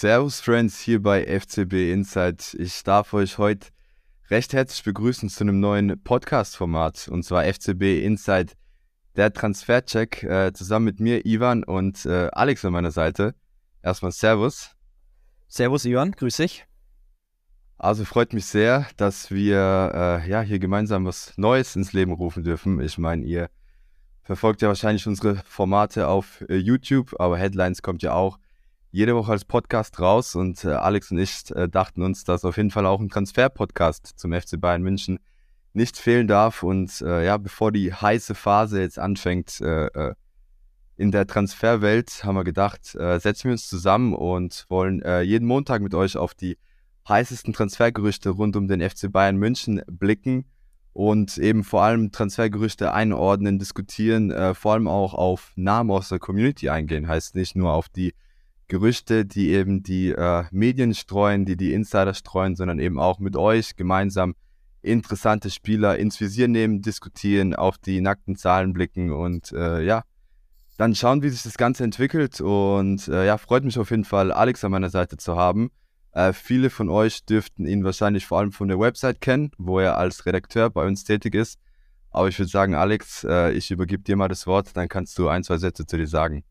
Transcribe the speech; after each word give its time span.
Servus 0.00 0.40
Friends 0.40 0.80
hier 0.80 1.02
bei 1.02 1.26
FCB 1.26 1.92
Insight. 1.92 2.54
Ich 2.58 2.82
darf 2.84 3.12
euch 3.12 3.36
heute 3.36 3.68
recht 4.30 4.54
herzlich 4.54 4.82
begrüßen 4.82 5.28
zu 5.28 5.44
einem 5.44 5.60
neuen 5.60 6.02
Podcast-Format 6.02 7.08
und 7.08 7.22
zwar 7.22 7.44
FCB 7.44 8.02
Insight, 8.02 8.56
der 9.16 9.30
Transfercheck, 9.30 10.22
äh, 10.22 10.54
zusammen 10.54 10.86
mit 10.86 11.00
mir, 11.00 11.26
Ivan 11.26 11.64
und 11.64 12.06
äh, 12.06 12.30
Alex 12.32 12.64
an 12.64 12.72
meiner 12.72 12.92
Seite. 12.92 13.34
Erstmal 13.82 14.12
Servus. 14.12 14.70
Servus 15.48 15.84
Ivan, 15.84 16.12
grüß 16.12 16.38
dich. 16.38 16.64
Also 17.76 18.06
freut 18.06 18.32
mich 18.32 18.46
sehr, 18.46 18.86
dass 18.96 19.30
wir 19.30 20.22
äh, 20.24 20.30
ja 20.30 20.40
hier 20.40 20.60
gemeinsam 20.60 21.04
was 21.04 21.34
Neues 21.36 21.76
ins 21.76 21.92
Leben 21.92 22.12
rufen 22.12 22.42
dürfen. 22.42 22.80
Ich 22.80 22.96
meine, 22.96 23.22
ihr 23.22 23.50
verfolgt 24.22 24.62
ja 24.62 24.68
wahrscheinlich 24.68 25.06
unsere 25.06 25.36
Formate 25.44 26.08
auf 26.08 26.42
äh, 26.48 26.56
YouTube, 26.56 27.20
aber 27.20 27.36
Headlines 27.36 27.82
kommt 27.82 28.02
ja 28.02 28.14
auch 28.14 28.38
jede 28.92 29.14
Woche 29.14 29.32
als 29.32 29.44
Podcast 29.44 30.00
raus 30.00 30.34
und 30.34 30.64
äh, 30.64 30.70
Alex 30.70 31.10
und 31.12 31.18
ich 31.18 31.50
äh, 31.54 31.68
dachten 31.68 32.02
uns, 32.02 32.24
dass 32.24 32.44
auf 32.44 32.56
jeden 32.56 32.70
Fall 32.70 32.86
auch 32.86 33.00
ein 33.00 33.08
Transfer-Podcast 33.08 34.14
zum 34.16 34.32
FC 34.32 34.60
Bayern 34.60 34.82
München 34.82 35.20
nicht 35.72 35.96
fehlen 35.96 36.26
darf. 36.26 36.62
Und 36.62 37.00
äh, 37.00 37.24
ja, 37.24 37.36
bevor 37.36 37.70
die 37.70 37.92
heiße 37.92 38.34
Phase 38.34 38.80
jetzt 38.80 38.98
anfängt 38.98 39.60
äh, 39.60 39.86
äh, 39.86 40.14
in 40.96 41.12
der 41.12 41.26
Transferwelt, 41.26 42.24
haben 42.24 42.34
wir 42.34 42.44
gedacht, 42.44 42.96
äh, 42.96 43.20
setzen 43.20 43.44
wir 43.44 43.52
uns 43.52 43.68
zusammen 43.68 44.12
und 44.12 44.66
wollen 44.68 45.02
jeden 45.24 45.46
Montag 45.46 45.80
mit 45.80 45.94
euch 45.94 46.16
auf 46.16 46.34
die 46.34 46.58
heißesten 47.08 47.54
Transfergerüchte 47.54 48.30
rund 48.30 48.56
um 48.56 48.68
den 48.68 48.86
FC 48.86 49.10
Bayern 49.10 49.36
München 49.36 49.82
blicken 49.86 50.44
und 50.92 51.38
eben 51.38 51.64
vor 51.64 51.82
allem 51.84 52.12
Transfergerüchte 52.12 52.92
einordnen, 52.92 53.58
diskutieren, 53.58 54.54
vor 54.54 54.74
allem 54.74 54.88
auch 54.88 55.14
auf 55.14 55.52
Namen 55.56 55.90
aus 55.90 56.10
der 56.10 56.18
Community 56.18 56.68
eingehen. 56.68 57.08
Heißt 57.08 57.34
nicht 57.34 57.56
nur 57.56 57.72
auf 57.72 57.88
die 57.88 58.12
Gerüchte, 58.70 59.26
die 59.26 59.50
eben 59.50 59.82
die 59.82 60.12
äh, 60.12 60.44
Medien 60.52 60.94
streuen, 60.94 61.44
die 61.44 61.56
die 61.56 61.74
Insider 61.74 62.14
streuen, 62.14 62.56
sondern 62.56 62.78
eben 62.78 62.98
auch 62.98 63.18
mit 63.18 63.36
euch 63.36 63.76
gemeinsam 63.76 64.34
interessante 64.80 65.50
Spieler 65.50 65.98
ins 65.98 66.20
Visier 66.20 66.48
nehmen, 66.48 66.80
diskutieren, 66.80 67.54
auf 67.54 67.76
die 67.76 68.00
nackten 68.00 68.36
Zahlen 68.36 68.72
blicken 68.72 69.12
und 69.12 69.52
äh, 69.52 69.82
ja, 69.82 70.04
dann 70.78 70.94
schauen, 70.94 71.22
wie 71.22 71.28
sich 71.28 71.42
das 71.42 71.58
Ganze 71.58 71.84
entwickelt. 71.84 72.40
Und 72.40 73.08
äh, 73.08 73.26
ja, 73.26 73.36
freut 73.36 73.64
mich 73.64 73.78
auf 73.78 73.90
jeden 73.90 74.04
Fall, 74.04 74.32
Alex 74.32 74.64
an 74.64 74.70
meiner 74.70 74.88
Seite 74.88 75.18
zu 75.18 75.36
haben. 75.36 75.70
Äh, 76.12 76.32
viele 76.32 76.70
von 76.70 76.88
euch 76.88 77.26
dürften 77.26 77.66
ihn 77.66 77.84
wahrscheinlich 77.84 78.24
vor 78.24 78.38
allem 78.38 78.52
von 78.52 78.68
der 78.68 78.78
Website 78.78 79.20
kennen, 79.20 79.50
wo 79.58 79.80
er 79.80 79.98
als 79.98 80.24
Redakteur 80.24 80.70
bei 80.70 80.86
uns 80.86 81.04
tätig 81.04 81.34
ist. 81.34 81.58
Aber 82.10 82.28
ich 82.28 82.38
würde 82.38 82.50
sagen, 82.50 82.74
Alex, 82.74 83.24
äh, 83.24 83.52
ich 83.52 83.70
übergebe 83.70 84.02
dir 84.04 84.16
mal 84.16 84.28
das 84.28 84.46
Wort, 84.46 84.76
dann 84.76 84.88
kannst 84.88 85.18
du 85.18 85.28
ein, 85.28 85.44
zwei 85.44 85.58
Sätze 85.58 85.86
zu 85.86 85.96
dir 85.96 86.08
sagen. 86.08 86.44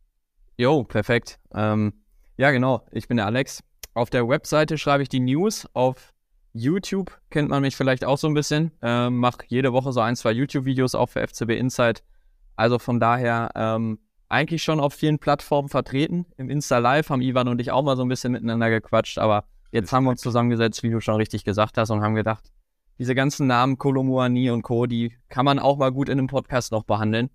Jo, 0.58 0.84
perfekt. 0.84 1.40
Ähm, 1.54 1.94
ja, 2.40 2.52
genau. 2.52 2.86
Ich 2.92 3.10
bin 3.10 3.18
der 3.18 3.26
Alex. 3.26 3.62
Auf 3.94 4.10
der 4.10 4.30
Webseite 4.30 4.78
schreibe 4.78 5.04
ich 5.04 5.10
die 5.10 5.20
News. 5.20 5.68
Auf 5.74 6.14
YouTube 6.54 7.20
kennt 7.30 7.50
man 7.50 7.62
mich 7.62 7.76
vielleicht 7.76 8.06
auch 8.06 8.18
so 8.18 8.28
ein 8.28 8.34
bisschen. 8.34 8.72
Ähm, 8.82 9.18
Mache 9.18 9.40
jede 9.48 9.74
Woche 9.74 9.92
so 9.92 10.00
ein, 10.00 10.16
zwei 10.16 10.32
YouTube-Videos 10.32 10.96
auch 10.96 11.08
für 11.08 11.28
FCB 11.28 11.50
Insight. 11.52 12.02
Also 12.56 12.80
von 12.80 13.02
daher 13.02 13.52
ähm, 13.56 14.00
eigentlich 14.30 14.64
schon 14.64 14.80
auf 14.80 14.94
vielen 14.94 15.20
Plattformen 15.20 15.68
vertreten. 15.68 16.28
Im 16.38 16.50
Insta 16.50 16.78
Live 16.78 17.10
haben 17.10 17.22
Ivan 17.22 17.50
und 17.50 17.60
ich 17.60 17.72
auch 17.72 17.84
mal 17.84 17.98
so 17.98 18.04
ein 18.04 18.08
bisschen 18.08 18.32
miteinander 18.32 18.70
gequatscht, 18.70 19.18
aber 19.18 19.44
jetzt 19.74 19.92
haben 19.92 20.06
wir 20.06 20.12
uns 20.12 20.22
zusammengesetzt, 20.22 20.82
wie 20.82 20.92
du 20.92 21.02
schon 21.02 21.16
richtig 21.16 21.44
gesagt 21.44 21.78
hast, 21.78 21.90
und 21.90 22.02
haben 22.02 22.16
gedacht, 22.16 22.54
diese 23.00 23.16
ganzen 23.16 23.48
Namen, 23.48 23.78
Kolomuani 23.78 24.50
und 24.52 24.62
Co., 24.62 24.86
die 24.86 25.14
kann 25.28 25.44
man 25.44 25.60
auch 25.60 25.76
mal 25.76 25.92
gut 25.92 26.08
in 26.08 26.18
einem 26.18 26.28
Podcast 26.28 26.72
noch 26.72 26.84
behandeln. 26.84 27.32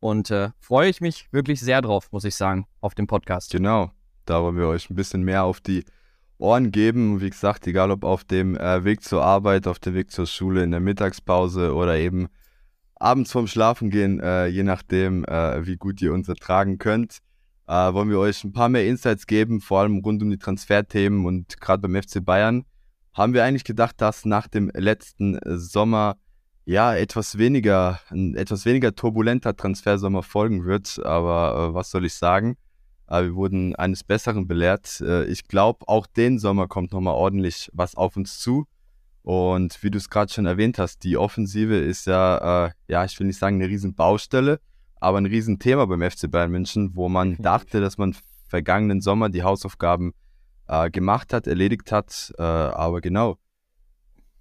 Und 0.00 0.30
äh, 0.30 0.50
freue 0.58 0.88
ich 0.88 1.02
mich 1.02 1.30
wirklich 1.32 1.60
sehr 1.60 1.82
drauf, 1.82 2.10
muss 2.12 2.24
ich 2.24 2.34
sagen, 2.34 2.66
auf 2.80 2.94
dem 2.94 3.06
Podcast. 3.06 3.50
Genau. 3.50 3.90
Da 4.28 4.42
wollen 4.42 4.56
wir 4.56 4.68
euch 4.68 4.90
ein 4.90 4.94
bisschen 4.94 5.22
mehr 5.22 5.44
auf 5.44 5.60
die 5.60 5.84
Ohren 6.36 6.70
geben. 6.70 7.20
Wie 7.20 7.30
gesagt, 7.30 7.66
egal 7.66 7.90
ob 7.90 8.04
auf 8.04 8.24
dem 8.24 8.56
äh, 8.56 8.84
Weg 8.84 9.02
zur 9.02 9.24
Arbeit, 9.24 9.66
auf 9.66 9.78
dem 9.78 9.94
Weg 9.94 10.10
zur 10.10 10.26
Schule, 10.26 10.62
in 10.62 10.70
der 10.70 10.80
Mittagspause 10.80 11.74
oder 11.74 11.96
eben 11.96 12.28
abends 12.96 13.32
vorm 13.32 13.46
Schlafengehen, 13.46 14.20
äh, 14.20 14.46
je 14.46 14.64
nachdem, 14.64 15.24
äh, 15.24 15.66
wie 15.66 15.76
gut 15.76 16.02
ihr 16.02 16.12
uns 16.12 16.28
ertragen 16.28 16.78
könnt, 16.78 17.18
äh, 17.66 17.72
wollen 17.72 18.10
wir 18.10 18.18
euch 18.18 18.44
ein 18.44 18.52
paar 18.52 18.68
mehr 18.68 18.86
Insights 18.86 19.26
geben, 19.26 19.60
vor 19.60 19.80
allem 19.80 19.98
rund 19.98 20.22
um 20.22 20.30
die 20.30 20.38
Transferthemen 20.38 21.24
und 21.24 21.60
gerade 21.60 21.88
beim 21.88 22.02
FC 22.02 22.24
Bayern 22.24 22.64
haben 23.14 23.34
wir 23.34 23.44
eigentlich 23.44 23.64
gedacht, 23.64 24.00
dass 24.00 24.24
nach 24.24 24.46
dem 24.46 24.70
letzten 24.74 25.38
Sommer 25.44 26.16
ja 26.66 26.94
etwas 26.94 27.38
weniger, 27.38 27.98
ein 28.10 28.34
etwas 28.34 28.66
weniger 28.66 28.94
turbulenter 28.94 29.56
Transfersommer 29.56 30.22
folgen 30.22 30.66
wird. 30.66 31.00
Aber 31.04 31.70
äh, 31.70 31.74
was 31.74 31.90
soll 31.90 32.04
ich 32.04 32.14
sagen? 32.14 32.56
Aber 33.08 33.26
wir 33.26 33.34
wurden 33.34 33.74
eines 33.74 34.04
Besseren 34.04 34.46
belehrt. 34.46 35.00
Äh, 35.00 35.24
ich 35.24 35.48
glaube, 35.48 35.88
auch 35.88 36.06
den 36.06 36.38
Sommer 36.38 36.68
kommt 36.68 36.92
nochmal 36.92 37.14
ordentlich 37.14 37.70
was 37.72 37.96
auf 37.96 38.16
uns 38.16 38.38
zu. 38.38 38.66
Und 39.22 39.82
wie 39.82 39.90
du 39.90 39.98
es 39.98 40.10
gerade 40.10 40.32
schon 40.32 40.46
erwähnt 40.46 40.78
hast, 40.78 41.04
die 41.04 41.16
Offensive 41.16 41.76
ist 41.76 42.06
ja, 42.06 42.66
äh, 42.66 42.70
ja, 42.86 43.04
ich 43.04 43.18
will 43.18 43.26
nicht 43.26 43.38
sagen 43.38 43.56
eine 43.56 43.68
riesen 43.68 43.94
Baustelle, 43.94 44.60
aber 45.00 45.18
ein 45.18 45.26
Riesenthema 45.26 45.86
beim 45.86 46.08
FC 46.08 46.30
Bayern 46.30 46.50
München, 46.50 46.92
wo 46.94 47.08
man 47.08 47.36
dachte, 47.36 47.80
dass 47.80 47.98
man 47.98 48.14
vergangenen 48.48 49.00
Sommer 49.00 49.30
die 49.30 49.42
Hausaufgaben 49.42 50.12
äh, 50.68 50.90
gemacht 50.90 51.32
hat, 51.32 51.46
erledigt 51.46 51.92
hat. 51.92 52.32
Äh, 52.38 52.42
aber 52.42 53.00
genau, 53.00 53.38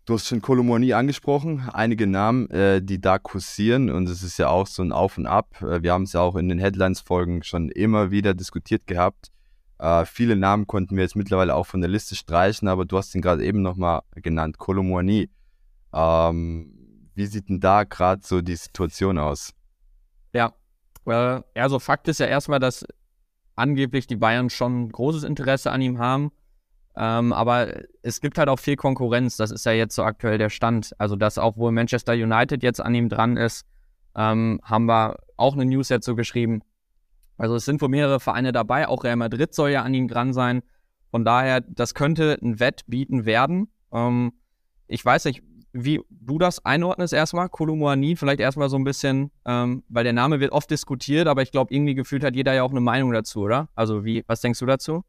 Du 0.08 0.14
hast 0.14 0.28
schon 0.28 0.42
Kolomoni 0.42 0.94
angesprochen, 0.94 1.70
einige 1.74 2.08
Namen, 2.08 2.50
äh, 2.50 2.82
die 2.82 3.02
da 3.02 3.20
kursieren 3.20 3.90
und 3.90 4.08
es 4.08 4.24
ist 4.24 4.40
ja 4.40 4.48
auch 4.48 4.66
so 4.66 4.82
ein 4.82 4.94
Auf 4.94 5.18
und 5.18 5.26
Ab. 5.26 5.62
Äh, 5.62 5.84
wir 5.84 5.92
haben 5.92 6.04
es 6.04 6.14
ja 6.14 6.22
auch 6.22 6.38
in 6.38 6.48
den 6.48 6.60
Headlines-Folgen 6.60 7.44
schon 7.44 7.68
immer 7.68 8.10
wieder 8.10 8.34
diskutiert 8.34 8.88
gehabt. 8.88 9.34
Äh, 9.80 10.06
viele 10.06 10.38
Namen 10.38 10.66
konnten 10.66 10.96
wir 10.96 11.04
jetzt 11.04 11.18
mittlerweile 11.18 11.54
auch 11.56 11.66
von 11.66 11.82
der 11.82 11.90
Liste 11.90 12.16
streichen, 12.16 12.70
aber 12.70 12.86
du 12.86 12.98
hast 12.98 13.14
ihn 13.16 13.22
gerade 13.22 13.44
eben 13.44 13.62
nochmal 13.62 14.00
genannt, 14.16 14.58
Kolomoni. 14.58 15.30
Ähm, 15.94 17.10
wie 17.14 17.26
sieht 17.26 17.50
denn 17.50 17.60
da 17.60 17.84
gerade 17.84 18.22
so 18.26 18.40
die 18.40 18.56
Situation 18.56 19.18
aus? 19.18 19.54
Ja, 20.32 20.54
äh, 21.06 21.42
also 21.56 21.80
Fakt 21.80 22.08
ist 22.08 22.22
ja 22.22 22.28
erstmal, 22.28 22.60
dass 22.60 22.86
angeblich 23.58 24.08
die 24.08 24.16
Bayern 24.16 24.50
schon 24.50 24.90
großes 24.90 25.26
Interesse 25.26 25.70
an 25.70 25.82
ihm 25.82 26.00
haben. 26.00 26.32
Ähm, 26.98 27.32
aber 27.32 27.84
es 28.02 28.22
gibt 28.22 28.40
halt 28.40 28.50
auch 28.50 28.58
viel 28.58 28.76
Konkurrenz. 28.76 29.38
Das 29.38 29.52
ist 29.52 29.66
ja 29.66 29.72
jetzt 29.72 29.94
so 29.94 30.04
aktuell 30.04 30.40
der 30.40 30.50
Stand. 30.50 30.94
Also, 30.98 31.16
dass 31.16 31.38
auch 31.38 31.56
wohl 31.56 31.72
Manchester 31.72 32.14
United 32.14 32.64
jetzt 32.64 32.82
an 32.82 32.96
ihm 32.96 33.08
dran 33.08 33.38
ist, 33.38 33.66
ähm, 34.16 34.60
haben 34.64 34.86
wir 34.86 35.18
auch 35.38 35.54
eine 35.54 35.66
News 35.66 35.90
so 36.02 36.16
geschrieben. 36.16 36.64
Also, 37.38 37.56
es 37.56 37.66
sind 37.66 37.82
wohl 37.82 37.90
mehrere 37.90 38.20
Vereine 38.20 38.52
dabei. 38.52 38.88
Auch 38.88 39.04
Real 39.04 39.16
Madrid 39.16 39.54
soll 39.54 39.70
ja 39.70 39.84
an 39.84 39.94
ihm 39.94 40.08
dran 40.08 40.34
sein. 40.34 40.64
Von 41.12 41.24
daher, 41.24 41.62
das 41.62 41.94
könnte 41.94 42.40
ein 42.42 42.60
Wettbieten 42.60 43.26
werden. 43.26 43.68
Ähm, 43.94 44.34
ich 44.88 45.06
weiß 45.06 45.26
nicht, 45.26 45.44
wie 45.74 46.02
du 46.10 46.40
das 46.40 46.66
einordnest 46.66 47.14
erstmal, 47.14 47.50
Kolumuani, 47.50 48.16
vielleicht 48.16 48.40
erstmal 48.40 48.70
so 48.70 48.78
ein 48.78 48.84
bisschen, 48.84 49.30
ähm, 49.46 49.84
weil 49.90 50.04
der 50.04 50.14
Name 50.14 50.40
wird 50.40 50.52
oft 50.52 50.72
diskutiert, 50.72 51.28
aber 51.28 51.44
ich 51.44 51.52
glaube, 51.52 51.74
irgendwie 51.74 51.94
gefühlt 51.94 52.24
hat 52.24 52.36
jeder 52.36 52.54
ja 52.54 52.64
auch 52.64 52.72
eine 52.72 52.80
Meinung 52.80 53.12
dazu, 53.12 53.42
oder? 53.42 53.70
Also, 53.76 54.04
wie, 54.04 54.24
was 54.26 54.42
denkst 54.42 54.60
du 54.60 54.66
dazu? 54.66 55.04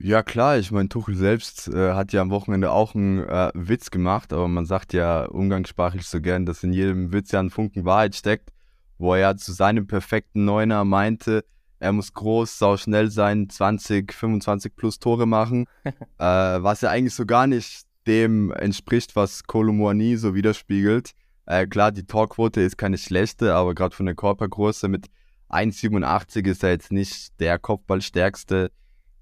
Ja 0.00 0.22
klar, 0.22 0.58
ich 0.58 0.70
meine, 0.70 0.88
Tuchel 0.88 1.16
selbst 1.16 1.66
äh, 1.66 1.92
hat 1.92 2.12
ja 2.12 2.22
am 2.22 2.30
Wochenende 2.30 2.70
auch 2.70 2.94
einen 2.94 3.18
äh, 3.18 3.50
Witz 3.54 3.90
gemacht, 3.90 4.32
aber 4.32 4.46
man 4.46 4.64
sagt 4.64 4.92
ja 4.92 5.24
umgangssprachlich 5.24 6.06
so 6.06 6.20
gern, 6.20 6.46
dass 6.46 6.62
in 6.62 6.72
jedem 6.72 7.12
Witz 7.12 7.32
ja 7.32 7.40
ein 7.40 7.50
Funken 7.50 7.84
Wahrheit 7.84 8.14
steckt, 8.14 8.50
wo 8.98 9.14
er 9.14 9.20
ja 9.20 9.36
zu 9.36 9.52
seinem 9.52 9.88
perfekten 9.88 10.44
Neuner 10.44 10.84
meinte, 10.84 11.44
er 11.80 11.92
muss 11.92 12.12
groß, 12.12 12.58
sau 12.58 12.76
schnell 12.76 13.10
sein, 13.10 13.48
20, 13.50 14.12
25 14.12 14.76
plus 14.76 15.00
Tore 15.00 15.26
machen, 15.26 15.66
äh, 15.84 15.92
was 16.18 16.80
ja 16.82 16.90
eigentlich 16.90 17.14
so 17.14 17.26
gar 17.26 17.48
nicht 17.48 17.82
dem 18.06 18.52
entspricht, 18.52 19.16
was 19.16 19.44
Kolumuani 19.44 20.16
so 20.16 20.32
widerspiegelt. 20.32 21.10
Äh, 21.46 21.66
klar, 21.66 21.90
die 21.90 22.06
Torquote 22.06 22.60
ist 22.60 22.78
keine 22.78 22.98
schlechte, 22.98 23.54
aber 23.54 23.74
gerade 23.74 23.96
von 23.96 24.06
der 24.06 24.14
Körpergröße 24.14 24.86
mit 24.86 25.06
1,87 25.50 26.46
ist 26.46 26.62
er 26.62 26.70
jetzt 26.70 26.92
nicht 26.92 27.40
der 27.40 27.58
Kopfballstärkste 27.58 28.70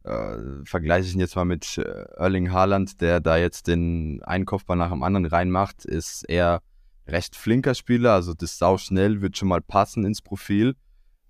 äh, 0.07 0.65
vergleiche 0.65 1.09
ich 1.09 1.15
ihn 1.15 1.21
jetzt 1.21 1.37
mal 1.37 1.45
mit 1.45 1.79
äh, 1.79 1.83
Erling 2.17 2.53
Haaland, 2.53 3.01
der 3.01 3.21
da 3.21 3.37
jetzt 3.37 3.67
den 3.67 4.23
einen 4.23 4.45
Kopfball 4.45 4.77
nach 4.77 4.91
dem 4.91 5.03
anderen 5.03 5.27
reinmacht, 5.27 5.85
ist 5.85 6.25
er 6.29 6.63
recht 7.09 7.37
flinker 7.37 7.75
Spieler, 7.75 8.13
also 8.13 8.35
das 8.35 8.59
sau 8.59 8.79
schnell 8.79 9.21
wird 9.21 9.37
schon 9.37 9.49
mal 9.49 9.61
passen 9.61 10.05
ins 10.05 10.23
Profil. 10.23 10.75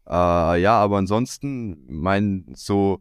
Äh, 0.06 0.61
ja, 0.61 0.75
aber 0.79 0.99
ansonsten, 0.99 1.85
mein 1.89 2.47
so, 2.55 3.00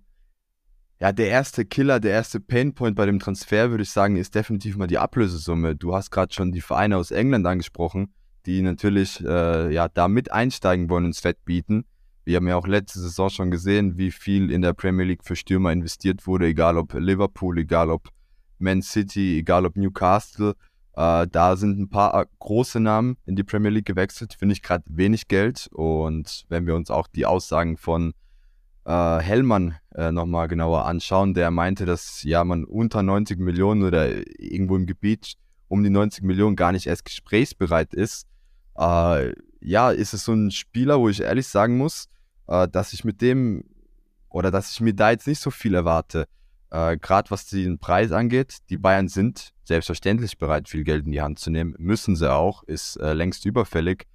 ja, 1.00 1.12
der 1.12 1.28
erste 1.28 1.66
Killer, 1.66 2.00
der 2.00 2.12
erste 2.12 2.40
Painpoint 2.40 2.96
bei 2.96 3.06
dem 3.06 3.20
Transfer, 3.20 3.70
würde 3.70 3.84
ich 3.84 3.92
sagen, 3.92 4.16
ist 4.16 4.34
definitiv 4.34 4.78
mal 4.78 4.88
die 4.88 4.98
Ablösesumme. 4.98 5.76
Du 5.76 5.94
hast 5.94 6.10
gerade 6.10 6.34
schon 6.34 6.52
die 6.52 6.62
Vereine 6.62 6.98
aus 6.98 7.12
England 7.12 7.46
angesprochen, 7.46 8.14
die 8.46 8.62
natürlich 8.62 9.24
äh, 9.26 9.74
ja 9.74 9.90
da 9.90 10.08
mit 10.08 10.32
einsteigen 10.32 10.90
wollen 10.90 11.06
ins 11.06 11.20
Fett 11.20 11.44
bieten. 11.44 11.86
Wir 12.25 12.38
haben 12.38 12.48
ja 12.48 12.56
auch 12.56 12.66
letzte 12.66 13.00
Saison 13.00 13.30
schon 13.30 13.51
gesehen, 13.51 13.98
wie 13.98 14.10
viel 14.10 14.50
in 14.50 14.63
der 14.63 14.74
Premier 14.74 15.06
League 15.06 15.24
für 15.24 15.36
Stürmer 15.36 15.72
investiert 15.72 16.25
wurde, 16.25 16.48
egal 16.48 16.75
ob 16.77 16.94
Liverpool, 16.94 17.60
egal 17.60 17.92
ob 17.92 18.10
Man 18.57 18.81
City, 18.81 19.38
egal 19.38 19.68
ob 19.68 19.75
Newcastle. 19.75 20.56
Äh, 20.95 21.27
da 21.27 21.56
sind 21.56 21.80
ein 21.80 21.89
paar 21.89 22.19
äh, 22.19 22.25
große 22.39 22.80
Namen 22.80 23.18
in 23.27 23.36
die 23.36 23.44
Premier 23.44 23.69
League 23.69 23.86
gewechselt, 23.86 24.33
finde 24.33 24.54
ich 24.54 24.63
gerade 24.63 24.83
wenig 24.88 25.27
Geld. 25.27 25.68
Und 25.72 26.45
wenn 26.50 26.66
wir 26.66 26.74
uns 26.74 26.89
auch 26.89 27.07
die 27.07 27.27
Aussagen 27.27 27.77
von 27.77 28.13
äh, 28.86 29.19
Hellmann 29.19 29.75
äh, 29.94 30.12
nochmal 30.12 30.48
genauer 30.48 30.86
anschauen, 30.86 31.36
der 31.36 31.51
meinte, 31.51 31.86
dass 31.86 32.24
ja 32.24 32.44
man 32.44 32.63
unter 32.63 33.04
90 33.04 33.38
Millionen 33.39 33.83
oder 33.83 34.10
irgendwo 34.42 34.75
im 34.75 34.88
Gebiet 34.88 35.33
um 35.68 35.83
die 35.83 35.92
90 35.92 36.24
Millionen 36.24 36.56
gar 36.56 36.72
nicht 36.72 36.88
erst 36.88 37.06
gesprächsbereit 37.06 37.94
ist. 37.94 38.25
Äh, 38.77 39.33
ja, 39.60 39.92
ist 39.92 40.13
es 40.13 40.25
so 40.25 40.33
ein 40.33 40.50
Spieler, 40.50 41.00
wo 41.00 41.10
ich 41.10 41.22
ehrlich 41.22 41.48
sagen 41.48 41.77
muss, 41.77 42.07
äh, 42.48 42.68
dass 42.68 42.94
ich 42.94 43.04
mit 43.04 43.22
dem 43.22 43.64
oder 44.30 44.52
dass 44.52 44.72
ich 44.72 44.82
mir 44.82 44.94
da 44.94 45.12
jetzt 45.12 45.28
nicht 45.28 45.40
so 45.40 45.50
viel 45.50 45.76
erwarte. 45.76 46.28
Äh, 46.70 46.98
Gerade 46.98 47.32
was 47.32 47.46
den 47.48 47.80
Preis 47.80 48.12
angeht, 48.12 48.58
die 48.70 48.78
Bayern 48.78 49.08
sind 49.08 49.52
selbstverständlich 49.64 50.38
bereit, 50.38 50.68
viel 50.68 50.84
Geld 50.84 51.06
in 51.06 51.12
die 51.12 51.22
Hand 51.22 51.40
zu 51.40 51.50
nehmen. 51.50 51.74
Müssen 51.78 52.16
sie 52.16 52.32
auch, 52.32 52.64
ist 52.64 52.98
äh, 52.98 53.14
längst 53.14 53.46
überfällig. 53.46 54.06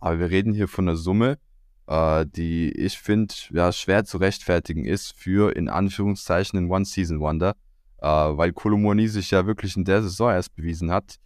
Aber 0.00 0.18
wir 0.18 0.30
reden 0.30 0.52
hier 0.52 0.66
von 0.66 0.88
einer 0.88 0.96
Summe, 0.96 1.38
äh, 1.86 2.26
die 2.26 2.70
ich 2.72 2.98
finde 2.98 3.34
ja, 3.50 3.70
schwer 3.72 4.04
zu 4.04 4.18
rechtfertigen 4.18 4.84
ist 4.84 5.14
für 5.16 5.54
in 5.54 5.68
Anführungszeichen 5.68 6.58
einen 6.58 6.70
One-Season-Wonder, 6.70 7.54
äh, 7.98 8.06
weil 8.06 8.52
Kolomoni 8.52 9.08
sich 9.08 9.30
ja 9.30 9.46
wirklich 9.46 9.76
in 9.76 9.84
der 9.84 10.02
Saison 10.02 10.30
erst 10.30 10.54
bewiesen 10.56 10.90
hat. 10.90 11.16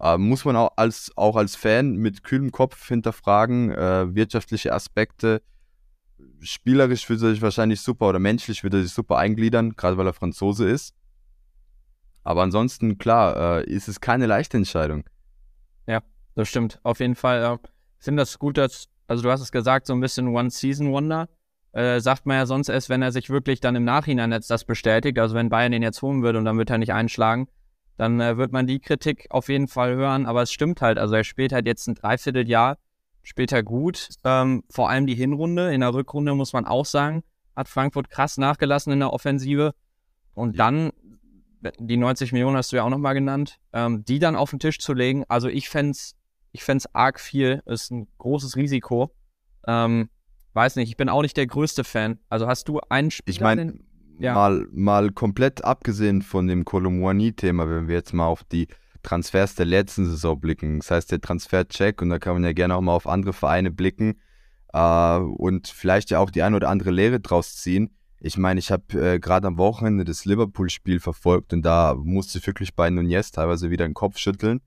Äh, 0.00 0.18
muss 0.18 0.44
man 0.44 0.56
auch 0.56 0.70
als, 0.76 1.12
auch 1.16 1.36
als 1.36 1.54
Fan 1.56 1.92
mit 1.94 2.24
kühlem 2.24 2.50
Kopf 2.50 2.88
hinterfragen, 2.88 3.70
wirtschaftliche 4.14 4.72
Aspekte. 4.72 5.42
Spielerisch 6.40 7.08
wird 7.08 7.22
er 7.22 7.30
sich 7.30 7.42
wahrscheinlich 7.42 7.80
super 7.80 8.08
oder 8.08 8.18
menschlich 8.18 8.64
wird 8.64 8.74
er 8.74 8.82
sich 8.82 8.92
super 8.92 9.18
eingliedern, 9.18 9.76
gerade 9.76 9.96
weil 9.96 10.06
er 10.06 10.12
Franzose 10.12 10.68
ist. 10.68 10.94
Aber 12.24 12.42
ansonsten, 12.42 12.98
klar, 12.98 13.60
äh, 13.60 13.64
ist 13.64 13.88
es 13.88 14.00
keine 14.00 14.26
leichte 14.26 14.56
Entscheidung. 14.56 15.04
Ja, 15.86 16.02
das 16.34 16.48
stimmt. 16.48 16.80
Auf 16.82 17.00
jeden 17.00 17.16
Fall. 17.16 17.58
Ich 17.98 18.04
finde 18.04 18.22
das 18.22 18.38
gut, 18.38 18.58
dass 18.58 18.88
also 19.12 19.22
du 19.22 19.30
hast 19.30 19.42
es 19.42 19.52
gesagt, 19.52 19.86
so 19.86 19.92
ein 19.92 20.00
bisschen 20.00 20.28
One-Season-Wonder. 20.28 21.28
Äh, 21.72 22.00
sagt 22.00 22.26
man 22.26 22.36
ja 22.36 22.46
sonst 22.46 22.68
erst, 22.68 22.88
wenn 22.88 23.02
er 23.02 23.12
sich 23.12 23.30
wirklich 23.30 23.60
dann 23.60 23.76
im 23.76 23.84
Nachhinein 23.84 24.32
jetzt 24.32 24.50
das 24.50 24.64
bestätigt. 24.64 25.18
Also 25.18 25.34
wenn 25.34 25.48
Bayern 25.48 25.72
den 25.72 25.82
jetzt 25.82 26.02
holen 26.02 26.22
würde 26.22 26.38
und 26.38 26.44
dann 26.44 26.58
wird 26.58 26.70
er 26.70 26.78
nicht 26.78 26.92
einschlagen, 26.92 27.48
dann 27.96 28.20
äh, 28.20 28.36
wird 28.36 28.52
man 28.52 28.66
die 28.66 28.80
Kritik 28.80 29.26
auf 29.30 29.48
jeden 29.48 29.68
Fall 29.68 29.94
hören. 29.94 30.26
Aber 30.26 30.42
es 30.42 30.52
stimmt 30.52 30.80
halt. 30.80 30.98
Also 30.98 31.14
er 31.14 31.24
spielt 31.24 31.52
halt 31.52 31.66
jetzt 31.66 31.86
ein 31.88 31.94
Dreivierteljahr, 31.94 32.78
spielt 33.22 33.52
er 33.52 33.62
gut. 33.62 34.08
Ähm, 34.24 34.64
vor 34.70 34.90
allem 34.90 35.06
die 35.06 35.14
Hinrunde. 35.14 35.72
In 35.72 35.80
der 35.80 35.94
Rückrunde 35.94 36.34
muss 36.34 36.52
man 36.52 36.66
auch 36.66 36.86
sagen, 36.86 37.22
hat 37.56 37.68
Frankfurt 37.68 38.10
krass 38.10 38.38
nachgelassen 38.38 38.92
in 38.92 39.00
der 39.00 39.12
Offensive. 39.12 39.74
Und 40.34 40.58
dann, 40.58 40.92
die 41.78 41.96
90 41.96 42.32
Millionen 42.32 42.56
hast 42.56 42.72
du 42.72 42.76
ja 42.76 42.84
auch 42.84 42.90
nochmal 42.90 43.14
genannt, 43.14 43.58
ähm, 43.72 44.04
die 44.04 44.18
dann 44.18 44.36
auf 44.36 44.50
den 44.50 44.58
Tisch 44.58 44.78
zu 44.78 44.92
legen. 44.92 45.24
Also 45.28 45.48
ich 45.48 45.68
fände 45.68 45.92
es 45.92 46.16
ich 46.52 46.62
fände 46.64 46.78
es 46.78 46.94
arg 46.94 47.18
viel, 47.18 47.62
ist 47.66 47.90
ein 47.90 48.06
großes 48.18 48.56
Risiko. 48.56 49.14
Ähm, 49.66 50.10
weiß 50.52 50.76
nicht, 50.76 50.90
ich 50.90 50.96
bin 50.96 51.08
auch 51.08 51.22
nicht 51.22 51.36
der 51.36 51.46
größte 51.46 51.82
Fan. 51.82 52.18
Also 52.28 52.46
hast 52.46 52.68
du 52.68 52.80
einen 52.88 53.10
Spieler? 53.10 53.34
Ich 53.34 53.40
meine, 53.40 53.74
ja. 54.18 54.34
mal, 54.34 54.66
mal 54.70 55.10
komplett 55.10 55.64
abgesehen 55.64 56.22
von 56.22 56.46
dem 56.46 56.64
Kolomouani-Thema, 56.64 57.68
wenn 57.68 57.88
wir 57.88 57.94
jetzt 57.94 58.12
mal 58.12 58.26
auf 58.26 58.44
die 58.44 58.68
Transfers 59.02 59.54
der 59.54 59.66
letzten 59.66 60.06
Saison 60.06 60.38
blicken, 60.38 60.78
das 60.78 60.90
heißt 60.90 61.12
der 61.12 61.20
Transfer-Check 61.20 62.00
und 62.02 62.10
da 62.10 62.18
kann 62.18 62.34
man 62.34 62.44
ja 62.44 62.52
gerne 62.52 62.76
auch 62.76 62.80
mal 62.80 62.92
auf 62.92 63.06
andere 63.06 63.32
Vereine 63.32 63.70
blicken 63.70 64.20
äh, 64.72 65.16
und 65.18 65.68
vielleicht 65.68 66.10
ja 66.10 66.18
auch 66.18 66.30
die 66.30 66.42
eine 66.42 66.56
oder 66.56 66.68
andere 66.68 66.90
Lehre 66.90 67.20
draus 67.20 67.56
ziehen. 67.56 67.96
Ich 68.20 68.38
meine, 68.38 68.60
ich 68.60 68.70
habe 68.70 69.14
äh, 69.14 69.18
gerade 69.18 69.48
am 69.48 69.58
Wochenende 69.58 70.04
das 70.04 70.24
Liverpool-Spiel 70.24 71.00
verfolgt 71.00 71.52
und 71.52 71.62
da 71.62 71.94
musste 71.96 72.38
ich 72.38 72.46
wirklich 72.46 72.74
bei 72.74 72.88
Nunez 72.88 73.32
teilweise 73.32 73.70
wieder 73.70 73.86
den 73.86 73.94
Kopf 73.94 74.18
schütteln. 74.18 74.60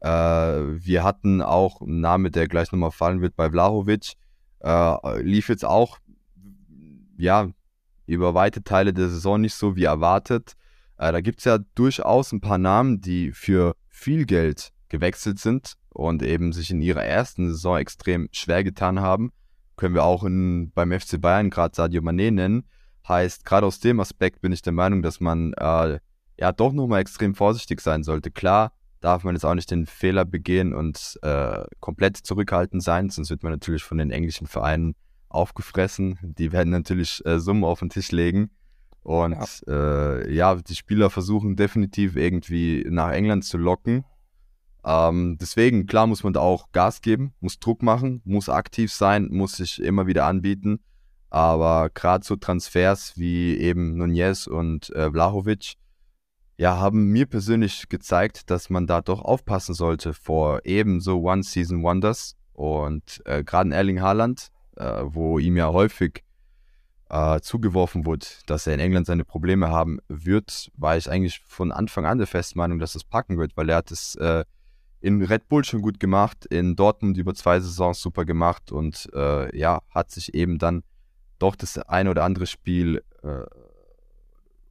Äh, 0.00 0.08
wir 0.08 1.02
hatten 1.02 1.42
auch 1.42 1.80
einen 1.80 2.00
Namen, 2.00 2.30
der 2.30 2.48
gleich 2.48 2.70
nochmal 2.72 2.92
fallen 2.92 3.20
wird 3.20 3.36
bei 3.36 3.50
Vlahovic. 3.50 4.14
Äh, 4.60 5.22
lief 5.22 5.48
jetzt 5.48 5.64
auch, 5.64 5.98
ja, 7.16 7.48
über 8.06 8.34
weite 8.34 8.62
Teile 8.62 8.92
der 8.92 9.08
Saison 9.08 9.40
nicht 9.40 9.54
so 9.54 9.76
wie 9.76 9.84
erwartet. 9.84 10.54
Äh, 11.02 11.10
da 11.10 11.20
gibt 11.20 11.40
es 11.40 11.46
ja 11.46 11.58
durchaus 11.74 12.30
ein 12.30 12.40
paar 12.40 12.58
Namen, 12.58 13.00
die 13.00 13.32
für 13.32 13.74
viel 13.88 14.24
Geld 14.24 14.72
gewechselt 14.88 15.40
sind 15.40 15.74
und 15.88 16.22
eben 16.22 16.52
sich 16.52 16.70
in 16.70 16.80
ihrer 16.80 17.02
ersten 17.02 17.48
Saison 17.48 17.76
extrem 17.76 18.28
schwer 18.30 18.62
getan 18.62 19.00
haben. 19.00 19.32
Können 19.76 19.94
wir 19.94 20.04
auch 20.04 20.22
in, 20.22 20.70
beim 20.70 20.92
FC 20.92 21.20
Bayern 21.20 21.50
gerade 21.50 21.74
Sadio 21.74 22.02
Mané 22.02 22.30
nennen. 22.30 22.68
Heißt, 23.08 23.44
gerade 23.44 23.66
aus 23.66 23.80
dem 23.80 23.98
Aspekt 23.98 24.42
bin 24.42 24.52
ich 24.52 24.62
der 24.62 24.72
Meinung, 24.72 25.02
dass 25.02 25.18
man 25.18 25.54
äh, 25.54 25.98
ja 26.38 26.52
doch 26.52 26.72
nochmal 26.72 27.00
extrem 27.00 27.34
vorsichtig 27.34 27.80
sein 27.80 28.04
sollte. 28.04 28.30
Klar, 28.30 28.72
darf 29.00 29.24
man 29.24 29.34
jetzt 29.34 29.44
auch 29.44 29.54
nicht 29.54 29.72
den 29.72 29.86
Fehler 29.86 30.24
begehen 30.24 30.72
und 30.72 31.18
äh, 31.22 31.64
komplett 31.80 32.16
zurückhaltend 32.16 32.80
sein, 32.80 33.10
sonst 33.10 33.30
wird 33.30 33.42
man 33.42 33.50
natürlich 33.50 33.82
von 33.82 33.98
den 33.98 34.12
englischen 34.12 34.46
Vereinen 34.46 34.94
aufgefressen. 35.28 36.18
Die 36.22 36.52
werden 36.52 36.70
natürlich 36.70 37.26
äh, 37.26 37.40
Summen 37.40 37.64
auf 37.64 37.80
den 37.80 37.90
Tisch 37.90 38.12
legen. 38.12 38.50
Und 39.02 39.32
ja. 39.32 39.46
Äh, 39.68 40.34
ja. 40.34 40.54
die 40.54 40.76
Spieler 40.76 41.10
versuchen 41.10 41.56
definitiv 41.56 42.16
irgendwie 42.16 42.86
nach 42.88 43.10
England 43.10 43.44
zu 43.44 43.58
locken. 43.58 44.04
Ähm, 44.84 45.38
deswegen, 45.40 45.86
klar 45.86 46.06
muss 46.06 46.24
man 46.24 46.32
da 46.32 46.40
auch 46.40 46.72
Gas 46.72 47.00
geben, 47.02 47.34
muss 47.40 47.58
Druck 47.58 47.82
machen, 47.82 48.20
muss 48.24 48.48
aktiv 48.48 48.92
sein, 48.92 49.28
muss 49.30 49.56
sich 49.56 49.80
immer 49.80 50.06
wieder 50.06 50.26
anbieten. 50.26 50.80
Aber 51.30 51.88
gerade 51.88 52.24
so 52.24 52.36
Transfers 52.36 53.16
wie 53.16 53.56
eben 53.56 53.96
Nunez 53.96 54.46
und 54.46 54.90
äh, 54.90 55.10
Vlahovic, 55.10 55.74
ja, 56.58 56.78
haben 56.78 57.06
mir 57.06 57.26
persönlich 57.26 57.88
gezeigt, 57.88 58.50
dass 58.50 58.70
man 58.70 58.86
da 58.86 59.00
doch 59.00 59.22
aufpassen 59.22 59.74
sollte 59.74 60.14
vor 60.14 60.60
ebenso 60.64 61.20
One-Season-Wonders. 61.22 62.36
Und 62.52 63.22
äh, 63.24 63.42
gerade 63.42 63.68
in 63.68 63.72
Erling 63.72 64.00
Haaland, 64.02 64.48
äh, 64.76 65.02
wo 65.04 65.38
ihm 65.38 65.56
ja 65.56 65.72
häufig 65.72 66.22
äh, 67.12 67.40
zugeworfen 67.40 68.06
wurde, 68.06 68.26
dass 68.46 68.66
er 68.66 68.74
in 68.74 68.80
England 68.80 69.06
seine 69.06 69.24
Probleme 69.24 69.68
haben 69.68 69.98
wird, 70.08 70.70
war 70.74 70.96
ich 70.96 71.10
eigentlich 71.10 71.40
von 71.46 71.70
Anfang 71.70 72.06
an 72.06 72.18
der 72.18 72.26
festen 72.26 72.58
Meinung, 72.58 72.78
dass 72.78 72.94
es 72.94 73.04
packen 73.04 73.38
wird, 73.38 73.56
weil 73.56 73.68
er 73.68 73.76
hat 73.76 73.90
es 73.90 74.14
äh, 74.16 74.44
in 75.00 75.22
Red 75.22 75.48
Bull 75.48 75.64
schon 75.64 75.82
gut 75.82 76.00
gemacht, 76.00 76.46
in 76.46 76.74
Dortmund 76.74 77.18
über 77.18 77.34
zwei 77.34 77.60
Saisons 77.60 78.00
super 78.00 78.24
gemacht 78.24 78.72
und 78.72 79.10
äh, 79.14 79.56
ja, 79.56 79.80
hat 79.90 80.10
sich 80.10 80.34
eben 80.34 80.58
dann 80.58 80.82
doch 81.38 81.54
das 81.54 81.76
ein 81.78 82.08
oder 82.08 82.24
andere 82.24 82.46
Spiel 82.46 83.02
äh, 83.22 83.44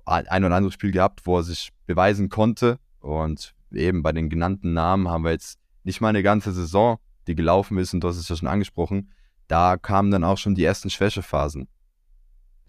ein 0.06 0.44
oder 0.44 0.56
andere 0.56 0.72
Spiel 0.72 0.92
gehabt, 0.92 1.26
wo 1.26 1.38
er 1.38 1.44
sich 1.44 1.70
beweisen 1.86 2.30
konnte. 2.30 2.80
Und 3.00 3.54
eben 3.72 4.04
bei 4.04 4.12
den 4.12 4.30
genannten 4.30 4.74
Namen 4.74 5.08
haben 5.08 5.24
wir 5.24 5.32
jetzt 5.32 5.60
nicht 5.84 6.02
mal 6.02 6.10
eine 6.10 6.24
ganze 6.24 6.52
Saison, 6.52 6.98
die 7.28 7.36
gelaufen 7.36 7.78
ist, 7.78 7.94
und 7.94 8.04
hast 8.04 8.18
es 8.18 8.28
ja 8.28 8.36
schon 8.36 8.48
angesprochen. 8.48 9.12
Da 9.48 9.78
kamen 9.78 10.12
dann 10.12 10.24
auch 10.24 10.38
schon 10.38 10.56
die 10.56 10.64
ersten 10.64 10.90
Schwächephasen. 10.90 11.68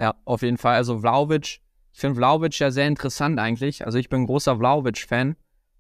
Ja, 0.03 0.17
auf 0.25 0.43
jeden 0.43 0.59
Fall. 0.59 0.75
Also 0.75 0.99
Vlaovic, 0.99 1.61
ich 1.93 2.01
finde 2.01 2.17
Vlaovic 2.17 2.59
ja 2.59 2.73
sehr 2.73 2.89
interessant 2.89 3.39
eigentlich. 3.39 3.87
Also 3.87 3.99
ich 3.99 4.09
bin 4.09 4.23
ein 4.23 4.27
großer 4.27 4.57
Vlaovic-Fan. 4.57 5.37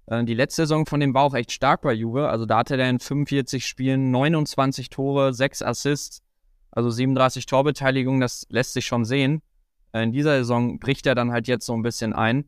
Äh, 0.06 0.22
die 0.22 0.34
letzte 0.34 0.62
Saison 0.62 0.86
von 0.86 1.00
dem 1.00 1.12
war 1.12 1.24
auch 1.24 1.34
echt 1.34 1.50
stark 1.50 1.82
bei 1.82 1.92
Juve. 1.92 2.28
Also 2.28 2.46
da 2.46 2.58
hatte 2.58 2.76
er 2.76 2.88
in 2.88 3.00
45 3.00 3.66
Spielen 3.66 4.12
29 4.12 4.90
Tore, 4.90 5.34
6 5.34 5.62
Assists, 5.62 6.22
also 6.70 6.88
37 6.88 7.46
Torbeteiligungen. 7.46 8.20
Das 8.20 8.46
lässt 8.48 8.74
sich 8.74 8.86
schon 8.86 9.04
sehen. 9.04 9.42
Äh, 9.90 10.04
in 10.04 10.12
dieser 10.12 10.38
Saison 10.38 10.78
bricht 10.78 11.04
er 11.08 11.16
dann 11.16 11.32
halt 11.32 11.48
jetzt 11.48 11.66
so 11.66 11.74
ein 11.74 11.82
bisschen 11.82 12.12
ein. 12.12 12.44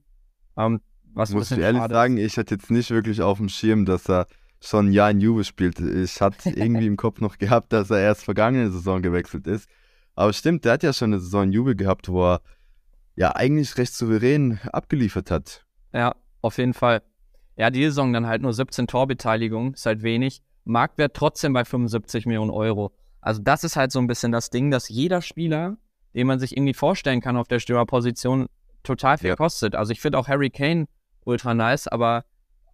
Ähm, 0.57 0.81
was 1.13 1.31
Muss 1.31 1.51
ich 1.51 1.59
ehrlich 1.59 1.83
sagen, 1.83 2.19
ich 2.19 2.39
hatte 2.39 2.55
jetzt 2.55 2.71
nicht 2.71 2.93
wirklich 2.93 3.21
auf 3.21 3.39
dem 3.39 3.49
Schirm, 3.49 3.85
dass 3.85 4.09
er 4.09 4.29
schon 4.61 4.91
ein 4.91 4.93
Jahr 4.93 5.11
in 5.11 5.21
Juve 5.21 5.43
spielt. 5.43 5.81
Ich 5.81 6.21
hatte 6.21 6.51
irgendwie 6.55 6.87
im 6.87 6.97
Kopf 6.97 7.21
noch 7.21 7.37
gehabt, 7.37 7.73
dass 7.73 7.91
er 7.91 7.99
erst 7.99 8.23
vergangene 8.23 8.71
Saison 8.71 9.03
gewechselt 9.03 9.49
ist. 9.49 9.69
Aber 10.15 10.33
stimmt, 10.33 10.65
der 10.65 10.73
hat 10.75 10.83
ja 10.83 10.93
schon 10.93 11.13
eine 11.13 11.21
Saison 11.21 11.51
Juve 11.51 11.77
gehabt, 11.77 12.09
wo 12.09 12.25
er 12.25 12.41
ja 13.17 13.35
eigentlich 13.35 13.77
recht 13.79 13.95
souverän 13.95 14.61
abgeliefert 14.73 15.31
hat. 15.31 15.65
Ja, 15.93 16.15
auf 16.41 16.59
jeden 16.59 16.75
Fall. 16.75 17.03
Ja, 17.57 17.71
die 17.71 17.85
Saison 17.85 18.13
dann 18.13 18.27
halt 18.27 18.43
nur 18.43 18.53
17 18.53 18.87
Torbeteiligung, 18.87 19.75
ist 19.75 19.87
halt 19.87 20.03
wenig. 20.03 20.43
Marktwert 20.65 21.15
trotzdem 21.15 21.53
bei 21.53 21.65
75 21.65 22.27
Millionen 22.27 22.51
Euro. 22.51 22.93
Also 23.21 23.43
das 23.43 23.65
ist 23.65 23.77
halt 23.77 23.93
so 23.93 23.99
ein 23.99 24.07
bisschen 24.07 24.33
das 24.33 24.51
Ding, 24.51 24.71
dass 24.71 24.89
jeder 24.89 25.23
Spieler 25.23 25.77
den 26.15 26.27
man 26.27 26.39
sich 26.39 26.57
irgendwie 26.57 26.75
vorstellen 26.75 27.21
kann 27.21 27.37
auf 27.37 27.49
der 27.49 27.59
Stürmerposition, 27.59 28.47
total 28.83 29.19
viel 29.19 29.31
ja. 29.31 29.37
kostet. 29.37 29.75
Also 29.75 29.93
ich 29.93 30.01
finde 30.01 30.19
auch 30.19 30.29
Harry 30.29 30.51
Kane 30.51 30.87
ultra 31.25 31.55
nice, 31.55 31.89
aber 31.89 32.25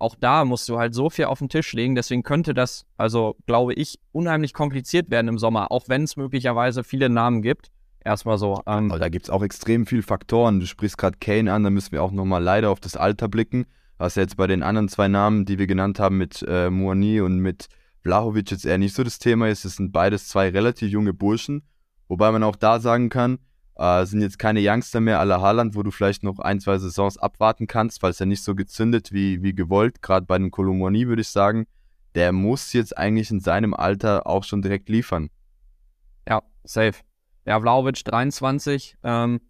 auch 0.01 0.15
da 0.15 0.45
musst 0.45 0.69
du 0.69 0.79
halt 0.79 0.95
so 0.95 1.11
viel 1.11 1.27
auf 1.27 1.39
den 1.39 1.49
Tisch 1.49 1.73
legen. 1.73 1.95
Deswegen 1.95 2.23
könnte 2.23 2.55
das, 2.55 2.87
also 2.97 3.37
glaube 3.47 3.75
ich, 3.75 3.99
unheimlich 4.13 4.53
kompliziert 4.53 5.11
werden 5.11 5.29
im 5.29 5.39
Sommer, 5.39 5.71
auch 5.71 5.89
wenn 5.89 6.05
es 6.05 6.17
möglicherweise 6.17 6.85
viele 6.85 7.09
Namen 7.09 7.43
gibt. 7.43 7.69
Erstmal 8.05 8.39
so. 8.39 8.63
Ähm, 8.67 8.89
da 8.89 9.09
gibt 9.09 9.27
es 9.27 9.31
auch 9.31 9.43
extrem 9.43 9.87
viele 9.87 10.03
Faktoren. 10.03 10.61
Du 10.61 10.67
sprichst 10.67 10.97
gerade 10.97 11.19
Kane 11.19 11.53
an, 11.53 11.65
da 11.65 11.71
müssen 11.71 11.93
wir 11.93 12.03
auch 12.03 12.13
nochmal 12.13 12.43
leider 12.43 12.71
auf 12.71 12.81
das 12.81 12.97
Alter 12.97 13.29
blicken. 13.29 13.67
Was 13.99 14.15
jetzt 14.15 14.39
bei 14.39 14.47
den 14.47 14.63
anderen 14.63 14.89
zwei 14.89 15.09
Namen, 15.09 15.45
die 15.45 15.59
wir 15.59 15.67
genannt 15.67 16.01
haben, 16.01 16.17
mit 16.17 16.43
äh, 16.49 16.71
Moani 16.71 17.21
und 17.21 17.39
mit 17.39 17.69
Vlahovic 18.03 18.51
jetzt 18.51 18.65
eher 18.65 18.79
nicht 18.79 18.95
so 18.95 19.05
das 19.05 19.19
Thema 19.19 19.49
ist. 19.49 19.67
Es 19.67 19.77
sind 19.77 19.93
beides 19.93 20.29
zwei 20.29 20.49
relativ 20.49 20.91
junge 20.91 21.13
Burschen 21.13 21.63
Wobei 22.11 22.33
man 22.33 22.43
auch 22.43 22.57
da 22.57 22.81
sagen 22.81 23.09
kann, 23.09 23.39
äh, 23.81 24.05
sind 24.05 24.21
jetzt 24.21 24.39
keine 24.39 24.61
Youngster 24.63 25.01
mehr 25.01 25.21
aller 25.21 25.41
Haaland, 25.41 25.75
wo 25.75 25.83
du 25.83 25.91
vielleicht 25.91 26.23
noch 26.23 26.39
ein, 26.39 26.61
zwei 26.61 26.77
Saisons 26.77 27.17
abwarten 27.17 27.67
kannst, 27.67 28.03
weil 28.03 28.11
es 28.11 28.19
ja 28.19 28.27
nicht 28.27 28.45
so 28.45 28.55
gezündet 28.55 29.11
wie, 29.11 29.43
wie 29.43 29.55
gewollt. 29.55 30.03
Gerade 30.03 30.27
bei 30.27 30.37
dem 30.37 30.51
Kolomoni 30.51 31.09
würde 31.09 31.23
ich 31.23 31.29
sagen, 31.29 31.67
der 32.15 32.33
muss 32.33 32.75
jetzt 32.75 32.97
eigentlich 32.99 33.31
in 33.31 33.41
seinem 33.41 33.73
Alter 33.73 34.27
auch 34.27 34.45
schon 34.45 34.61
direkt 34.61 34.91
liefern. 34.91 35.31
Ja, 36.29 36.43
safe. 36.65 37.01
Ja, 37.47 37.59
Vlaovic 37.59 38.05
23. 38.05 38.99
Ähm, 39.03 39.41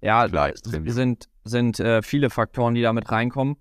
ja, 0.00 0.28
Klar, 0.28 0.52
sind, 0.54 1.28
sind 1.42 1.80
äh, 1.80 2.02
viele 2.02 2.30
Faktoren, 2.30 2.74
die 2.74 2.82
damit 2.82 3.10
reinkommen. 3.10 3.56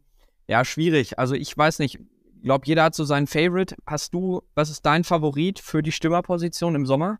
Ja, 0.48 0.64
schwierig. 0.66 1.18
Also 1.18 1.34
ich 1.34 1.58
weiß 1.58 1.80
nicht, 1.80 1.96
ich 1.96 2.44
glaube, 2.44 2.68
jeder 2.68 2.84
hat 2.84 2.94
so 2.94 3.06
seinen 3.06 3.26
Favorite. 3.26 3.76
Hast 3.88 4.14
du, 4.14 4.44
was 4.54 4.70
ist 4.70 4.86
dein 4.86 5.04
Favorit 5.04 5.60
für 5.60 5.82
die 5.82 5.92
Stürmerposition 5.92 6.76
im 6.76 6.86
Sommer? 6.86 7.20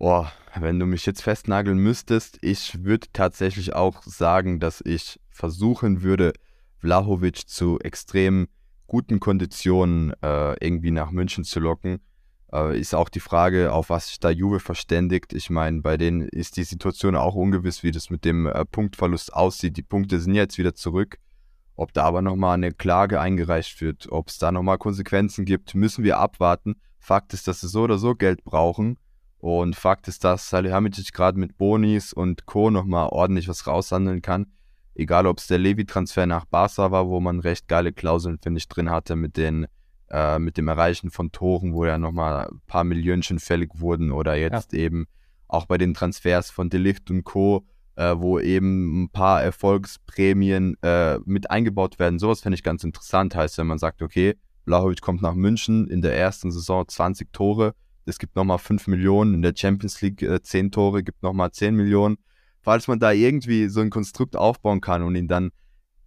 Boah, 0.00 0.32
wenn 0.58 0.78
du 0.78 0.86
mich 0.86 1.04
jetzt 1.04 1.20
festnageln 1.20 1.76
müsstest, 1.76 2.38
ich 2.40 2.84
würde 2.84 3.08
tatsächlich 3.12 3.74
auch 3.74 4.02
sagen, 4.02 4.58
dass 4.58 4.80
ich 4.80 5.20
versuchen 5.28 6.00
würde, 6.00 6.32
Vlahovic 6.78 7.46
zu 7.46 7.78
extrem 7.80 8.48
guten 8.86 9.20
Konditionen 9.20 10.14
äh, 10.22 10.54
irgendwie 10.64 10.90
nach 10.90 11.10
München 11.10 11.44
zu 11.44 11.60
locken. 11.60 12.00
Äh, 12.50 12.80
ist 12.80 12.94
auch 12.94 13.10
die 13.10 13.20
Frage, 13.20 13.74
auf 13.74 13.90
was 13.90 14.06
sich 14.06 14.18
da 14.18 14.30
Juve 14.30 14.58
verständigt. 14.58 15.34
Ich 15.34 15.50
meine, 15.50 15.82
bei 15.82 15.98
denen 15.98 16.22
ist 16.22 16.56
die 16.56 16.64
Situation 16.64 17.14
auch 17.14 17.34
ungewiss, 17.34 17.82
wie 17.82 17.90
das 17.90 18.08
mit 18.08 18.24
dem 18.24 18.46
äh, 18.46 18.64
Punktverlust 18.64 19.34
aussieht. 19.34 19.76
Die 19.76 19.82
Punkte 19.82 20.18
sind 20.18 20.34
jetzt 20.34 20.56
wieder 20.56 20.74
zurück. 20.74 21.18
Ob 21.76 21.92
da 21.92 22.04
aber 22.04 22.22
nochmal 22.22 22.54
eine 22.54 22.72
Klage 22.72 23.20
eingereicht 23.20 23.82
wird, 23.82 24.10
ob 24.10 24.28
es 24.28 24.38
da 24.38 24.50
nochmal 24.50 24.78
Konsequenzen 24.78 25.44
gibt, 25.44 25.74
müssen 25.74 26.04
wir 26.04 26.16
abwarten. 26.16 26.76
Fakt 26.98 27.34
ist, 27.34 27.46
dass 27.46 27.60
sie 27.60 27.68
so 27.68 27.82
oder 27.82 27.98
so 27.98 28.14
Geld 28.14 28.44
brauchen. 28.44 28.96
Und 29.40 29.74
Fakt 29.74 30.06
ist, 30.06 30.22
dass 30.22 30.50
Salihamidzic 30.50 31.12
gerade 31.14 31.38
mit 31.38 31.56
Bonis 31.56 32.12
und 32.12 32.44
Co. 32.44 32.70
nochmal 32.70 33.08
ordentlich 33.08 33.48
was 33.48 33.66
raushandeln 33.66 34.20
kann. 34.20 34.46
Egal, 34.94 35.26
ob 35.26 35.38
es 35.38 35.46
der 35.46 35.56
Levi-Transfer 35.56 36.26
nach 36.26 36.44
Barca 36.44 36.90
war, 36.90 37.08
wo 37.08 37.20
man 37.20 37.40
recht 37.40 37.66
geile 37.66 37.92
Klauseln, 37.92 38.38
finde 38.38 38.58
ich, 38.58 38.68
drin 38.68 38.90
hatte 38.90 39.16
mit, 39.16 39.38
den, 39.38 39.66
äh, 40.10 40.38
mit 40.38 40.58
dem 40.58 40.68
Erreichen 40.68 41.10
von 41.10 41.32
Toren, 41.32 41.72
wo 41.72 41.86
ja 41.86 41.96
nochmal 41.96 42.48
ein 42.48 42.60
paar 42.66 42.84
Millionchen 42.84 43.38
fällig 43.38 43.80
wurden. 43.80 44.12
Oder 44.12 44.34
jetzt 44.34 44.74
ja. 44.74 44.80
eben 44.80 45.06
auch 45.48 45.64
bei 45.64 45.78
den 45.78 45.94
Transfers 45.94 46.50
von 46.50 46.68
Delicht 46.68 47.10
und 47.10 47.24
Co., 47.24 47.64
äh, 47.96 48.14
wo 48.18 48.38
eben 48.38 49.04
ein 49.04 49.08
paar 49.10 49.42
Erfolgsprämien 49.42 50.76
äh, 50.82 51.18
mit 51.24 51.50
eingebaut 51.50 51.98
werden. 51.98 52.18
Sowas 52.18 52.40
fände 52.40 52.56
ich 52.56 52.62
ganz 52.62 52.84
interessant. 52.84 53.34
Heißt, 53.34 53.56
wenn 53.56 53.66
man 53.66 53.78
sagt, 53.78 54.02
okay, 54.02 54.36
Blahovic 54.66 55.00
kommt 55.00 55.22
nach 55.22 55.34
München 55.34 55.88
in 55.88 56.02
der 56.02 56.14
ersten 56.14 56.50
Saison 56.50 56.86
20 56.86 57.32
Tore, 57.32 57.74
es 58.10 58.18
gibt 58.18 58.36
nochmal 58.36 58.58
5 58.58 58.86
Millionen, 58.88 59.34
in 59.34 59.42
der 59.42 59.54
Champions 59.56 60.00
League 60.02 60.22
äh, 60.22 60.42
10 60.42 60.70
Tore, 60.70 61.02
gibt 61.02 61.22
nochmal 61.22 61.50
10 61.50 61.74
Millionen. 61.74 62.18
Falls 62.60 62.88
man 62.88 62.98
da 62.98 63.12
irgendwie 63.12 63.68
so 63.68 63.80
ein 63.80 63.90
Konstrukt 63.90 64.36
aufbauen 64.36 64.82
kann 64.82 65.02
und 65.02 65.14
ihn 65.14 65.28
dann 65.28 65.50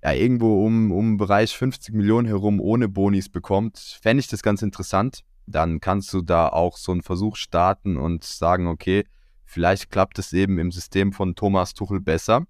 ja, 0.03 0.11
irgendwo 0.13 0.65
um, 0.65 0.91
um 0.91 1.17
Bereich 1.17 1.57
50 1.57 1.95
Millionen 1.95 2.27
herum 2.27 2.59
ohne 2.59 2.89
Bonis 2.89 3.29
bekommt, 3.29 3.97
fände 4.01 4.19
ich 4.19 4.27
das 4.27 4.43
ganz 4.43 4.61
interessant. 4.61 5.21
Dann 5.45 5.79
kannst 5.79 6.13
du 6.13 6.21
da 6.21 6.49
auch 6.49 6.77
so 6.77 6.91
einen 6.91 7.01
Versuch 7.01 7.37
starten 7.37 7.97
und 7.97 8.23
sagen, 8.23 8.67
okay, 8.67 9.05
vielleicht 9.45 9.89
klappt 9.89 10.19
es 10.19 10.33
eben 10.33 10.59
im 10.59 10.71
System 10.71 11.13
von 11.13 11.35
Thomas 11.35 11.73
Tuchel 11.73 12.01
besser. 12.01 12.45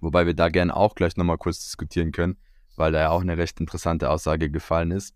Wobei 0.00 0.26
wir 0.26 0.34
da 0.34 0.48
gerne 0.48 0.76
auch 0.76 0.94
gleich 0.94 1.16
nochmal 1.16 1.38
kurz 1.38 1.60
diskutieren 1.60 2.12
können, 2.12 2.36
weil 2.76 2.92
da 2.92 3.00
ja 3.00 3.10
auch 3.10 3.20
eine 3.20 3.38
recht 3.38 3.60
interessante 3.60 4.10
Aussage 4.10 4.50
gefallen 4.50 4.90
ist. 4.90 5.14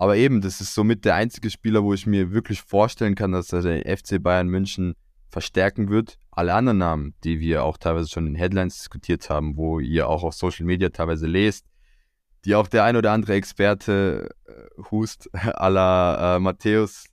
Aber 0.00 0.16
eben, 0.16 0.40
das 0.40 0.60
ist 0.60 0.74
somit 0.74 1.04
der 1.04 1.16
einzige 1.16 1.50
Spieler, 1.50 1.82
wo 1.82 1.92
ich 1.92 2.06
mir 2.06 2.30
wirklich 2.30 2.62
vorstellen 2.62 3.16
kann, 3.16 3.32
dass 3.32 3.52
er 3.52 3.62
den 3.62 3.82
FC 3.82 4.22
Bayern 4.22 4.46
München 4.46 4.94
verstärken 5.28 5.90
wird. 5.90 6.18
Alle 6.30 6.54
anderen 6.54 6.78
Namen, 6.78 7.14
die 7.24 7.40
wir 7.40 7.64
auch 7.64 7.78
teilweise 7.78 8.08
schon 8.08 8.28
in 8.28 8.36
Headlines 8.36 8.78
diskutiert 8.78 9.28
haben, 9.28 9.56
wo 9.56 9.80
ihr 9.80 10.08
auch 10.08 10.22
auf 10.22 10.34
Social 10.34 10.66
Media 10.66 10.90
teilweise 10.90 11.26
lest, 11.26 11.66
die 12.44 12.54
auch 12.54 12.68
der 12.68 12.84
ein 12.84 12.94
oder 12.94 13.10
andere 13.10 13.34
Experte 13.34 14.30
äh, 14.46 14.82
Hust 14.88 15.30
à 15.34 15.68
la 15.68 16.36
äh, 16.36 16.38
Matthäus 16.38 17.06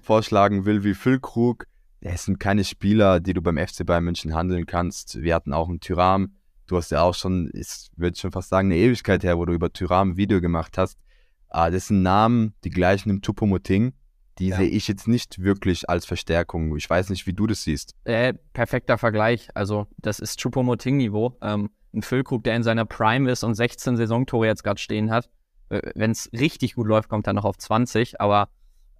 vorschlagen 0.00 0.64
will, 0.64 0.84
wie 0.84 0.94
Füllkrug. 0.94 1.66
Es 2.00 2.26
sind 2.26 2.38
keine 2.38 2.62
Spieler, 2.62 3.18
die 3.18 3.32
du 3.32 3.42
beim 3.42 3.58
FC 3.58 3.84
Bayern 3.84 4.04
München 4.04 4.36
handeln 4.36 4.64
kannst. 4.64 5.20
Wir 5.20 5.34
hatten 5.34 5.52
auch 5.52 5.68
einen 5.68 5.80
Tyram. 5.80 6.36
Du 6.68 6.76
hast 6.76 6.92
ja 6.92 7.02
auch 7.02 7.16
schon, 7.16 7.50
ich 7.52 7.88
würde 7.96 8.16
schon 8.16 8.30
fast 8.30 8.50
sagen, 8.50 8.68
eine 8.68 8.76
Ewigkeit 8.76 9.24
her, 9.24 9.38
wo 9.38 9.44
du 9.44 9.54
über 9.54 9.72
Tyram 9.72 10.10
ein 10.10 10.16
Video 10.16 10.40
gemacht 10.40 10.78
hast. 10.78 11.00
Ah, 11.48 11.70
das 11.70 11.88
sind 11.88 12.02
Namen, 12.02 12.54
die 12.64 12.70
gleichen 12.70 13.10
im 13.10 13.22
Tupomoting. 13.22 13.92
Die 14.38 14.48
ja. 14.48 14.56
sehe 14.56 14.68
ich 14.68 14.86
jetzt 14.86 15.08
nicht 15.08 15.42
wirklich 15.42 15.88
als 15.88 16.06
Verstärkung. 16.06 16.76
Ich 16.76 16.88
weiß 16.88 17.10
nicht, 17.10 17.26
wie 17.26 17.32
du 17.32 17.46
das 17.46 17.64
siehst. 17.64 17.94
Äh, 18.04 18.34
perfekter 18.52 18.96
Vergleich. 18.96 19.48
Also, 19.54 19.88
das 19.98 20.20
ist 20.20 20.40
Chupomoting-Niveau. 20.40 21.36
Ähm, 21.42 21.70
ein 21.92 22.02
Füllkrug, 22.02 22.44
der 22.44 22.54
in 22.54 22.62
seiner 22.62 22.84
Prime 22.84 23.30
ist 23.30 23.42
und 23.42 23.54
16 23.54 23.96
Saisontore 23.96 24.46
jetzt 24.46 24.62
gerade 24.62 24.80
stehen 24.80 25.10
hat. 25.10 25.28
Wenn 25.70 26.12
es 26.12 26.30
richtig 26.32 26.76
gut 26.76 26.86
läuft, 26.86 27.08
kommt 27.08 27.26
er 27.26 27.32
noch 27.32 27.44
auf 27.44 27.58
20. 27.58 28.20
Aber 28.20 28.48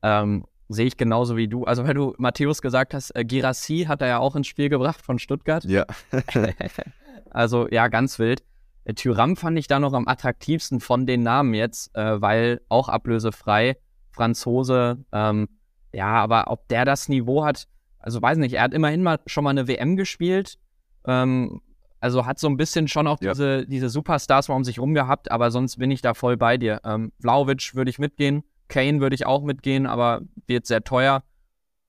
ähm, 0.02 0.44
sehe 0.68 0.86
ich 0.86 0.96
genauso 0.96 1.36
wie 1.36 1.48
du. 1.48 1.64
Also, 1.64 1.86
wenn 1.86 1.96
du 1.96 2.14
Matthäus 2.18 2.60
gesagt 2.60 2.92
hast, 2.92 3.14
äh, 3.14 3.24
Girassi 3.24 3.84
hat 3.88 4.02
er 4.02 4.08
ja 4.08 4.18
auch 4.18 4.34
ins 4.34 4.48
Spiel 4.48 4.68
gebracht 4.68 5.00
von 5.00 5.18
Stuttgart. 5.18 5.64
Ja. 5.64 5.86
also, 7.30 7.68
ja, 7.70 7.88
ganz 7.88 8.18
wild. 8.18 8.42
Äh, 8.88 8.94
Tyram 8.94 9.36
fand 9.36 9.58
ich 9.58 9.68
da 9.68 9.78
noch 9.78 9.92
am 9.92 10.08
attraktivsten 10.08 10.80
von 10.80 11.06
den 11.06 11.22
Namen 11.22 11.54
jetzt, 11.54 11.94
äh, 11.94 12.20
weil 12.20 12.60
auch 12.68 12.88
ablösefrei, 12.88 13.76
Franzose, 14.10 15.04
ähm, 15.12 15.48
ja, 15.92 16.08
aber 16.08 16.50
ob 16.50 16.66
der 16.68 16.84
das 16.84 17.08
Niveau 17.08 17.44
hat, 17.44 17.68
also 17.98 18.20
weiß 18.20 18.38
nicht, 18.38 18.54
er 18.54 18.62
hat 18.62 18.74
immerhin 18.74 19.02
mal 19.02 19.20
schon 19.26 19.44
mal 19.44 19.50
eine 19.50 19.68
WM 19.68 19.96
gespielt, 19.96 20.58
ähm, 21.04 21.60
also 22.00 22.26
hat 22.26 22.38
so 22.38 22.48
ein 22.48 22.56
bisschen 22.56 22.88
schon 22.88 23.06
auch 23.06 23.20
ja. 23.20 23.32
diese, 23.32 23.66
diese 23.66 23.88
Superstars 23.90 24.48
mal 24.48 24.54
um 24.54 24.64
sich 24.64 24.78
rum 24.78 24.94
gehabt, 24.94 25.30
aber 25.30 25.50
sonst 25.50 25.76
bin 25.76 25.90
ich 25.90 26.00
da 26.00 26.14
voll 26.14 26.36
bei 26.36 26.56
dir. 26.56 26.80
Ähm, 26.84 27.12
Vlaovic 27.20 27.74
würde 27.74 27.90
ich 27.90 27.98
mitgehen, 27.98 28.42
Kane 28.68 29.00
würde 29.00 29.14
ich 29.14 29.26
auch 29.26 29.42
mitgehen, 29.42 29.86
aber 29.86 30.22
wird 30.46 30.66
sehr 30.66 30.82
teuer 30.84 31.22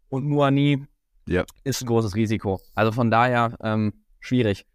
und 0.10 0.26
Muani 0.26 0.86
ja. 1.28 1.46
ist 1.64 1.82
ein 1.82 1.88
großes 1.88 2.16
Risiko. 2.16 2.60
Also 2.74 2.92
von 2.92 3.12
daher 3.12 3.56
ähm, 3.62 3.94
schwierig. 4.20 4.66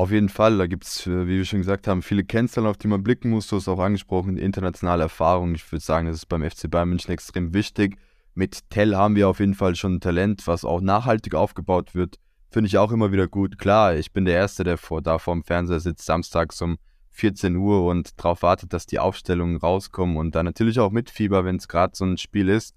Auf 0.00 0.12
jeden 0.12 0.30
Fall, 0.30 0.56
da 0.56 0.66
gibt 0.66 0.84
es, 0.84 1.06
äh, 1.06 1.26
wie 1.26 1.36
wir 1.36 1.44
schon 1.44 1.58
gesagt 1.58 1.86
haben, 1.86 2.00
viele 2.00 2.24
Kennzahlen, 2.24 2.66
auf 2.66 2.78
die 2.78 2.88
man 2.88 3.02
blicken 3.02 3.28
muss. 3.28 3.48
Du 3.48 3.56
hast 3.56 3.68
auch 3.68 3.80
angesprochen, 3.80 4.38
internationale 4.38 5.02
Erfahrung. 5.02 5.54
Ich 5.54 5.70
würde 5.70 5.84
sagen, 5.84 6.06
das 6.06 6.16
ist 6.16 6.26
beim 6.26 6.42
FC 6.42 6.70
Bayern 6.70 6.88
München 6.88 7.12
extrem 7.12 7.52
wichtig. 7.52 7.98
Mit 8.32 8.70
Tell 8.70 8.96
haben 8.96 9.14
wir 9.14 9.28
auf 9.28 9.40
jeden 9.40 9.52
Fall 9.52 9.76
schon 9.76 9.96
ein 9.96 10.00
Talent, 10.00 10.46
was 10.46 10.64
auch 10.64 10.80
nachhaltig 10.80 11.34
aufgebaut 11.34 11.94
wird. 11.94 12.16
Finde 12.48 12.68
ich 12.68 12.78
auch 12.78 12.92
immer 12.92 13.12
wieder 13.12 13.28
gut. 13.28 13.58
Klar, 13.58 13.94
ich 13.94 14.10
bin 14.10 14.24
der 14.24 14.36
Erste, 14.36 14.64
der 14.64 14.78
vor, 14.78 15.02
da 15.02 15.18
vor 15.18 15.34
dem 15.34 15.44
Fernseher 15.44 15.80
sitzt, 15.80 16.06
samstags 16.06 16.62
um 16.62 16.78
14 17.10 17.56
Uhr 17.56 17.84
und 17.84 18.18
darauf 18.18 18.40
wartet, 18.40 18.72
dass 18.72 18.86
die 18.86 19.00
Aufstellungen 19.00 19.58
rauskommen 19.58 20.16
und 20.16 20.34
dann 20.34 20.46
natürlich 20.46 20.80
auch 20.80 20.92
mit 20.92 21.10
Fieber, 21.10 21.44
wenn 21.44 21.56
es 21.56 21.68
gerade 21.68 21.94
so 21.94 22.06
ein 22.06 22.16
Spiel 22.16 22.48
ist, 22.48 22.74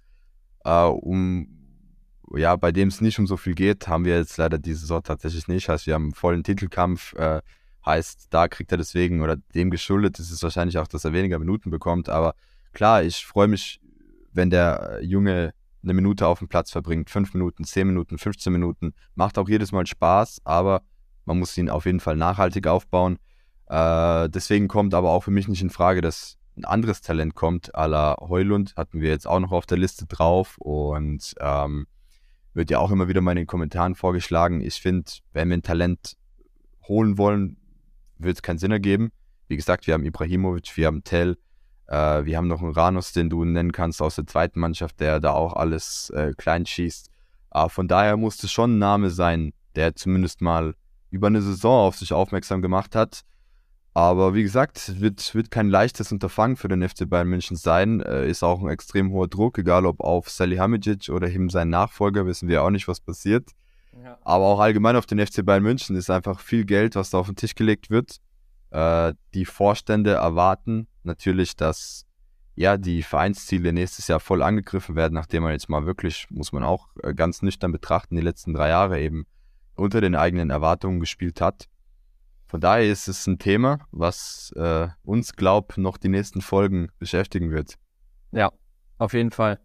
äh, 0.65 0.83
um 0.83 1.62
ja, 2.35 2.55
bei 2.55 2.71
dem 2.71 2.87
es 2.87 3.01
nicht 3.01 3.19
um 3.19 3.27
so 3.27 3.37
viel 3.37 3.53
geht, 3.53 3.87
haben 3.87 4.05
wir 4.05 4.17
jetzt 4.17 4.37
leider 4.37 4.57
diese 4.57 4.79
Saison 4.81 5.03
tatsächlich 5.03 5.47
nicht. 5.47 5.69
Heißt, 5.69 5.87
wir 5.87 5.93
haben 5.93 6.05
einen 6.05 6.13
vollen 6.13 6.43
Titelkampf. 6.43 7.13
Äh, 7.13 7.41
heißt, 7.85 8.27
da 8.29 8.47
kriegt 8.47 8.71
er 8.71 8.77
deswegen 8.77 9.21
oder 9.21 9.37
dem 9.55 9.69
geschuldet 9.69 10.19
ist 10.19 10.31
es 10.31 10.41
wahrscheinlich 10.41 10.77
auch, 10.77 10.87
dass 10.87 11.05
er 11.05 11.13
weniger 11.13 11.39
Minuten 11.39 11.69
bekommt. 11.69 12.09
Aber 12.09 12.35
klar, 12.71 13.03
ich 13.03 13.25
freue 13.25 13.47
mich, 13.47 13.81
wenn 14.31 14.49
der 14.49 14.99
Junge 15.01 15.53
eine 15.83 15.93
Minute 15.93 16.27
auf 16.27 16.39
dem 16.39 16.47
Platz 16.47 16.71
verbringt. 16.71 17.09
Fünf 17.09 17.33
Minuten, 17.33 17.65
zehn 17.65 17.87
Minuten, 17.87 18.17
15 18.17 18.53
Minuten. 18.53 18.93
Macht 19.15 19.37
auch 19.37 19.49
jedes 19.49 19.71
Mal 19.71 19.85
Spaß, 19.85 20.41
aber 20.45 20.81
man 21.25 21.39
muss 21.39 21.57
ihn 21.57 21.69
auf 21.69 21.85
jeden 21.85 21.99
Fall 21.99 22.15
nachhaltig 22.15 22.67
aufbauen. 22.67 23.19
Äh, 23.67 24.29
deswegen 24.29 24.67
kommt 24.67 24.93
aber 24.93 25.11
auch 25.11 25.23
für 25.23 25.31
mich 25.31 25.47
nicht 25.47 25.61
in 25.61 25.69
Frage, 25.69 26.01
dass 26.01 26.37
ein 26.55 26.65
anderes 26.65 27.01
Talent 27.01 27.35
kommt, 27.35 27.75
à 27.75 27.87
la 27.87 28.15
Heulund, 28.19 28.75
hatten 28.77 29.01
wir 29.01 29.09
jetzt 29.09 29.27
auch 29.27 29.39
noch 29.39 29.51
auf 29.51 29.65
der 29.65 29.77
Liste 29.77 30.05
drauf. 30.05 30.57
Und 30.57 31.33
ähm, 31.39 31.87
wird 32.53 32.69
ja 32.69 32.79
auch 32.79 32.91
immer 32.91 33.07
wieder 33.07 33.21
mal 33.21 33.31
in 33.31 33.37
den 33.37 33.47
Kommentaren 33.47 33.95
vorgeschlagen. 33.95 34.61
Ich 34.61 34.75
finde, 34.75 35.11
wenn 35.31 35.49
wir 35.49 35.57
ein 35.57 35.63
Talent 35.63 36.17
holen 36.87 37.17
wollen, 37.17 37.57
wird 38.17 38.37
es 38.37 38.41
keinen 38.41 38.57
Sinn 38.59 38.71
ergeben. 38.71 39.11
Wie 39.47 39.55
gesagt, 39.55 39.87
wir 39.87 39.93
haben 39.93 40.05
Ibrahimovic, 40.05 40.75
wir 40.77 40.87
haben 40.87 41.03
Tell, 41.03 41.37
äh, 41.87 42.25
wir 42.25 42.37
haben 42.37 42.47
noch 42.47 42.61
einen 42.61 42.73
Ranus, 42.73 43.13
den 43.13 43.29
du 43.29 43.43
nennen 43.43 43.71
kannst 43.71 44.01
aus 44.01 44.15
der 44.15 44.27
zweiten 44.27 44.59
Mannschaft, 44.59 44.99
der 44.99 45.19
da 45.19 45.31
auch 45.31 45.53
alles 45.53 46.09
äh, 46.11 46.33
klein 46.37 46.65
schießt. 46.65 47.09
Aber 47.49 47.69
von 47.69 47.87
daher 47.87 48.17
muss 48.17 48.43
es 48.43 48.51
schon 48.51 48.75
ein 48.75 48.79
Name 48.79 49.09
sein, 49.09 49.53
der 49.75 49.95
zumindest 49.95 50.41
mal 50.41 50.75
über 51.09 51.27
eine 51.27 51.41
Saison 51.41 51.87
auf 51.87 51.97
sich 51.97 52.13
aufmerksam 52.13 52.61
gemacht 52.61 52.95
hat. 52.95 53.21
Aber 53.95 54.33
wie 54.33 54.41
gesagt, 54.41 54.99
wird, 54.99 55.35
wird 55.35 55.51
kein 55.51 55.69
leichtes 55.69 56.11
Unterfangen 56.11 56.57
für 56.57 56.67
den 56.67 56.87
FC 56.87 57.07
Bayern 57.07 57.27
München 57.27 57.55
sein. 57.57 58.01
Äh, 58.01 58.27
ist 58.27 58.43
auch 58.43 58.61
ein 58.61 58.69
extrem 58.69 59.11
hoher 59.11 59.27
Druck, 59.27 59.59
egal 59.59 59.85
ob 59.85 59.99
auf 59.99 60.29
Salihamidzic 60.29 61.09
oder 61.09 61.29
eben 61.29 61.49
sein 61.49 61.69
Nachfolger, 61.69 62.25
wissen 62.25 62.47
wir 62.47 62.63
auch 62.63 62.71
nicht, 62.71 62.87
was 62.87 62.99
passiert. 62.99 63.51
Ja. 64.03 64.17
Aber 64.23 64.45
auch 64.45 64.59
allgemein 64.59 64.95
auf 64.95 65.05
den 65.05 65.23
FC 65.23 65.45
Bayern 65.45 65.61
München 65.61 65.95
ist 65.95 66.09
einfach 66.09 66.39
viel 66.39 66.65
Geld, 66.65 66.95
was 66.95 67.11
da 67.11 67.19
auf 67.19 67.27
den 67.27 67.35
Tisch 67.35 67.53
gelegt 67.53 67.91
wird. 67.91 68.17
Äh, 68.71 69.13
die 69.35 69.45
Vorstände 69.45 70.13
erwarten 70.13 70.87
natürlich, 71.03 71.55
dass 71.55 72.07
ja 72.55 72.77
die 72.77 73.03
Vereinsziele 73.03 73.73
nächstes 73.73 74.07
Jahr 74.07 74.19
voll 74.19 74.41
angegriffen 74.41 74.95
werden, 74.95 75.13
nachdem 75.13 75.43
man 75.43 75.51
jetzt 75.51 75.69
mal 75.69 75.85
wirklich, 75.85 76.25
muss 76.31 76.51
man 76.51 76.63
auch 76.63 76.87
äh, 77.03 77.13
ganz 77.13 77.43
nüchtern 77.43 77.71
betrachten, 77.71 78.15
die 78.15 78.21
letzten 78.21 78.55
drei 78.55 78.69
Jahre 78.69 78.99
eben 78.99 79.27
unter 79.75 80.01
den 80.01 80.15
eigenen 80.15 80.49
Erwartungen 80.49 80.99
gespielt 80.99 81.41
hat. 81.41 81.67
Von 82.53 82.61
daher 82.61 82.85
ist 82.85 83.07
es 83.07 83.25
ein 83.25 83.39
Thema, 83.39 83.79
was 83.89 84.53
äh, 84.55 84.87
uns, 85.03 85.33
glaub, 85.33 85.75
noch 85.75 85.97
die 85.97 86.07
nächsten 86.07 86.39
Folgen 86.39 86.89
beschäftigen 86.99 87.49
wird. 87.49 87.79
Ja, 88.31 88.51
auf 88.99 89.13
jeden 89.13 89.31
Fall. 89.31 89.59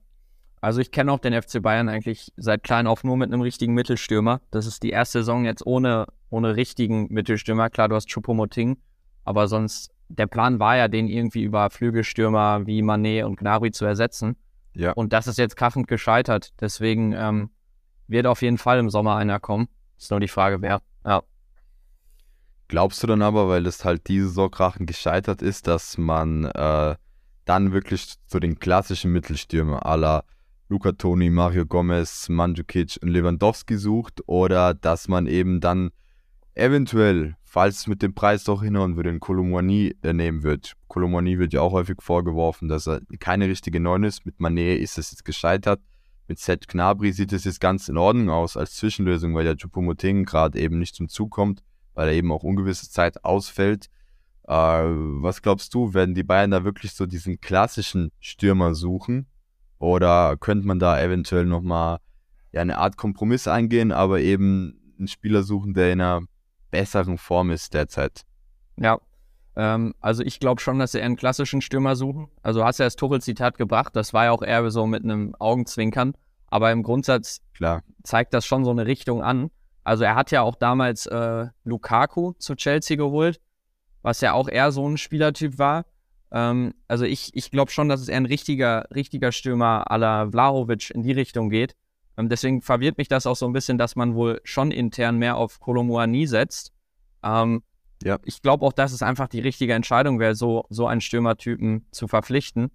Also 0.63 0.81
ich 0.81 0.91
kenne 0.91 1.13
auch 1.13 1.19
den 1.19 1.35
FC 1.35 1.61
Bayern 1.61 1.91
eigentlich 1.91 2.33
seit 2.39 2.63
klein 2.63 2.87
auf 2.87 3.05
nur 3.05 3.19
mit 3.19 3.31
einem 3.31 3.43
richtigen 3.43 3.75
Mittelstürmer. 3.75 4.41
Das 4.51 4.65
ist 4.65 4.83
die 4.83 4.89
erste 4.89 5.19
Saison 5.19 5.45
jetzt 5.45 5.67
ohne, 5.67 6.07
ohne 6.31 6.57
richtigen 6.57 7.13
Mittelstürmer. 7.13 7.69
Klar, 7.69 7.91
du 7.91 7.95
hast 7.95 8.09
Choupo-Moting, 8.09 8.79
aber 9.23 9.49
sonst, 9.49 9.91
der 10.09 10.27
Plan 10.27 10.59
war 10.59 10.79
ja, 10.79 10.89
den 10.89 11.09
irgendwie 11.09 11.43
über 11.43 11.69
Flügelstürmer 11.69 12.67
wie 12.67 12.81
Manet 12.81 13.27
und 13.27 13.37
Gnabry 13.37 13.71
zu 13.71 13.85
ersetzen. 13.85 14.35
Ja. 14.73 14.93
Und 14.93 15.13
das 15.13 15.27
ist 15.27 15.37
jetzt 15.37 15.59
krachend 15.59 15.89
gescheitert. 15.89 16.55
Deswegen 16.59 17.13
ähm, 17.13 17.51
wird 18.07 18.27
auf 18.27 18.41
jeden 18.41 18.57
Fall 18.57 18.79
im 18.79 18.89
Sommer 18.89 19.17
einer 19.17 19.41
kommen. 19.41 19.69
Ist 19.99 20.11
nur 20.11 20.21
die 20.21 20.29
Frage, 20.29 20.63
wer. 20.63 20.81
Ja. 21.05 21.23
Glaubst 22.69 23.03
du 23.03 23.07
dann 23.07 23.23
aber, 23.23 23.49
weil 23.49 23.67
es 23.67 23.85
halt 23.85 24.09
diese 24.09 24.29
Saison 24.29 24.51
krachend 24.51 24.87
gescheitert 24.87 25.41
ist, 25.41 25.67
dass 25.67 25.97
man 25.97 26.45
äh, 26.45 26.97
dann 27.47 27.73
wirklich 27.73 28.15
zu 28.27 28.41
den 28.41 28.59
klassischen 28.59 29.11
Mittelstürmer 29.11 29.87
aller 29.87 30.25
Luca 30.69 30.93
Toni, 30.93 31.31
Mario 31.31 31.65
Gomez, 31.65 32.29
Mandzukic 32.29 32.99
und 33.01 33.09
Lewandowski 33.09 33.79
sucht 33.79 34.21
oder 34.27 34.75
dass 34.75 35.09
man 35.09 35.27
eben 35.27 35.61
dann 35.61 35.91
eventuell, 36.55 37.37
falls 37.43 37.79
es 37.79 37.87
mit 37.87 38.03
dem 38.03 38.15
Preis 38.15 38.45
doch 38.45 38.63
hinhauen 38.63 38.97
würde, 38.97 39.09
einen 39.09 39.21
Kolomwani 39.21 39.95
äh, 40.03 40.13
nehmen 40.13 40.43
wird. 40.43 40.75
Kolomwani 40.89 41.39
wird 41.39 41.55
ja 41.55 41.63
auch 41.63 41.73
häufig 41.73 42.03
vorgeworfen, 42.03 42.69
dass 42.69 42.87
er 42.87 43.01
keine 43.19 43.49
richtige 43.49 43.81
Neun 43.81 44.05
ist. 44.05 44.27
Mit 44.27 44.41
Manet 44.41 44.79
ist 44.79 44.99
es 44.99 45.11
jetzt 45.11 45.25
gescheitert. 45.25 45.81
Mit 46.27 46.39
Seth 46.39 46.69
Gnabry 46.69 47.13
sieht 47.13 47.33
es 47.33 47.45
jetzt 47.45 47.61
ganz 47.63 47.89
in 47.89 47.97
Ordnung 47.97 48.29
aus 48.29 48.59
als 48.59 48.75
Zwischenlösung, 48.75 49.35
weil 49.35 49.45
der 49.45 49.57
Choupo-Moting 49.57 50.27
gerade 50.27 50.59
eben 50.59 50.79
nicht 50.79 50.95
zum 50.95 51.09
Zug 51.09 51.31
kommt, 51.31 51.63
weil 51.99 52.11
er 52.11 52.15
eben 52.15 52.31
auch 52.31 52.45
ungewisse 52.45 52.89
Zeit 52.89 53.25
ausfällt. 53.25 53.87
Äh, 54.47 54.53
was 54.53 55.43
glaubst 55.43 55.75
du, 55.75 55.95
werden 55.95 56.15
die 56.15 56.23
Bayern 56.23 56.53
da 56.53 56.63
wirklich 56.63 56.93
so 56.93 57.07
diesen 57.07 57.41
klassischen 57.41 58.13
Stürmer 58.21 58.77
suchen? 58.77 59.27
Oder 59.81 60.37
könnte 60.37 60.65
man 60.65 60.79
da 60.79 61.03
eventuell 61.03 61.45
nochmal 61.45 61.99
ja, 62.53 62.61
eine 62.61 62.79
Art 62.79 62.97
Kompromiss 62.97 63.49
eingehen, 63.49 63.91
aber 63.91 64.21
eben 64.21 64.95
einen 64.97 65.09
Spieler 65.09 65.43
suchen, 65.43 65.75
der 65.75 65.93
in 65.93 66.01
einer 66.01 66.23
besseren 66.71 67.19
Form 67.19 67.51
ist 67.51 67.75
derzeit? 67.75 68.23
Ja, 68.77 69.01
ähm, 69.57 69.93
also 69.99 70.23
ich 70.23 70.39
glaube 70.39 70.61
schon, 70.61 70.79
dass 70.79 70.93
sie 70.93 71.03
einen 71.03 71.17
klassischen 71.17 71.63
Stürmer 71.63 71.97
suchen. 71.97 72.29
Also 72.45 72.65
hast 72.65 72.79
du 72.79 72.85
ja 72.85 72.87
das 72.87 72.95
Tuchel-Zitat 72.95 73.59
gebracht, 73.59 73.97
das 73.97 74.13
war 74.15 74.27
ja 74.27 74.31
auch 74.31 74.43
eher 74.43 74.71
so 74.71 74.87
mit 74.87 75.03
einem 75.03 75.35
Augenzwinkern. 75.41 76.15
Aber 76.47 76.71
im 76.71 76.85
Grundsatz 76.85 77.41
Klar. 77.55 77.83
zeigt 78.05 78.35
das 78.35 78.47
schon 78.47 78.65
so 78.65 78.71
eine 78.71 78.87
Richtung 78.87 79.21
an. 79.21 79.51
Also 79.89 80.05
er 80.05 80.15
hat 80.15 80.31
ja 80.31 80.43
auch 80.43 80.55
damals 80.55 81.07
äh, 81.07 81.47
Lukaku 81.65 82.35
zu 82.39 82.55
Chelsea 82.55 82.97
geholt 82.97 83.41
was 84.03 84.21
ja 84.21 84.33
auch 84.33 84.49
eher 84.49 84.73
so 84.73 84.89
ein 84.89 84.97
Spielertyp 84.97 85.59
war. 85.59 85.87
Ähm, 86.31 86.75
also 86.89 87.05
ich, 87.05 87.31
ich 87.35 87.51
glaube 87.51 87.71
schon, 87.71 87.89
dass 87.89 88.01
es 88.01 88.09
eher 88.09 88.17
ein 88.17 88.27
richtiger, 88.27 88.87
richtiger 88.95 89.33
Stürmer 89.33 89.91
à 89.91 89.97
la 89.97 90.31
Vlahovic 90.31 90.91
in 90.91 91.03
die 91.03 91.13
Richtung 91.13 91.51
geht. 91.51 91.75
Ähm, 92.17 92.29
deswegen 92.29 92.63
verwirrt 92.63 92.99
mich 92.99 93.09
das 93.09 93.27
auch 93.27 93.37
so 93.37 93.47
ein 93.47 93.53
bisschen, 93.53 93.79
dass 93.79 93.97
man 93.97 94.15
wohl 94.15 94.41
schon 94.45 94.71
intern 94.71 95.19
mehr 95.19 95.37
auf 95.37 95.61
Kolomoani 95.61 96.27
setzt. 96.27 96.73
Ähm, 97.23 97.63
ja. 98.03 98.19
Ich 98.25 98.43
glaube 98.43 98.65
auch, 98.65 98.73
dass 98.73 98.93
es 98.93 99.03
einfach 99.03 99.29
die 99.29 99.41
richtige 99.41 99.75
Entscheidung 99.75 100.21
wäre, 100.21 100.35
so, 100.35 100.65
so 100.71 100.87
einen 100.87 101.01
Stürmertypen 101.01 101.87
zu 101.91 102.07
verpflichten. 102.07 102.71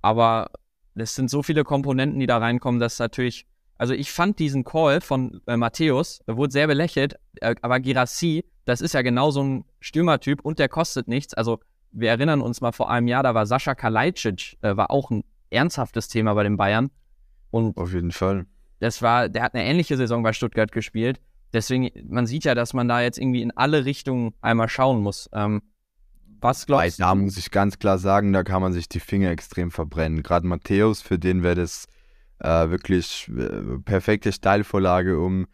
Aber 0.00 0.50
es 0.94 1.14
sind 1.14 1.30
so 1.30 1.42
viele 1.42 1.64
Komponenten, 1.64 2.20
die 2.20 2.26
da 2.26 2.38
reinkommen, 2.38 2.80
dass 2.80 2.98
natürlich 2.98 3.46
also 3.78 3.94
ich 3.94 4.10
fand 4.12 4.38
diesen 4.38 4.64
Call 4.64 5.00
von 5.00 5.40
äh, 5.46 5.56
Matthäus, 5.56 6.22
wurde 6.26 6.52
sehr 6.52 6.66
belächelt, 6.66 7.16
äh, 7.40 7.54
aber 7.62 7.80
Girassi 7.80 8.44
das 8.64 8.80
ist 8.80 8.94
ja 8.94 9.02
genau 9.02 9.30
so 9.30 9.42
ein 9.42 9.64
Stürmertyp 9.80 10.40
und 10.40 10.58
der 10.58 10.68
kostet 10.68 11.08
nichts. 11.08 11.34
Also 11.34 11.60
wir 11.92 12.10
erinnern 12.10 12.40
uns 12.40 12.60
mal 12.60 12.72
vor 12.72 12.90
einem 12.90 13.08
Jahr, 13.08 13.22
da 13.22 13.34
war 13.34 13.46
Sascha 13.46 13.74
Kalajdzic, 13.74 14.56
äh, 14.62 14.76
war 14.76 14.90
auch 14.90 15.10
ein 15.10 15.24
ernsthaftes 15.50 16.08
Thema 16.08 16.34
bei 16.34 16.42
den 16.42 16.56
Bayern. 16.56 16.90
Und 17.50 17.76
Auf 17.76 17.92
jeden 17.92 18.10
Fall. 18.10 18.46
Das 18.80 19.02
war, 19.02 19.28
der 19.28 19.42
hat 19.42 19.54
eine 19.54 19.64
ähnliche 19.64 19.96
Saison 19.96 20.22
bei 20.22 20.32
Stuttgart 20.32 20.72
gespielt. 20.72 21.20
Deswegen, 21.52 21.90
man 22.08 22.26
sieht 22.26 22.44
ja, 22.44 22.54
dass 22.54 22.72
man 22.72 22.88
da 22.88 23.00
jetzt 23.00 23.18
irgendwie 23.18 23.42
in 23.42 23.52
alle 23.56 23.84
Richtungen 23.84 24.34
einmal 24.40 24.68
schauen 24.68 25.02
muss. 25.02 25.30
Ähm, 25.32 25.62
was 26.40 26.66
glaubst 26.66 26.98
du? 26.98 27.02
Da 27.02 27.14
muss 27.14 27.36
ich 27.36 27.50
ganz 27.52 27.78
klar 27.78 27.98
sagen, 27.98 28.32
da 28.32 28.42
kann 28.42 28.60
man 28.60 28.72
sich 28.72 28.88
die 28.88 28.98
Finger 28.98 29.30
extrem 29.30 29.70
verbrennen. 29.70 30.22
Gerade 30.22 30.46
Matthäus, 30.46 31.00
für 31.00 31.18
den 31.18 31.42
wäre 31.44 31.54
das 31.54 31.86
äh, 32.38 32.70
wirklich 32.70 33.30
äh, 33.36 33.78
perfekte 33.84 34.32
Steilvorlage, 34.32 35.18
um 35.18 35.46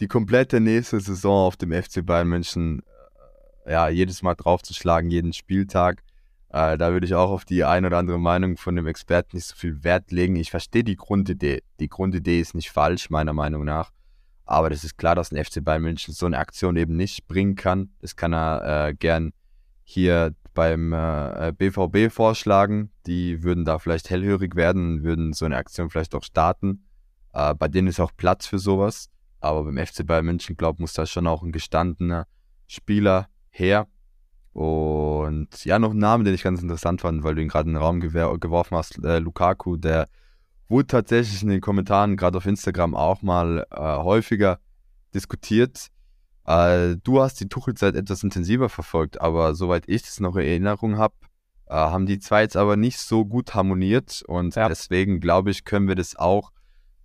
die 0.00 0.08
komplette 0.08 0.60
nächste 0.60 1.00
Saison 1.00 1.46
auf 1.46 1.56
dem 1.56 1.72
FC 1.72 2.04
Bayern 2.04 2.28
München 2.28 2.82
äh, 3.64 3.72
ja, 3.72 3.88
jedes 3.88 4.22
Mal 4.22 4.34
draufzuschlagen, 4.34 5.10
jeden 5.10 5.32
Spieltag. 5.32 6.02
Äh, 6.48 6.76
da 6.78 6.92
würde 6.92 7.06
ich 7.06 7.14
auch 7.14 7.30
auf 7.30 7.44
die 7.44 7.64
ein 7.64 7.84
oder 7.84 7.98
andere 7.98 8.18
Meinung 8.18 8.56
von 8.56 8.76
dem 8.76 8.86
Experten 8.86 9.36
nicht 9.36 9.46
so 9.46 9.54
viel 9.54 9.84
Wert 9.84 10.10
legen. 10.10 10.36
Ich 10.36 10.50
verstehe 10.50 10.84
die 10.84 10.96
Grundidee. 10.96 11.62
Die 11.80 11.88
Grundidee 11.88 12.40
ist 12.40 12.54
nicht 12.54 12.70
falsch, 12.70 13.10
meiner 13.10 13.32
Meinung 13.32 13.64
nach. 13.64 13.90
Aber 14.44 14.68
das 14.68 14.84
ist 14.84 14.98
klar, 14.98 15.14
dass 15.14 15.32
ein 15.32 15.42
FC 15.42 15.64
Bayern 15.64 15.82
München 15.82 16.12
so 16.12 16.26
eine 16.26 16.38
Aktion 16.38 16.76
eben 16.76 16.96
nicht 16.96 17.26
bringen 17.28 17.54
kann. 17.54 17.90
Das 18.00 18.16
kann 18.16 18.34
er 18.34 18.92
gern 18.92 19.32
hier 19.84 20.34
beim 20.54 20.92
äh, 20.92 21.52
BVB 21.56 22.12
vorschlagen. 22.12 22.90
Die 23.06 23.42
würden 23.42 23.64
da 23.64 23.78
vielleicht 23.78 24.10
hellhörig 24.10 24.56
werden, 24.56 25.02
würden 25.02 25.32
so 25.32 25.44
eine 25.44 25.56
Aktion 25.56 25.90
vielleicht 25.90 26.14
auch 26.14 26.24
starten. 26.24 26.84
Äh, 27.32 27.54
bei 27.54 27.68
denen 27.68 27.88
ist 27.88 28.00
auch 28.00 28.12
Platz 28.16 28.46
für 28.46 28.58
sowas. 28.58 29.08
Aber 29.40 29.64
beim 29.64 29.76
FC 29.76 30.06
Bayern 30.06 30.26
München, 30.26 30.56
glaube 30.56 30.76
ich, 30.76 30.80
muss 30.80 30.92
da 30.92 31.04
schon 31.04 31.26
auch 31.26 31.42
ein 31.42 31.52
gestandener 31.52 32.26
Spieler 32.66 33.28
her. 33.50 33.88
Und 34.52 35.64
ja, 35.64 35.78
noch 35.78 35.92
ein 35.92 35.98
Name, 35.98 36.24
den 36.24 36.34
ich 36.34 36.42
ganz 36.42 36.60
interessant 36.62 37.00
fand, 37.00 37.24
weil 37.24 37.34
du 37.34 37.42
ihn 37.42 37.48
gerade 37.48 37.68
in 37.68 37.74
den 37.74 37.82
Raum 37.82 38.00
geworfen 38.00 38.76
hast, 38.76 39.02
äh, 39.02 39.18
Lukaku, 39.18 39.76
der 39.76 40.08
wurde 40.68 40.86
tatsächlich 40.86 41.42
in 41.42 41.48
den 41.48 41.60
Kommentaren, 41.60 42.16
gerade 42.16 42.38
auf 42.38 42.46
Instagram, 42.46 42.94
auch 42.94 43.22
mal 43.22 43.66
äh, 43.70 43.76
häufiger 43.80 44.58
diskutiert. 45.14 45.88
Äh, 46.46 46.96
du 47.02 47.20
hast 47.20 47.40
die 47.40 47.48
Tuchelzeit 47.48 47.94
etwas 47.94 48.22
intensiver 48.22 48.68
verfolgt, 48.68 49.20
aber 49.20 49.54
soweit 49.54 49.84
ich 49.86 50.02
das 50.02 50.20
noch 50.20 50.36
in 50.36 50.46
Erinnerung 50.46 50.98
habe, 50.98 51.14
äh, 51.66 51.74
haben 51.74 52.06
die 52.06 52.18
zwei 52.18 52.42
jetzt 52.42 52.56
aber 52.56 52.76
nicht 52.76 52.98
so 52.98 53.24
gut 53.24 53.54
harmoniert 53.54 54.22
und 54.26 54.54
ja. 54.54 54.68
deswegen 54.68 55.20
glaube 55.20 55.50
ich, 55.50 55.64
können 55.64 55.88
wir 55.88 55.94
das 55.94 56.16
auch 56.16 56.52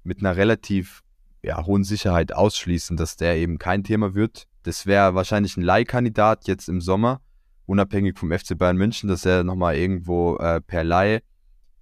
mit 0.04 0.19
einer 0.19 0.36
relativ 0.36 1.04
ja, 1.43 1.65
hohen 1.65 1.84
Sicherheit 1.84 2.34
ausschließen, 2.34 2.97
dass 2.97 3.15
der 3.15 3.38
eben 3.38 3.60
kein 3.60 3.84
Thema 3.84 4.15
wird. 4.15 4.47
Das 4.63 4.86
wäre 4.86 5.15
wahrscheinlich 5.15 5.56
ein 5.56 5.62
Leihkandidat 5.62 6.47
jetzt 6.47 6.67
im 6.67 6.82
Sommer, 6.82 7.21
unabhängig 7.65 8.17
vom 8.17 8.32
FC 8.32 8.58
Bayern 8.58 8.78
München, 8.78 9.08
dass 9.08 9.26
er 9.26 9.43
nochmal 9.43 9.76
irgendwo 9.76 10.38
äh, 10.38 10.62
per 10.62 10.84
Leih 10.84 11.21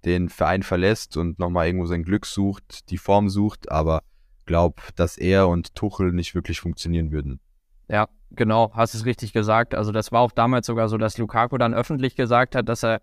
den 0.04 0.28
Verein 0.28 0.62
verlässt 0.62 1.16
und 1.16 1.38
nochmal 1.38 1.66
irgendwo 1.66 1.86
sein 1.86 2.04
Glück 2.04 2.26
sucht, 2.26 2.90
die 2.90 2.98
Form 2.98 3.28
sucht, 3.28 3.72
aber 3.72 4.02
glaube, 4.44 4.80
dass 4.94 5.18
er 5.18 5.48
und 5.48 5.74
Tuchel 5.74 6.12
nicht 6.12 6.34
wirklich 6.34 6.60
funktionieren 6.60 7.10
würden. 7.10 7.40
Ja, 7.88 8.08
genau, 8.30 8.72
hast 8.74 8.94
es 8.94 9.04
richtig 9.04 9.32
gesagt. 9.32 9.74
Also 9.74 9.92
das 9.92 10.12
war 10.12 10.20
auch 10.20 10.32
damals 10.32 10.66
sogar 10.66 10.88
so, 10.88 10.96
dass 10.98 11.18
Lukaku 11.18 11.58
dann 11.58 11.74
öffentlich 11.74 12.16
gesagt 12.16 12.54
hat, 12.54 12.68
dass 12.68 12.84
er 12.84 13.00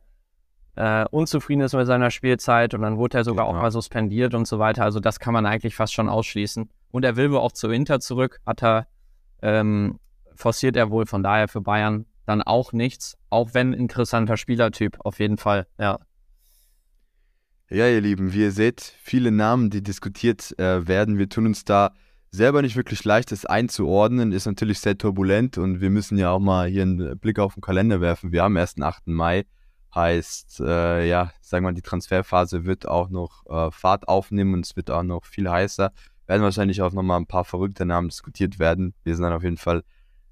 äh, 0.75 1.05
unzufrieden 1.11 1.61
ist 1.61 1.73
mit 1.73 1.87
seiner 1.87 2.11
Spielzeit 2.11 2.73
und 2.73 2.81
dann 2.81 2.97
wurde 2.97 3.19
er 3.19 3.23
sogar 3.23 3.45
genau. 3.45 3.57
auch 3.57 3.61
mal 3.61 3.71
suspendiert 3.71 4.33
und 4.33 4.47
so 4.47 4.59
weiter. 4.59 4.83
Also 4.83 4.99
das 4.99 5.19
kann 5.19 5.33
man 5.33 5.45
eigentlich 5.45 5.75
fast 5.75 5.93
schon 5.93 6.09
ausschließen. 6.09 6.69
Und 6.91 7.05
er 7.05 7.15
will 7.15 7.31
wohl 7.31 7.39
auch 7.39 7.51
zu 7.51 7.69
Inter 7.69 7.99
zurück, 7.99 8.39
hat 8.45 8.63
er, 8.63 8.87
ähm, 9.41 9.99
forciert 10.35 10.75
er 10.75 10.89
wohl, 10.89 11.05
von 11.05 11.23
daher 11.23 11.47
für 11.47 11.61
Bayern 11.61 12.05
dann 12.25 12.41
auch 12.41 12.71
nichts, 12.71 13.17
auch 13.29 13.53
wenn 13.53 13.73
interessanter 13.73 14.37
Spielertyp, 14.37 14.97
auf 14.99 15.19
jeden 15.19 15.37
Fall, 15.37 15.67
ja. 15.77 15.99
Ja, 17.69 17.87
ihr 17.87 18.01
Lieben, 18.01 18.33
wie 18.33 18.41
ihr 18.41 18.51
seht, 18.51 18.81
viele 18.81 19.31
Namen, 19.31 19.69
die 19.69 19.81
diskutiert 19.81 20.57
äh, 20.59 20.87
werden. 20.87 21.17
Wir 21.17 21.27
tun 21.27 21.47
uns 21.47 21.65
da 21.65 21.91
selber 22.33 22.63
nicht 22.63 22.75
wirklich 22.75 23.03
leicht, 23.03 23.31
das 23.31 23.45
einzuordnen. 23.45 24.31
Ist 24.31 24.47
natürlich 24.47 24.79
sehr 24.79 24.97
turbulent 24.97 25.57
und 25.57 25.81
wir 25.81 25.91
müssen 25.91 26.17
ja 26.17 26.31
auch 26.31 26.39
mal 26.39 26.67
hier 26.67 26.81
einen 26.81 27.17
Blick 27.19 27.37
auf 27.39 27.53
den 27.53 27.61
Kalender 27.61 28.01
werfen. 28.01 28.31
Wir 28.31 28.43
haben 28.43 28.55
erst 28.55 28.77
den 28.77 28.83
8. 28.83 29.07
Mai. 29.07 29.45
Heißt, 29.93 30.59
äh, 30.59 31.07
ja, 31.07 31.31
sagen 31.41 31.63
wir 31.63 31.69
mal, 31.69 31.75
die 31.75 31.83
Transferphase 31.83 32.65
wird 32.65 32.87
auch 32.87 33.09
noch 33.09 33.45
äh, 33.45 33.69
Fahrt 33.69 34.07
aufnehmen 34.07 34.55
und 34.55 34.65
es 34.65 34.75
wird 34.75 34.89
auch 34.89 35.03
noch 35.03 35.23
viel 35.25 35.47
heißer. 35.47 35.91
Werden 36.25 36.41
wahrscheinlich 36.41 36.81
auch 36.81 36.91
nochmal 36.91 37.19
ein 37.19 37.27
paar 37.27 37.45
verrückte 37.45 37.85
Namen 37.85 38.09
diskutiert 38.09 38.57
werden. 38.57 38.95
Wir 39.03 39.15
sind 39.15 39.23
dann 39.23 39.33
auf 39.33 39.43
jeden 39.43 39.57
Fall 39.57 39.83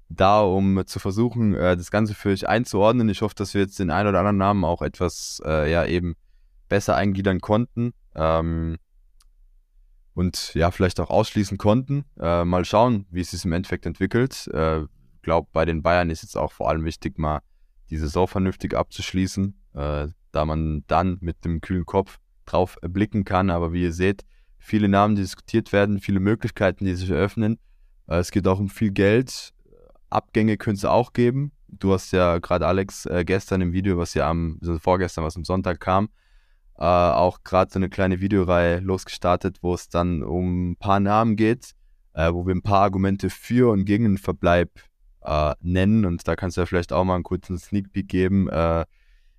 da, 0.08 0.40
um 0.40 0.82
zu 0.86 0.98
versuchen, 0.98 1.54
äh, 1.54 1.76
das 1.76 1.92
Ganze 1.92 2.14
für 2.14 2.30
euch 2.30 2.48
einzuordnen. 2.48 3.08
Ich 3.08 3.22
hoffe, 3.22 3.36
dass 3.36 3.54
wir 3.54 3.60
jetzt 3.60 3.78
den 3.78 3.90
einen 3.90 4.08
oder 4.08 4.18
anderen 4.18 4.38
Namen 4.38 4.64
auch 4.64 4.82
etwas, 4.82 5.40
äh, 5.46 5.70
ja, 5.70 5.86
eben 5.86 6.16
besser 6.68 6.96
eingliedern 6.96 7.40
konnten. 7.40 7.92
Ähm, 8.16 8.78
und 10.14 10.54
ja, 10.54 10.70
vielleicht 10.70 11.00
auch 11.00 11.10
ausschließen 11.10 11.58
konnten. 11.58 12.04
Äh, 12.20 12.44
mal 12.44 12.64
schauen, 12.64 13.06
wie 13.10 13.20
es 13.20 13.30
sich 13.30 13.44
im 13.44 13.52
Endeffekt 13.52 13.86
entwickelt. 13.86 14.46
Ich 14.46 14.54
äh, 14.54 14.84
glaube, 15.22 15.48
bei 15.52 15.64
den 15.64 15.82
Bayern 15.82 16.10
ist 16.10 16.22
jetzt 16.22 16.36
auch 16.36 16.52
vor 16.52 16.68
allem 16.68 16.84
wichtig, 16.84 17.18
mal 17.18 17.40
die 17.90 17.98
Saison 17.98 18.26
vernünftig 18.26 18.74
abzuschließen, 18.74 19.54
äh, 19.74 20.08
da 20.32 20.44
man 20.44 20.84
dann 20.86 21.18
mit 21.20 21.44
dem 21.44 21.60
kühlen 21.60 21.86
Kopf 21.86 22.18
drauf 22.46 22.78
blicken 22.82 23.24
kann. 23.24 23.50
Aber 23.50 23.72
wie 23.72 23.82
ihr 23.82 23.92
seht, 23.92 24.24
viele 24.58 24.88
Namen, 24.88 25.16
die 25.16 25.22
diskutiert 25.22 25.72
werden, 25.72 26.00
viele 26.00 26.20
Möglichkeiten, 26.20 26.84
die 26.84 26.94
sich 26.94 27.10
eröffnen. 27.10 27.58
Äh, 28.06 28.16
es 28.16 28.30
geht 28.30 28.46
auch 28.46 28.58
um 28.58 28.68
viel 28.68 28.90
Geld. 28.90 29.52
Abgänge 30.10 30.58
könnte 30.58 30.78
es 30.78 30.84
auch 30.84 31.12
geben. 31.12 31.52
Du 31.68 31.92
hast 31.94 32.12
ja 32.12 32.38
gerade 32.38 32.66
Alex 32.66 33.06
äh, 33.06 33.24
gestern 33.24 33.62
im 33.62 33.72
Video, 33.72 33.96
was 33.96 34.12
ja 34.12 34.28
am, 34.28 34.58
also 34.60 34.78
vorgestern, 34.78 35.24
was 35.24 35.36
am 35.36 35.44
Sonntag 35.44 35.80
kam, 35.80 36.10
äh, 36.78 36.84
auch 36.84 37.42
gerade 37.44 37.70
so 37.70 37.78
eine 37.78 37.88
kleine 37.88 38.20
Videoreihe 38.20 38.80
losgestartet, 38.80 39.58
wo 39.62 39.74
es 39.74 39.88
dann 39.88 40.22
um 40.22 40.72
ein 40.72 40.76
paar 40.76 41.00
Namen 41.00 41.36
geht, 41.36 41.72
äh, 42.14 42.32
wo 42.32 42.46
wir 42.46 42.54
ein 42.54 42.62
paar 42.62 42.82
Argumente 42.82 43.30
für 43.30 43.70
und 43.70 43.84
gegen 43.84 44.04
den 44.04 44.18
Verbleib 44.18 44.70
äh, 45.22 45.54
nennen. 45.60 46.04
Und 46.04 46.26
da 46.26 46.36
kannst 46.36 46.56
du 46.56 46.62
ja 46.62 46.66
vielleicht 46.66 46.92
auch 46.92 47.04
mal 47.04 47.14
einen 47.14 47.24
kurzen 47.24 47.58
Sneak 47.58 47.92
Peek 47.92 48.08
geben. 48.08 48.48
Äh, 48.48 48.84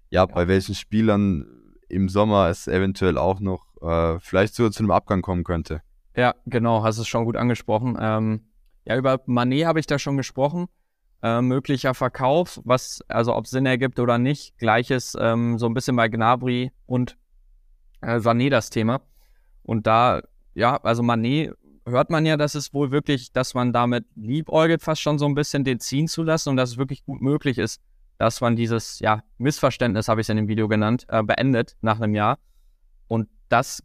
ja, 0.09 0.25
bei 0.25 0.47
welchen 0.47 0.75
Spielern 0.75 1.45
im 1.89 2.09
Sommer 2.09 2.49
es 2.49 2.67
eventuell 2.67 3.17
auch 3.17 3.39
noch 3.39 3.65
äh, 3.81 4.19
vielleicht 4.19 4.55
sogar 4.55 4.71
zu 4.71 4.83
einem 4.83 4.91
Abgang 4.91 5.21
kommen 5.21 5.43
könnte. 5.43 5.81
Ja, 6.15 6.35
genau, 6.45 6.83
hast 6.83 6.97
es 6.97 7.07
schon 7.07 7.25
gut 7.25 7.35
angesprochen. 7.35 7.97
Ähm, 7.99 8.41
ja, 8.85 8.97
über 8.97 9.21
Manet 9.25 9.65
habe 9.65 9.79
ich 9.79 9.87
da 9.87 9.97
schon 9.97 10.17
gesprochen. 10.17 10.67
Äh, 11.21 11.41
möglicher 11.41 11.93
Verkauf, 11.93 12.59
was, 12.65 13.01
also 13.07 13.33
ob 13.35 13.47
Sinn 13.47 13.65
ergibt 13.65 13.99
oder 13.99 14.17
nicht. 14.17 14.57
Gleiches 14.57 15.17
ähm, 15.19 15.57
so 15.57 15.65
ein 15.67 15.73
bisschen 15.73 15.95
bei 15.95 16.09
Gnabry 16.09 16.71
und 16.85 17.17
äh, 18.03 18.17
Sané 18.17 18.49
das 18.49 18.69
Thema. 18.69 19.01
Und 19.63 19.87
da, 19.87 20.21
ja, 20.53 20.77
also 20.77 21.03
Manet 21.03 21.53
hört 21.85 22.09
man 22.09 22.25
ja, 22.25 22.37
dass 22.37 22.55
es 22.55 22.73
wohl 22.73 22.91
wirklich, 22.91 23.31
dass 23.31 23.53
man 23.53 23.73
damit 23.73 24.05
liebäugelt, 24.15 24.81
fast 24.81 25.01
schon 25.01 25.19
so 25.19 25.25
ein 25.25 25.35
bisschen 25.35 25.63
den 25.63 25.79
ziehen 25.79 26.07
zu 26.07 26.23
lassen 26.23 26.49
und 26.49 26.57
dass 26.57 26.71
es 26.71 26.77
wirklich 26.77 27.05
gut 27.05 27.21
möglich 27.21 27.57
ist, 27.57 27.81
dass 28.17 28.41
man 28.41 28.55
dieses, 28.55 28.99
ja, 28.99 29.23
Missverständnis, 29.37 30.07
habe 30.07 30.21
ich 30.21 30.25
es 30.25 30.29
in 30.29 30.37
dem 30.37 30.47
Video 30.47 30.67
genannt, 30.67 31.05
äh, 31.09 31.23
beendet 31.23 31.75
nach 31.81 31.99
einem 31.99 32.15
Jahr. 32.15 32.39
Und 33.07 33.27
das 33.49 33.83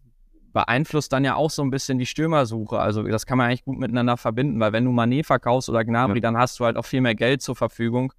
beeinflusst 0.53 1.13
dann 1.13 1.25
ja 1.25 1.35
auch 1.35 1.51
so 1.51 1.63
ein 1.63 1.71
bisschen 1.71 1.99
die 1.99 2.07
Stürmersuche. 2.07 2.79
Also 2.79 3.03
das 3.03 3.27
kann 3.27 3.39
man 3.39 3.49
eigentlich 3.49 3.65
gut 3.65 3.79
miteinander 3.79 4.17
verbinden, 4.17 4.61
weil 4.61 4.73
wenn 4.73 4.85
du 4.85 4.93
Manet 4.93 5.27
verkaufst 5.27 5.69
oder 5.69 5.85
Gnabry, 5.85 6.19
ja. 6.19 6.21
dann 6.21 6.37
hast 6.37 6.59
du 6.59 6.65
halt 6.65 6.77
auch 6.77 6.85
viel 6.85 7.01
mehr 7.01 7.15
Geld 7.15 7.43
zur 7.43 7.57
Verfügung, 7.57 8.13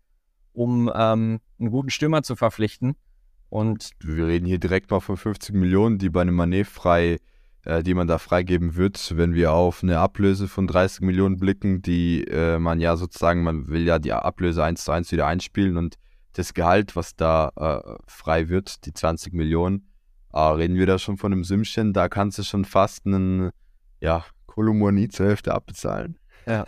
um 0.54 0.92
ähm, 0.94 1.40
einen 1.60 1.72
guten 1.72 1.90
Stürmer 1.90 2.24
zu 2.24 2.36
verpflichten. 2.36 2.96
Und 3.50 3.92
wir 4.02 4.28
reden 4.28 4.46
hier 4.46 4.60
direkt 4.60 4.92
mal 4.92 5.00
von 5.00 5.18
50 5.18 5.56
Millionen, 5.56 5.98
die 5.98 6.10
bei 6.10 6.22
einem 6.22 6.36
Manet 6.36 6.68
frei, 6.68 7.18
äh, 7.66 7.82
die 7.84 7.94
man 7.94 8.08
da 8.08 8.18
freigeben 8.18 8.76
wird, 8.76 9.18
wenn 9.18 9.34
wir 9.34 9.54
auf 9.54 9.84
eine 9.84 10.00
Ablöse 10.00 10.48
von 10.48 10.68
30 10.68 11.02
Millionen 11.02 11.38
blicken, 11.38 11.82
die 11.82 12.24
äh, 12.26 12.60
man 12.60 12.80
ja 12.80 12.96
sozusagen, 12.96 13.44
man 13.44 13.68
will 13.68 13.86
ja 13.86 14.00
die 14.00 14.14
Ablöse 14.14 14.64
eins 14.64 14.84
zu 14.84 14.92
eins 14.92 15.12
wieder 15.12 15.26
einspielen 15.26 15.78
und 15.78 15.96
das 16.34 16.54
Gehalt, 16.54 16.96
was 16.96 17.16
da 17.16 17.52
äh, 17.56 17.98
frei 18.08 18.50
wird, 18.50 18.86
die 18.86 18.94
20 18.94 19.34
Millionen, 19.34 19.90
Ah, 20.32 20.52
reden 20.52 20.76
wir 20.76 20.86
da 20.86 21.00
schon 21.00 21.18
von 21.18 21.34
einem 21.34 21.44
Sümmchen, 21.44 21.92
da 21.94 22.08
kannst 22.08 22.38
du 22.38 22.44
schon 22.44 22.66
fast 22.66 23.06
einen, 23.06 23.50
ja, 24.00 24.24
Kolumoni 24.46 25.10
zur 25.10 25.28
Hälfte 25.28 25.54
abbezahlen. 25.54 26.20
Ja, 26.46 26.66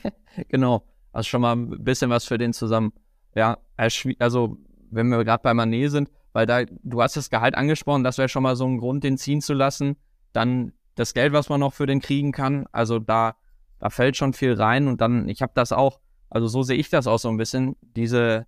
genau. 0.48 0.84
Also 1.12 1.28
schon 1.28 1.42
mal 1.42 1.52
ein 1.52 1.84
bisschen 1.84 2.10
was 2.10 2.24
für 2.24 2.38
den 2.38 2.52
zusammen. 2.52 2.92
Ja, 3.36 3.58
also 3.76 4.58
wenn 4.90 5.08
wir 5.08 5.24
gerade 5.24 5.42
bei 5.42 5.54
Manet 5.54 5.90
sind, 5.92 6.10
weil 6.34 6.46
da, 6.46 6.64
du 6.64 7.00
hast 7.00 7.16
das 7.16 7.30
Gehalt 7.30 7.54
angesprochen, 7.54 8.04
das 8.04 8.18
wäre 8.18 8.28
schon 8.28 8.42
mal 8.42 8.56
so 8.56 8.66
ein 8.66 8.78
Grund, 8.78 9.04
den 9.04 9.16
ziehen 9.16 9.40
zu 9.40 9.54
lassen. 9.54 9.96
Dann 10.32 10.72
das 10.96 11.14
Geld, 11.14 11.32
was 11.32 11.48
man 11.48 11.60
noch 11.60 11.72
für 11.72 11.86
den 11.86 12.00
kriegen 12.00 12.32
kann, 12.32 12.66
also 12.72 12.98
da, 12.98 13.36
da 13.78 13.88
fällt 13.88 14.16
schon 14.16 14.32
viel 14.32 14.52
rein 14.52 14.88
und 14.88 15.00
dann, 15.00 15.28
ich 15.28 15.42
habe 15.42 15.52
das 15.54 15.72
auch, 15.72 16.00
also 16.28 16.48
so 16.48 16.62
sehe 16.62 16.76
ich 16.76 16.90
das 16.90 17.06
auch 17.06 17.18
so 17.18 17.28
ein 17.28 17.36
bisschen, 17.36 17.76
diese, 17.80 18.46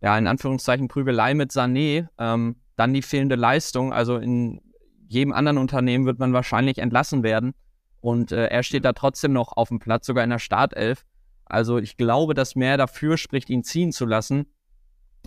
ja, 0.00 0.16
in 0.16 0.28
Anführungszeichen 0.28 0.86
Prügelei 0.86 1.34
mit 1.34 1.50
Sané, 1.50 2.06
ähm, 2.18 2.56
dann 2.76 2.94
die 2.94 3.02
fehlende 3.02 3.34
Leistung. 3.34 3.92
Also 3.92 4.16
in 4.16 4.60
jedem 5.08 5.32
anderen 5.32 5.58
Unternehmen 5.58 6.06
wird 6.06 6.20
man 6.20 6.32
wahrscheinlich 6.32 6.78
entlassen 6.78 7.24
werden. 7.24 7.54
Und 8.00 8.30
äh, 8.30 8.46
er 8.46 8.62
steht 8.62 8.84
da 8.84 8.92
trotzdem 8.92 9.32
noch 9.32 9.56
auf 9.56 9.68
dem 9.68 9.80
Platz, 9.80 10.06
sogar 10.06 10.22
in 10.22 10.30
der 10.30 10.38
Startelf. 10.38 11.04
Also 11.44 11.78
ich 11.78 11.96
glaube, 11.96 12.34
dass 12.34 12.54
mehr 12.54 12.76
dafür 12.76 13.16
spricht, 13.16 13.50
ihn 13.50 13.64
ziehen 13.64 13.90
zu 13.90 14.06
lassen 14.06 14.46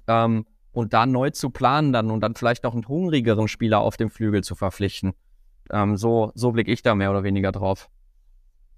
ähm, 0.08 0.46
und 0.72 0.94
da 0.94 1.06
neu 1.06 1.30
zu 1.32 1.50
planen 1.50 1.94
dann 1.94 2.12
und 2.12 2.22
dann 2.22 2.36
vielleicht 2.36 2.64
noch 2.64 2.74
einen 2.74 2.88
hungrigeren 2.88 3.48
Spieler 3.48 3.80
auf 3.80 3.98
dem 3.98 4.10
Flügel 4.10 4.44
zu 4.44 4.56
verpflichten. 4.56 5.14
Ähm, 5.70 5.98
so, 5.98 6.32
so 6.36 6.52
blicke 6.52 6.72
ich 6.72 6.82
da 6.82 6.96
mehr 6.96 7.12
oder 7.12 7.24
weniger 7.24 7.52
drauf. 7.52 7.90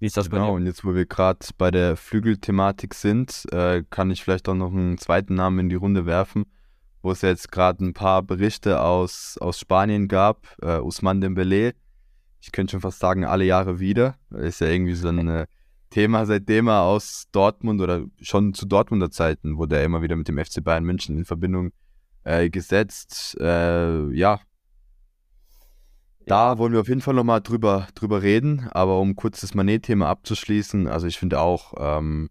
Wie 0.00 0.06
ist 0.06 0.16
das 0.16 0.28
genau, 0.28 0.42
bei 0.42 0.48
dir? 0.48 0.52
und 0.54 0.66
jetzt, 0.66 0.84
wo 0.84 0.94
wir 0.94 1.06
gerade 1.06 1.46
bei 1.56 1.70
der 1.70 1.96
Flügelthematik 1.96 2.94
sind, 2.94 3.44
äh, 3.52 3.84
kann 3.90 4.10
ich 4.10 4.22
vielleicht 4.22 4.48
auch 4.48 4.54
noch 4.54 4.72
einen 4.72 4.98
zweiten 4.98 5.34
Namen 5.34 5.60
in 5.60 5.68
die 5.68 5.76
Runde 5.76 6.04
werfen 6.06 6.46
wo 7.04 7.12
es 7.12 7.20
jetzt 7.20 7.52
gerade 7.52 7.84
ein 7.84 7.92
paar 7.92 8.22
Berichte 8.22 8.80
aus, 8.80 9.36
aus 9.38 9.58
Spanien 9.60 10.08
gab. 10.08 10.56
Äh, 10.62 10.78
Usman 10.78 11.20
Dembele, 11.20 11.74
ich 12.40 12.50
könnte 12.50 12.72
schon 12.72 12.80
fast 12.80 12.98
sagen, 12.98 13.24
alle 13.26 13.44
Jahre 13.44 13.78
wieder. 13.78 14.16
Ist 14.30 14.62
ja 14.62 14.68
irgendwie 14.68 14.94
so 14.94 15.08
ein 15.08 15.28
äh, 15.28 15.46
Thema, 15.90 16.24
seitdem 16.24 16.66
er 16.66 16.80
aus 16.80 17.26
Dortmund 17.30 17.82
oder 17.82 18.06
schon 18.22 18.54
zu 18.54 18.66
Dortmunder 18.66 19.10
Zeiten 19.10 19.58
wurde 19.58 19.76
er 19.76 19.84
immer 19.84 20.00
wieder 20.00 20.16
mit 20.16 20.28
dem 20.28 20.42
FC 20.42 20.64
Bayern 20.64 20.84
München 20.84 21.18
in 21.18 21.24
Verbindung 21.26 21.72
äh, 22.24 22.50
gesetzt. 22.50 23.36
Äh, 23.40 24.10
ja, 24.12 24.40
da 26.26 26.58
wollen 26.58 26.72
wir 26.72 26.80
auf 26.80 26.88
jeden 26.88 27.02
Fall 27.02 27.14
nochmal 27.14 27.40
drüber, 27.40 27.86
drüber 27.94 28.22
reden. 28.22 28.68
Aber 28.70 29.00
um 29.00 29.14
kurz 29.14 29.40
das 29.40 29.54
Manet-Thema 29.54 30.08
abzuschließen, 30.08 30.88
also 30.88 31.06
ich 31.06 31.18
finde 31.18 31.40
auch, 31.40 31.74
ähm, 31.78 32.30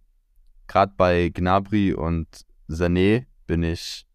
gerade 0.68 0.94
bei 0.98 1.30
Gnabry 1.30 1.94
und 1.94 2.28
Sané 2.68 3.26
bin 3.46 3.64
ich 3.64 4.08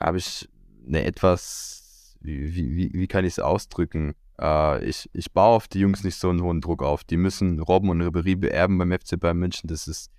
habe 0.00 0.18
ich 0.18 0.48
eine 0.86 1.04
etwas, 1.04 2.16
wie, 2.20 2.54
wie, 2.54 2.90
wie 2.92 3.06
kann 3.06 3.24
ich 3.24 3.34
es 3.34 3.38
ausdrücken? 3.38 4.14
Äh, 4.40 4.84
ich, 4.84 5.08
ich 5.12 5.30
baue 5.32 5.56
auf 5.56 5.68
die 5.68 5.80
Jungs 5.80 6.02
nicht 6.02 6.16
so 6.16 6.30
einen 6.30 6.42
hohen 6.42 6.60
Druck 6.60 6.82
auf. 6.82 7.04
Die 7.04 7.18
müssen 7.18 7.60
Robben 7.60 7.90
und 7.90 8.02
Ribéry 8.02 8.36
beerben 8.36 8.78
beim 8.78 8.92
FC 8.92 9.20
Bayern 9.20 9.38
München. 9.38 9.68
Das 9.68 9.86
ist 9.86 10.10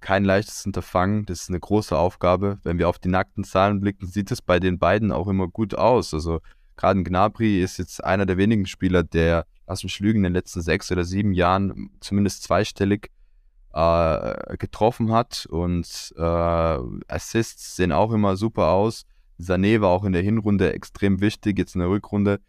kein 0.00 0.24
leichtes 0.24 0.66
Unterfangen. 0.66 1.26
Das 1.26 1.42
ist 1.42 1.48
eine 1.48 1.60
große 1.60 1.96
Aufgabe. 1.96 2.58
Wenn 2.62 2.78
wir 2.78 2.88
auf 2.88 2.98
die 2.98 3.08
nackten 3.08 3.44
Zahlen 3.44 3.80
blicken, 3.80 4.06
sieht 4.06 4.30
es 4.30 4.42
bei 4.42 4.60
den 4.60 4.78
beiden 4.78 5.12
auch 5.12 5.28
immer 5.28 5.48
gut 5.48 5.74
aus. 5.74 6.14
Also 6.14 6.40
gerade 6.76 7.02
Gnabry 7.02 7.62
ist 7.62 7.78
jetzt 7.78 8.02
einer 8.02 8.26
der 8.26 8.36
wenigen 8.36 8.66
Spieler, 8.66 9.02
der, 9.02 9.46
lass 9.66 9.84
mich 9.84 10.00
lügen, 10.00 10.20
in 10.20 10.24
den 10.24 10.32
letzten 10.32 10.62
sechs 10.62 10.90
oder 10.90 11.04
sieben 11.04 11.32
Jahren 11.32 11.90
zumindest 12.00 12.42
zweistellig 12.42 13.10
äh, 13.72 14.56
getroffen 14.56 15.12
hat 15.12 15.46
und 15.48 16.12
äh, 16.16 16.78
Assists 17.08 17.76
sehen 17.76 17.92
auch 17.92 18.12
immer 18.12 18.36
super 18.36 18.68
aus. 18.68 19.04
Sané 19.38 19.80
war 19.80 19.90
auch 19.90 20.04
in 20.04 20.12
der 20.12 20.22
Hinrunde 20.22 20.72
extrem 20.72 21.20
wichtig, 21.20 21.58
jetzt 21.58 21.74
in 21.74 21.80
der 21.80 21.88
Rückrunde. 21.88 22.40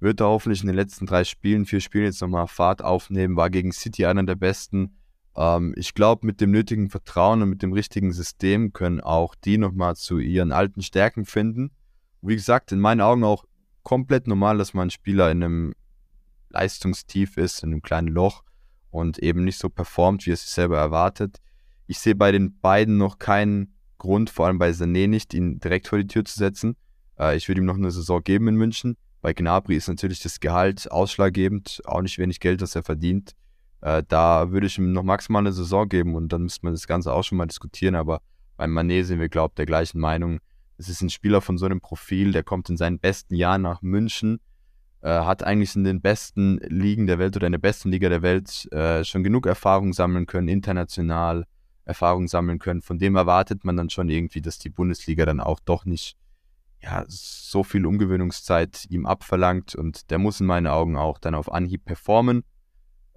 Wird 0.00 0.20
er 0.20 0.26
hoffentlich 0.26 0.60
in 0.60 0.66
den 0.66 0.76
letzten 0.76 1.06
drei 1.06 1.24
Spielen, 1.24 1.64
vier 1.64 1.80
Spielen 1.80 2.04
jetzt 2.04 2.20
nochmal 2.20 2.48
Fahrt 2.48 2.82
aufnehmen, 2.82 3.36
war 3.36 3.48
gegen 3.48 3.72
City 3.72 4.04
einer 4.04 4.24
der 4.24 4.34
besten. 4.34 4.98
Ähm, 5.36 5.74
ich 5.76 5.94
glaube, 5.94 6.26
mit 6.26 6.40
dem 6.40 6.50
nötigen 6.50 6.88
Vertrauen 6.90 7.42
und 7.42 7.50
mit 7.50 7.62
dem 7.62 7.72
richtigen 7.72 8.12
System 8.12 8.72
können 8.72 9.00
auch 9.00 9.34
die 9.34 9.58
nochmal 9.58 9.96
zu 9.96 10.18
ihren 10.18 10.52
alten 10.52 10.82
Stärken 10.82 11.24
finden. 11.24 11.70
Wie 12.22 12.34
gesagt, 12.34 12.72
in 12.72 12.80
meinen 12.80 13.00
Augen 13.00 13.24
auch 13.24 13.44
komplett 13.82 14.26
normal, 14.26 14.58
dass 14.58 14.74
man 14.74 14.90
Spieler 14.90 15.30
in 15.30 15.44
einem 15.44 15.74
Leistungstief 16.50 17.36
ist, 17.36 17.62
in 17.62 17.72
einem 17.72 17.82
kleinen 17.82 18.08
Loch 18.08 18.42
und 18.90 19.18
eben 19.18 19.44
nicht 19.44 19.58
so 19.58 19.68
performt, 19.68 20.26
wie 20.26 20.32
er 20.32 20.36
sich 20.36 20.48
selber 20.48 20.78
erwartet. 20.78 21.38
Ich 21.86 21.98
sehe 21.98 22.14
bei 22.14 22.32
den 22.32 22.58
beiden 22.58 22.96
noch 22.96 23.18
keinen 23.18 23.74
Grund, 23.98 24.30
vor 24.30 24.46
allem 24.46 24.58
bei 24.58 24.70
Sané 24.70 25.06
nicht, 25.06 25.34
ihn 25.34 25.60
direkt 25.60 25.88
vor 25.88 25.98
die 25.98 26.06
Tür 26.06 26.24
zu 26.24 26.38
setzen. 26.38 26.76
Äh, 27.18 27.36
ich 27.36 27.48
würde 27.48 27.60
ihm 27.60 27.66
noch 27.66 27.76
eine 27.76 27.90
Saison 27.90 28.22
geben 28.22 28.48
in 28.48 28.56
München. 28.56 28.96
Bei 29.20 29.32
Gnabry 29.32 29.76
ist 29.76 29.88
natürlich 29.88 30.20
das 30.20 30.40
Gehalt 30.40 30.90
ausschlaggebend, 30.90 31.82
auch 31.84 32.02
nicht 32.02 32.18
wenig 32.18 32.40
Geld, 32.40 32.62
das 32.62 32.74
er 32.74 32.82
verdient. 32.82 33.34
Äh, 33.86 34.02
da 34.08 34.50
würde 34.50 34.66
ich 34.66 34.78
ihm 34.78 34.92
noch 34.92 35.04
maximal 35.04 35.42
eine 35.42 35.52
Saison 35.52 35.88
geben 35.88 36.16
und 36.16 36.32
dann 36.32 36.42
müsste 36.42 36.66
man 36.66 36.74
das 36.74 36.88
Ganze 36.88 37.12
auch 37.12 37.22
schon 37.22 37.38
mal 37.38 37.46
diskutieren. 37.46 37.94
Aber 37.94 38.20
beim 38.56 38.72
Manet 38.72 39.06
sind 39.06 39.20
wir, 39.20 39.28
glaube 39.28 39.52
ich, 39.52 39.54
der 39.54 39.66
gleichen 39.66 40.00
Meinung. 40.00 40.40
Es 40.76 40.88
ist 40.88 41.02
ein 41.02 41.08
Spieler 41.08 41.40
von 41.40 41.56
so 41.56 41.66
einem 41.66 41.80
Profil, 41.80 42.32
der 42.32 42.42
kommt 42.42 42.68
in 42.68 42.76
seinen 42.76 42.98
besten 42.98 43.36
Jahren 43.36 43.62
nach 43.62 43.82
München, 43.82 44.40
äh, 45.02 45.10
hat 45.10 45.44
eigentlich 45.44 45.76
in 45.76 45.84
den 45.84 46.00
besten 46.00 46.58
Ligen 46.64 47.06
der 47.06 47.20
Welt 47.20 47.36
oder 47.36 47.46
in 47.46 47.52
der 47.52 47.60
besten 47.60 47.92
Liga 47.92 48.08
der 48.08 48.22
Welt 48.22 48.66
äh, 48.72 49.04
schon 49.04 49.22
genug 49.22 49.46
Erfahrung 49.46 49.92
sammeln 49.92 50.26
können, 50.26 50.48
international 50.48 51.44
Erfahrung 51.84 52.26
sammeln 52.26 52.58
können. 52.58 52.82
Von 52.82 52.98
dem 52.98 53.14
erwartet 53.14 53.64
man 53.64 53.76
dann 53.76 53.88
schon 53.88 54.08
irgendwie, 54.08 54.42
dass 54.42 54.58
die 54.58 54.70
Bundesliga 54.70 55.24
dann 55.26 55.38
auch 55.38 55.60
doch 55.60 55.84
nicht 55.84 56.16
ja, 56.82 57.04
so 57.06 57.62
viel 57.62 57.86
Umgewöhnungszeit 57.86 58.84
ihm 58.90 59.06
abverlangt 59.06 59.76
und 59.76 60.10
der 60.10 60.18
muss 60.18 60.40
in 60.40 60.46
meinen 60.46 60.66
Augen 60.66 60.96
auch 60.96 61.18
dann 61.18 61.36
auf 61.36 61.52
Anhieb 61.52 61.84
performen. 61.84 62.42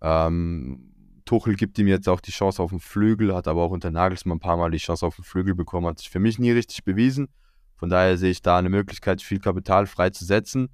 Ähm, 0.01 0.91
Tuchel 1.25 1.55
gibt 1.55 1.77
ihm 1.77 1.87
jetzt 1.87 2.09
auch 2.09 2.21
die 2.21 2.31
Chance 2.31 2.61
auf 2.61 2.71
den 2.71 2.79
Flügel, 2.79 3.35
hat 3.35 3.47
aber 3.47 3.63
auch 3.63 3.71
unter 3.71 3.91
Nagelsmann 3.91 4.37
ein 4.37 4.41
paar 4.41 4.57
Mal 4.57 4.71
die 4.71 4.77
Chance 4.77 5.05
auf 5.05 5.15
den 5.15 5.23
Flügel 5.23 5.55
bekommen, 5.55 5.87
hat 5.87 5.99
sich 5.99 6.09
für 6.09 6.19
mich 6.19 6.39
nie 6.39 6.51
richtig 6.51 6.83
bewiesen. 6.83 7.27
Von 7.75 7.89
daher 7.89 8.17
sehe 8.17 8.31
ich 8.31 8.41
da 8.41 8.57
eine 8.57 8.69
Möglichkeit, 8.69 9.21
viel 9.21 9.39
Kapital 9.39 9.85
freizusetzen. 9.85 10.69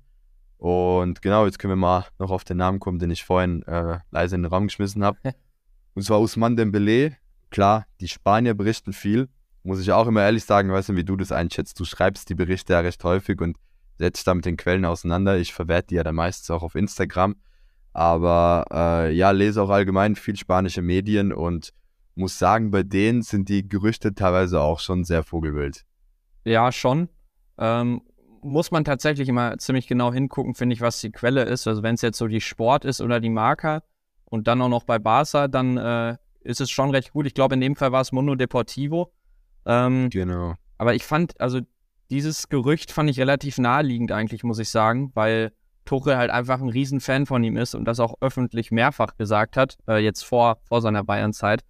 Und 0.58 1.22
genau, 1.22 1.46
jetzt 1.46 1.60
können 1.60 1.74
wir 1.74 1.76
mal 1.76 2.06
noch 2.20 2.32
auf 2.32 2.44
den 2.44 2.58
Namen 2.58 2.80
kommen, 2.80 3.00
den 3.00 3.12
ich 3.12 3.26
vorhin 3.26 3.64
äh, 3.64 4.00
leise 4.12 4.36
in 4.36 4.44
den 4.44 4.52
Raum 4.52 4.68
geschmissen 4.68 5.04
habe. 5.04 5.18
Und 5.94 6.04
zwar 6.04 6.20
Usman 6.20 6.56
Dembele, 6.56 7.18
Klar, 7.56 7.86
die 8.02 8.10
Spanier 8.10 8.54
berichten 8.54 8.92
viel, 8.92 9.30
muss 9.64 9.80
ich 9.80 9.92
auch 9.94 10.08
immer 10.08 10.22
ehrlich 10.24 10.44
sagen, 10.44 10.72
weißt 10.74 10.90
du, 10.90 10.96
wie 10.98 11.06
du 11.06 11.16
das 11.16 11.32
einschätzt. 11.32 11.80
Du 11.80 11.86
schreibst 11.86 12.30
die 12.30 12.36
Berichte 12.36 12.74
ja 12.74 12.82
recht 12.82 13.02
häufig 13.06 13.40
und 13.40 13.58
setzt 13.98 14.28
da 14.28 14.34
mit 14.36 14.46
den 14.46 14.58
Quellen 14.58 14.84
auseinander. 14.84 15.38
Ich 15.38 15.54
verwerte 15.54 15.88
die 15.88 15.96
ja 15.96 16.04
dann 16.04 16.16
meistens 16.16 16.50
auch 16.52 16.64
auf 16.64 16.76
Instagram. 16.76 17.38
Aber 17.96 18.66
äh, 18.74 19.16
ja, 19.16 19.32
lese 19.32 19.62
auch 19.64 19.70
allgemein 19.70 20.18
viel 20.18 20.36
spanische 20.36 20.82
Medien 20.82 21.32
und 21.32 21.72
muss 22.14 22.38
sagen, 22.38 22.70
bei 22.70 22.84
denen 22.84 23.22
sind 23.22 23.48
die 23.48 23.66
Gerüchte 23.66 24.14
teilweise 24.14 24.60
auch 24.60 24.82
schon 24.82 25.06
sehr 25.06 25.24
vogelwild. 25.24 25.86
Ja, 26.44 26.74
schon. 26.74 27.08
Ähm, 27.58 28.02
muss 28.42 28.70
man 28.70 28.84
tatsächlich 28.84 29.30
immer 29.30 29.58
ziemlich 29.60 29.88
genau 29.88 30.12
hingucken, 30.12 30.56
finde 30.56 30.74
ich, 30.74 30.82
was 30.82 31.00
die 31.00 31.10
Quelle 31.10 31.44
ist. 31.44 31.68
Also 31.68 31.84
wenn 31.84 31.96
es 31.96 32.02
jetzt 32.02 32.18
so 32.18 32.28
die 32.28 32.42
Sport 32.42 32.84
ist 32.84 33.00
oder 33.00 33.22
die 33.22 33.30
Marker 33.30 33.82
und 34.26 34.46
dann 34.50 34.62
auch 34.62 34.68
noch 34.68 34.84
bei 34.84 35.00
Barca, 35.00 35.48
dann 35.48 35.78
äh, 35.78 36.18
ist 36.42 36.60
es 36.60 36.70
schon 36.70 36.90
recht 36.90 37.14
gut. 37.14 37.26
Ich 37.26 37.34
glaube, 37.34 37.56
in 37.56 37.62
dem 37.62 37.78
Fall 37.78 37.94
war 37.94 38.02
es 38.02 38.12
Mundo 38.12 38.36
Deportivo. 38.36 39.14
Ähm, 39.66 40.10
genau. 40.10 40.56
Aber 40.78 40.96
ich 40.96 41.06
fand, 41.06 41.40
also 41.40 41.62
dieses 42.10 42.50
Gerücht 42.50 42.92
fand 42.92 43.10
ich 43.10 43.22
relativ 43.22 43.58
naheliegend 43.58 44.12
eigentlich, 44.12 44.44
muss 44.44 44.60
ich 44.60 44.68
sagen, 44.68 45.12
weil 45.14 45.54
Tuchel 45.86 46.18
halt 46.18 46.32
einfach 46.32 46.60
ein 46.60 46.70
Riesenfan 46.70 47.26
von 47.26 47.44
ihm 47.44 47.58
ist 47.58 47.76
und 47.76 47.86
das 47.86 48.00
auch 48.00 48.16
öffentlich 48.22 48.72
mehrfach 48.72 49.18
gesagt 49.18 49.58
hat, 49.58 49.78
äh, 49.88 49.98
jetzt 49.98 50.24
vor, 50.24 50.58
vor 50.64 50.82
seiner 50.82 51.04
Bayern-Zeit. 51.04 51.64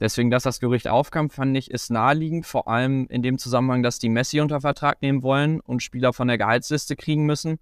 Deswegen, 0.00 0.30
dass 0.30 0.42
das 0.42 0.58
Gerücht 0.58 0.88
aufkam, 0.88 1.30
fand 1.30 1.56
ich, 1.56 1.70
ist 1.70 1.90
naheliegend, 1.90 2.44
vor 2.44 2.66
allem 2.66 3.06
in 3.08 3.22
dem 3.22 3.38
Zusammenhang, 3.38 3.84
dass 3.84 4.00
die 4.00 4.08
Messi 4.08 4.40
unter 4.40 4.60
Vertrag 4.60 5.00
nehmen 5.00 5.22
wollen 5.22 5.60
und 5.60 5.82
Spieler 5.82 6.12
von 6.12 6.26
der 6.26 6.38
Gehaltsliste 6.38 6.96
kriegen 6.96 7.24
müssen. 7.24 7.60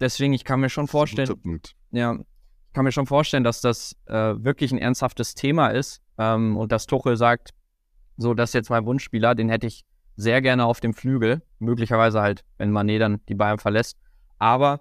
Deswegen, 0.00 0.32
ich 0.32 0.44
kann 0.44 0.60
mir 0.60 0.70
schon 0.70 0.88
vorstellen, 0.88 1.60
ja, 1.90 2.14
ich 2.14 2.72
kann 2.72 2.84
mir 2.84 2.92
schon 2.92 3.06
vorstellen, 3.06 3.44
dass 3.44 3.60
das 3.60 3.94
äh, 4.06 4.14
wirklich 4.14 4.72
ein 4.72 4.78
ernsthaftes 4.78 5.34
Thema 5.34 5.68
ist 5.68 6.00
ähm, 6.16 6.56
und 6.56 6.72
dass 6.72 6.86
Tuchel 6.86 7.16
sagt, 7.16 7.50
so, 8.16 8.32
das 8.32 8.50
ist 8.50 8.54
jetzt 8.54 8.70
mein 8.70 8.86
Wunschspieler, 8.86 9.34
den 9.34 9.50
hätte 9.50 9.66
ich 9.66 9.84
sehr 10.16 10.40
gerne 10.40 10.64
auf 10.64 10.80
dem 10.80 10.94
Flügel, 10.94 11.42
möglicherweise 11.58 12.22
halt, 12.22 12.42
wenn 12.56 12.72
Mané 12.72 12.98
dann 12.98 13.20
die 13.28 13.34
Bayern 13.34 13.58
verlässt. 13.58 13.98
Aber 14.38 14.80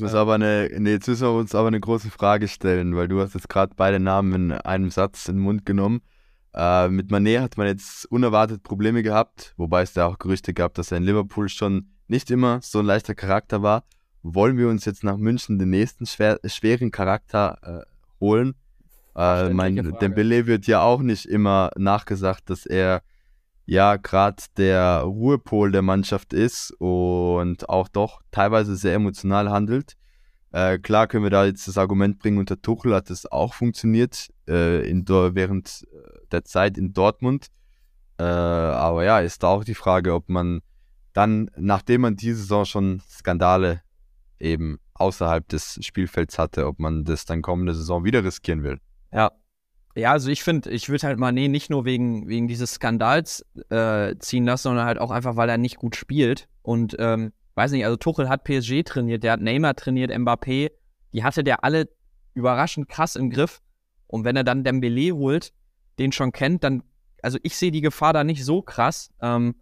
müssen 0.00 0.14
wir 0.14 0.20
aber 0.20 0.34
eine, 0.34 0.70
nee, 0.78 0.92
jetzt 0.92 1.08
müssen 1.08 1.26
wir 1.26 1.32
uns 1.32 1.54
aber 1.54 1.68
eine 1.68 1.80
große 1.80 2.10
Frage 2.10 2.48
stellen, 2.48 2.96
weil 2.96 3.08
du 3.08 3.20
hast 3.20 3.34
jetzt 3.34 3.48
gerade 3.48 3.74
beide 3.76 4.00
Namen 4.00 4.32
in 4.32 4.52
einem 4.52 4.90
Satz 4.90 5.28
in 5.28 5.36
den 5.36 5.42
Mund 5.42 5.66
genommen. 5.66 6.00
Äh, 6.54 6.88
mit 6.88 7.10
Mané 7.10 7.40
hat 7.40 7.56
man 7.56 7.66
jetzt 7.66 8.06
unerwartet 8.06 8.62
Probleme 8.62 9.02
gehabt, 9.02 9.54
wobei 9.56 9.82
es 9.82 9.92
da 9.92 10.06
auch 10.06 10.18
Gerüchte 10.18 10.54
gab, 10.54 10.74
dass 10.74 10.92
er 10.92 10.98
in 10.98 11.04
Liverpool 11.04 11.48
schon 11.48 11.88
nicht 12.08 12.30
immer 12.30 12.60
so 12.62 12.78
ein 12.78 12.86
leichter 12.86 13.14
Charakter 13.14 13.62
war. 13.62 13.84
Wollen 14.22 14.56
wir 14.56 14.68
uns 14.68 14.84
jetzt 14.84 15.02
nach 15.02 15.16
München 15.16 15.58
den 15.58 15.70
nächsten 15.70 16.06
schwer, 16.06 16.38
schweren 16.44 16.90
Charakter 16.90 17.58
äh, 17.62 18.20
holen? 18.20 18.54
Äh, 19.16 19.50
mein 19.50 19.76
Dembele 20.00 20.46
wird 20.46 20.66
ja 20.66 20.82
auch 20.82 21.02
nicht 21.02 21.26
immer 21.26 21.70
nachgesagt, 21.76 22.48
dass 22.48 22.66
er 22.66 23.02
ja 23.64 23.96
gerade 23.96 24.42
der 24.56 25.00
Ruhepol 25.00 25.72
der 25.72 25.82
Mannschaft 25.82 26.32
ist 26.32 26.72
und 26.78 27.68
auch 27.68 27.88
doch 27.88 28.20
teilweise 28.30 28.76
sehr 28.76 28.94
emotional 28.94 29.50
handelt. 29.50 29.94
Äh, 30.52 30.78
klar 30.78 31.06
können 31.06 31.24
wir 31.24 31.30
da 31.30 31.46
jetzt 31.46 31.66
das 31.66 31.78
Argument 31.78 32.18
bringen, 32.18 32.38
unter 32.38 32.60
Tuchel 32.60 32.94
hat 32.94 33.10
es 33.10 33.30
auch 33.30 33.54
funktioniert 33.54 34.28
äh, 34.48 34.88
in, 34.88 35.08
während 35.08 35.86
der 36.30 36.44
Zeit 36.44 36.76
in 36.76 36.92
Dortmund. 36.92 37.46
Äh, 38.18 38.24
aber 38.24 39.04
ja, 39.04 39.20
ist 39.20 39.42
da 39.42 39.48
auch 39.48 39.64
die 39.64 39.74
Frage, 39.74 40.14
ob 40.14 40.28
man 40.28 40.60
dann, 41.12 41.50
nachdem 41.56 42.02
man 42.02 42.16
diese 42.16 42.40
Saison 42.40 42.64
schon 42.64 43.02
Skandale 43.08 43.82
eben 44.38 44.78
außerhalb 44.94 45.48
des 45.48 45.78
Spielfelds 45.82 46.38
hatte, 46.38 46.66
ob 46.66 46.78
man 46.78 47.04
das 47.04 47.24
dann 47.24 47.42
kommende 47.42 47.74
Saison 47.74 48.04
wieder 48.04 48.24
riskieren 48.24 48.62
will. 48.62 48.78
Ja, 49.12 49.30
ja, 49.94 50.12
also 50.12 50.30
ich 50.30 50.42
finde, 50.42 50.70
ich 50.70 50.88
würde 50.88 51.06
halt 51.06 51.18
Mané 51.18 51.48
nicht 51.48 51.68
nur 51.68 51.84
wegen, 51.84 52.26
wegen 52.28 52.48
dieses 52.48 52.74
Skandals 52.74 53.44
äh, 53.68 54.16
ziehen 54.18 54.44
lassen, 54.44 54.64
sondern 54.64 54.86
halt 54.86 54.98
auch 54.98 55.10
einfach, 55.10 55.36
weil 55.36 55.48
er 55.48 55.58
nicht 55.58 55.76
gut 55.76 55.96
spielt. 55.96 56.48
Und 56.62 56.96
ähm, 56.98 57.32
weiß 57.54 57.72
nicht, 57.72 57.84
also 57.84 57.96
Tuchel 57.96 58.28
hat 58.28 58.44
PSG 58.44 58.84
trainiert, 58.84 59.22
der 59.22 59.32
hat 59.32 59.40
Neymar 59.40 59.74
trainiert, 59.74 60.10
Mbappé, 60.10 60.70
die 61.12 61.24
hatte 61.24 61.44
der 61.44 61.64
alle 61.64 61.88
überraschend 62.34 62.88
krass 62.88 63.16
im 63.16 63.28
Griff. 63.30 63.60
Und 64.06 64.24
wenn 64.24 64.36
er 64.36 64.44
dann 64.44 64.64
Dembele 64.64 65.14
holt, 65.14 65.52
den 65.98 66.12
schon 66.12 66.32
kennt, 66.32 66.64
dann, 66.64 66.82
also 67.22 67.38
ich 67.42 67.56
sehe 67.56 67.70
die 67.70 67.80
Gefahr 67.82 68.12
da 68.12 68.24
nicht 68.24 68.44
so 68.44 68.62
krass, 68.62 69.10
ähm, 69.20 69.56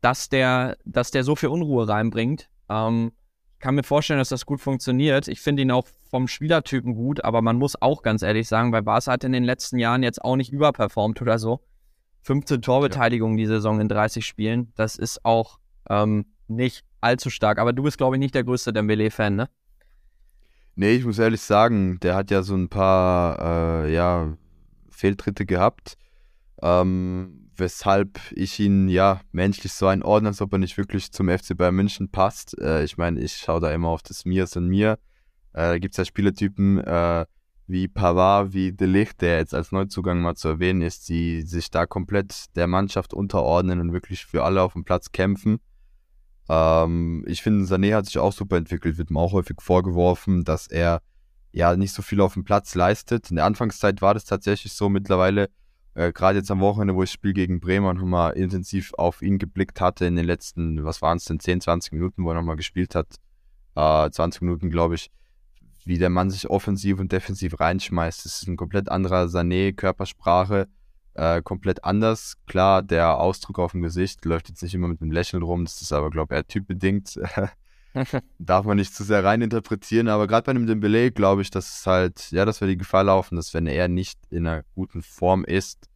dass 0.00 0.28
der, 0.28 0.76
dass 0.84 1.10
der 1.12 1.22
so 1.24 1.36
viel 1.36 1.48
Unruhe 1.48 1.88
reinbringt. 1.88 2.48
Ähm, 2.68 3.12
kann 3.58 3.74
mir 3.74 3.82
vorstellen, 3.82 4.18
dass 4.18 4.28
das 4.28 4.46
gut 4.46 4.60
funktioniert. 4.60 5.28
Ich 5.28 5.40
finde 5.40 5.62
ihn 5.62 5.70
auch 5.70 5.86
vom 6.10 6.28
Spielertypen 6.28 6.94
gut, 6.94 7.24
aber 7.24 7.42
man 7.42 7.56
muss 7.56 7.80
auch 7.80 8.02
ganz 8.02 8.22
ehrlich 8.22 8.48
sagen, 8.48 8.72
weil 8.72 8.82
Barca 8.82 9.12
hat 9.12 9.24
in 9.24 9.32
den 9.32 9.44
letzten 9.44 9.78
Jahren 9.78 10.02
jetzt 10.02 10.22
auch 10.22 10.36
nicht 10.36 10.52
überperformt 10.52 11.20
oder 11.22 11.38
so. 11.38 11.60
15 12.22 12.60
Torbeteiligungen 12.62 13.38
ja. 13.38 13.44
die 13.44 13.46
Saison 13.46 13.80
in 13.80 13.88
30 13.88 14.26
Spielen, 14.26 14.72
das 14.74 14.96
ist 14.96 15.24
auch 15.24 15.58
ähm, 15.88 16.26
nicht 16.48 16.84
allzu 17.00 17.30
stark. 17.30 17.58
Aber 17.58 17.72
du 17.72 17.82
bist, 17.84 17.98
glaube 17.98 18.16
ich, 18.16 18.20
nicht 18.20 18.34
der 18.34 18.44
größte 18.44 18.72
Dembele-Fan, 18.72 19.36
ne? 19.36 19.48
Nee, 20.74 20.92
ich 20.92 21.04
muss 21.04 21.18
ehrlich 21.18 21.40
sagen, 21.40 21.98
der 22.00 22.14
hat 22.14 22.30
ja 22.30 22.42
so 22.42 22.54
ein 22.54 22.68
paar 22.68 23.84
äh, 23.84 23.94
ja, 23.94 24.36
Fehltritte 24.90 25.46
gehabt. 25.46 25.96
Ähm, 26.60 27.45
weshalb 27.58 28.20
ich 28.32 28.58
ihn 28.60 28.88
ja 28.88 29.20
menschlich 29.32 29.72
so 29.72 29.86
einordne, 29.86 30.28
als 30.28 30.40
ob 30.40 30.52
er 30.52 30.58
nicht 30.58 30.76
wirklich 30.76 31.12
zum 31.12 31.28
FC 31.28 31.56
Bayern 31.56 31.74
München 31.74 32.10
passt. 32.10 32.58
Äh, 32.60 32.84
ich 32.84 32.96
meine, 32.96 33.20
ich 33.20 33.36
schaue 33.36 33.60
da 33.60 33.70
immer 33.72 33.88
auf 33.88 34.02
das 34.02 34.24
Mirs 34.24 34.56
und 34.56 34.68
Mir. 34.68 34.98
Äh, 35.52 35.68
da 35.68 35.78
gibt 35.78 35.94
es 35.94 35.98
ja 35.98 36.04
Spielertypen 36.04 36.78
äh, 36.78 37.26
wie 37.66 37.88
Pavard, 37.88 38.52
wie 38.52 38.72
De 38.72 38.86
Ligt, 38.86 39.20
der 39.20 39.38
jetzt 39.38 39.54
als 39.54 39.72
Neuzugang 39.72 40.20
mal 40.20 40.36
zu 40.36 40.48
erwähnen 40.48 40.82
ist, 40.82 41.08
die 41.08 41.42
sich 41.42 41.70
da 41.70 41.86
komplett 41.86 42.54
der 42.54 42.66
Mannschaft 42.66 43.12
unterordnen 43.12 43.80
und 43.80 43.92
wirklich 43.92 44.24
für 44.24 44.44
alle 44.44 44.62
auf 44.62 44.74
dem 44.74 44.84
Platz 44.84 45.10
kämpfen. 45.12 45.58
Ähm, 46.48 47.24
ich 47.26 47.42
finde, 47.42 47.64
Sané 47.64 47.94
hat 47.94 48.06
sich 48.06 48.18
auch 48.18 48.32
super 48.32 48.56
entwickelt, 48.56 48.98
wird 48.98 49.10
mir 49.10 49.20
auch 49.20 49.32
häufig 49.32 49.60
vorgeworfen, 49.60 50.44
dass 50.44 50.68
er 50.68 51.02
ja 51.52 51.74
nicht 51.76 51.92
so 51.92 52.02
viel 52.02 52.20
auf 52.20 52.34
dem 52.34 52.44
Platz 52.44 52.74
leistet. 52.74 53.30
In 53.30 53.36
der 53.36 53.46
Anfangszeit 53.46 54.02
war 54.02 54.14
das 54.14 54.24
tatsächlich 54.24 54.72
so. 54.72 54.88
Mittlerweile 54.88 55.48
äh, 55.96 56.12
gerade 56.12 56.38
jetzt 56.38 56.50
am 56.50 56.60
Wochenende, 56.60 56.94
wo 56.94 57.02
ich 57.02 57.08
das 57.08 57.14
Spiel 57.14 57.32
gegen 57.32 57.58
Bremen 57.58 57.96
nochmal 57.96 58.34
intensiv 58.34 58.92
auf 58.98 59.22
ihn 59.22 59.38
geblickt 59.38 59.80
hatte 59.80 60.04
in 60.04 60.14
den 60.14 60.26
letzten, 60.26 60.84
was 60.84 61.00
waren 61.00 61.16
es 61.16 61.24
denn, 61.24 61.40
10, 61.40 61.62
20 61.62 61.92
Minuten, 61.92 62.22
wo 62.22 62.28
er 62.28 62.34
nochmal 62.34 62.56
gespielt 62.56 62.94
hat, 62.94 63.16
äh, 63.76 64.10
20 64.10 64.42
Minuten, 64.42 64.68
glaube 64.68 64.96
ich, 64.96 65.10
wie 65.86 65.96
der 65.96 66.10
Mann 66.10 66.30
sich 66.30 66.50
offensiv 66.50 67.00
und 67.00 67.12
defensiv 67.12 67.58
reinschmeißt. 67.58 68.26
Das 68.26 68.42
ist 68.42 68.48
ein 68.48 68.58
komplett 68.58 68.90
anderer 68.90 69.24
Sané, 69.24 69.72
Körpersprache, 69.74 70.68
äh, 71.14 71.40
komplett 71.40 71.82
anders. 71.84 72.34
Klar, 72.46 72.82
der 72.82 73.18
Ausdruck 73.18 73.58
auf 73.58 73.72
dem 73.72 73.80
Gesicht 73.80 74.22
läuft 74.26 74.50
jetzt 74.50 74.62
nicht 74.62 74.74
immer 74.74 74.88
mit 74.88 75.00
einem 75.00 75.12
Lächeln 75.12 75.42
rum, 75.42 75.64
das 75.64 75.80
ist 75.80 75.92
aber, 75.92 76.10
glaube 76.10 76.34
ich, 76.34 76.38
eher 76.38 76.46
typbedingt. 76.46 77.18
Darf 78.38 78.66
man 78.66 78.76
nicht 78.76 78.94
zu 78.94 79.04
sehr 79.04 79.24
reininterpretieren, 79.24 80.08
aber 80.08 80.26
gerade 80.26 80.44
bei 80.44 80.50
einem 80.50 80.66
Dembele 80.66 81.10
glaube 81.10 81.42
ich, 81.42 81.50
dass 81.50 81.80
es 81.80 81.86
halt, 81.86 82.30
ja, 82.30 82.44
dass 82.44 82.60
wir 82.60 82.68
die 82.68 82.76
Gefahr 82.76 83.04
laufen, 83.04 83.36
dass 83.36 83.54
wenn 83.54 83.66
er 83.66 83.88
nicht 83.88 84.18
in 84.30 84.46
einer 84.46 84.62
guten 84.74 85.02
Form 85.02 85.44
ist, 85.44 85.88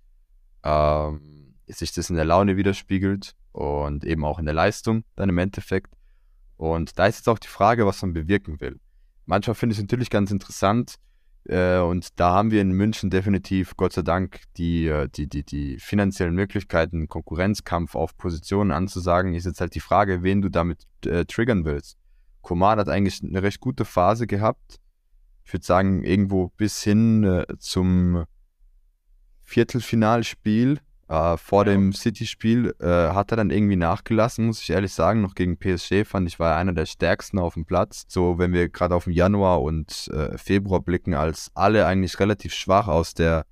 ähm, 0.63 1.55
sich 1.67 1.93
das 1.93 2.11
in 2.11 2.17
der 2.17 2.25
Laune 2.25 2.57
widerspiegelt 2.57 3.35
und 3.53 4.05
eben 4.05 4.25
auch 4.25 4.39
in 4.39 4.45
der 4.45 4.55
Leistung 4.55 5.05
dann 5.17 5.29
im 5.29 5.39
Endeffekt. 5.39 5.93
Und 6.57 6.99
da 6.99 7.07
ist 7.07 7.19
jetzt 7.19 7.29
auch 7.29 7.39
die 7.39 7.49
Frage, 7.49 7.87
was 7.87 8.03
man 8.03 8.13
bewirken 8.13 8.61
will. 8.61 8.79
Manchmal 9.27 9.55
finde 9.55 9.73
ich 9.73 9.79
es 9.79 9.85
natürlich 9.85 10.11
ganz 10.11 10.31
interessant, 10.31 10.97
und 11.81 12.21
da 12.21 12.35
haben 12.35 12.51
wir 12.51 12.61
in 12.61 12.73
München 12.73 13.11
definitiv, 13.11 13.77
Gott 13.77 13.93
sei 13.93 14.03
Dank, 14.03 14.43
die, 14.57 14.87
äh, 14.87 15.09
die, 15.09 15.27
die, 15.27 15.43
die 15.43 15.79
finanziellen 15.79 16.35
Möglichkeiten, 16.35 17.09
Konkurrenzkampf 17.09 17.95
auf 17.95 18.17
Positionen 18.17 18.71
anzusagen. 18.71 19.35
Ist 19.35 19.47
jetzt 19.47 19.61
halt 19.61 19.75
die 19.75 19.81
Frage, 19.81 20.23
wen 20.23 20.43
du 20.43 20.51
damit 20.51 20.87
äh, 21.07 21.25
triggern 21.25 21.65
willst. 21.65 21.97
Koman 22.43 22.79
hat 22.79 22.89
eigentlich 22.89 23.23
eine 23.23 23.43
recht 23.43 23.61
gute 23.61 23.85
Phase 23.85 24.27
gehabt. 24.27 24.81
Ich 25.45 25.53
würde 25.53 25.65
sagen, 25.65 26.05
irgendwo 26.05 26.49
bis 26.57 26.83
hin 26.83 27.25
äh, 27.25 27.47
zum 27.59 28.25
Viertelfinalspiel 29.43 30.79
äh, 31.11 31.37
vor 31.37 31.67
ja. 31.67 31.73
dem 31.73 31.93
City-Spiel 31.93 32.73
äh, 32.79 32.87
hat 32.87 33.33
er 33.33 33.37
dann 33.37 33.51
irgendwie 33.51 33.75
nachgelassen, 33.75 34.47
muss 34.47 34.63
ich 34.63 34.71
ehrlich 34.71 34.95
sagen. 34.95 35.21
Noch 35.23 35.35
gegen 35.35 35.59
PSG 35.59 36.05
fand 36.05 36.29
ich, 36.29 36.39
war 36.39 36.53
er 36.53 36.57
einer 36.57 36.73
der 36.73 36.87
stärksten 36.87 37.41
auf 37.41 37.55
dem 37.55 37.65
Platz. 37.65 38.05
So, 38.07 38.39
wenn 38.39 38.53
wir 38.53 38.69
gerade 38.69 38.95
auf 38.95 39.05
den 39.05 39.13
Januar 39.13 39.61
und 39.61 40.09
äh, 40.15 40.39
Februar 40.39 40.81
blicken, 40.81 41.15
als 41.15 41.51
alle 41.55 41.85
eigentlich 41.85 42.21
relativ 42.21 42.55
schwach 42.55 42.87
aus 42.87 43.15
der 43.15 43.45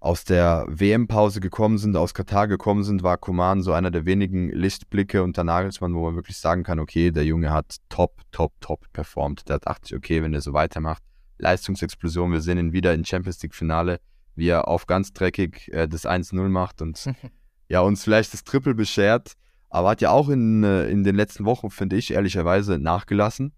aus 0.00 0.24
der 0.24 0.66
WM-Pause 0.68 1.38
gekommen 1.38 1.78
sind, 1.78 1.94
aus 1.94 2.12
Katar 2.12 2.48
gekommen 2.48 2.82
sind, 2.82 3.04
war 3.04 3.18
Koman 3.18 3.62
so 3.62 3.72
einer 3.72 3.92
der 3.92 4.04
wenigen 4.04 4.50
Lichtblicke 4.50 5.22
unter 5.22 5.44
Nagelsmann, 5.44 5.94
wo 5.94 6.02
man 6.06 6.16
wirklich 6.16 6.38
sagen 6.38 6.64
kann, 6.64 6.80
okay, 6.80 7.12
der 7.12 7.24
Junge 7.24 7.52
hat 7.52 7.76
top, 7.88 8.20
top, 8.32 8.52
top 8.60 8.92
performt. 8.92 9.42
Da 9.48 9.58
dachte 9.58 9.82
ich, 9.84 9.94
okay, 9.94 10.20
wenn 10.20 10.34
er 10.34 10.40
so 10.40 10.54
weitermacht, 10.54 11.04
Leistungsexplosion, 11.38 12.32
wir 12.32 12.40
sehen 12.40 12.58
ihn 12.58 12.72
wieder 12.72 12.94
im 12.94 13.04
Champions 13.04 13.40
League-Finale 13.42 14.00
wie 14.34 14.48
er 14.48 14.68
auf 14.68 14.86
ganz 14.86 15.12
dreckig 15.12 15.68
äh, 15.72 15.88
das 15.88 16.06
1-0 16.06 16.48
macht 16.48 16.82
und 16.82 17.10
ja, 17.68 17.80
uns 17.80 18.04
vielleicht 18.04 18.32
das 18.32 18.44
Triple 18.44 18.74
beschert. 18.74 19.34
Aber 19.70 19.90
hat 19.90 20.02
ja 20.02 20.10
auch 20.10 20.28
in, 20.28 20.64
äh, 20.64 20.88
in 20.88 21.02
den 21.02 21.16
letzten 21.16 21.46
Wochen, 21.46 21.70
finde 21.70 21.96
ich, 21.96 22.12
ehrlicherweise 22.12 22.78
nachgelassen. 22.78 23.52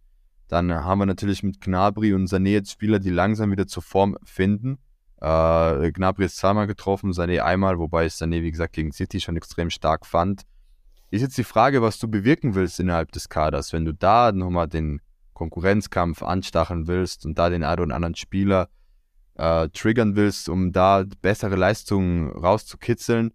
Dann 0.46 0.72
haben 0.72 1.00
wir 1.00 1.06
natürlich 1.06 1.42
mit 1.42 1.60
Gnabry 1.60 2.14
und 2.14 2.28
Sané 2.28 2.50
jetzt 2.50 2.70
Spieler, 2.70 3.00
die 3.00 3.10
langsam 3.10 3.50
wieder 3.50 3.66
zur 3.66 3.82
Form 3.82 4.16
finden. 4.24 4.78
Äh, 5.20 5.90
Gnabry 5.90 6.26
ist 6.26 6.36
zweimal 6.36 6.66
getroffen, 6.66 7.12
Sané 7.12 7.40
einmal, 7.40 7.78
wobei 7.78 8.06
ich 8.06 8.12
Sané, 8.12 8.42
wie 8.42 8.50
gesagt, 8.50 8.74
gegen 8.74 8.92
City 8.92 9.20
schon 9.20 9.36
extrem 9.36 9.70
stark 9.70 10.06
fand. 10.06 10.42
Ist 11.10 11.22
jetzt 11.22 11.38
die 11.38 11.44
Frage, 11.44 11.82
was 11.82 11.98
du 11.98 12.08
bewirken 12.08 12.54
willst 12.54 12.78
innerhalb 12.78 13.10
des 13.12 13.28
Kaders. 13.28 13.72
Wenn 13.72 13.84
du 13.84 13.92
da 13.92 14.32
nochmal 14.32 14.68
den 14.68 15.00
Konkurrenzkampf 15.32 16.22
anstacheln 16.22 16.86
willst 16.86 17.26
und 17.26 17.38
da 17.38 17.50
den 17.50 17.64
einen 17.64 17.80
oder 17.80 17.94
anderen 17.94 18.14
Spieler 18.14 18.68
äh, 19.36 19.68
triggern 19.70 20.16
willst, 20.16 20.48
um 20.48 20.72
da 20.72 21.04
bessere 21.22 21.56
Leistungen 21.56 22.30
rauszukitzeln, 22.30 23.32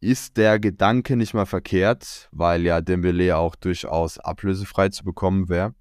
ist 0.00 0.36
der 0.36 0.58
Gedanke 0.58 1.16
nicht 1.16 1.34
mal 1.34 1.46
verkehrt, 1.46 2.28
weil 2.32 2.62
ja 2.62 2.80
Dembele 2.80 3.36
auch 3.36 3.54
durchaus 3.54 4.18
ablösefrei 4.18 4.88
zu 4.88 5.04
bekommen 5.04 5.48
wäre. 5.48 5.74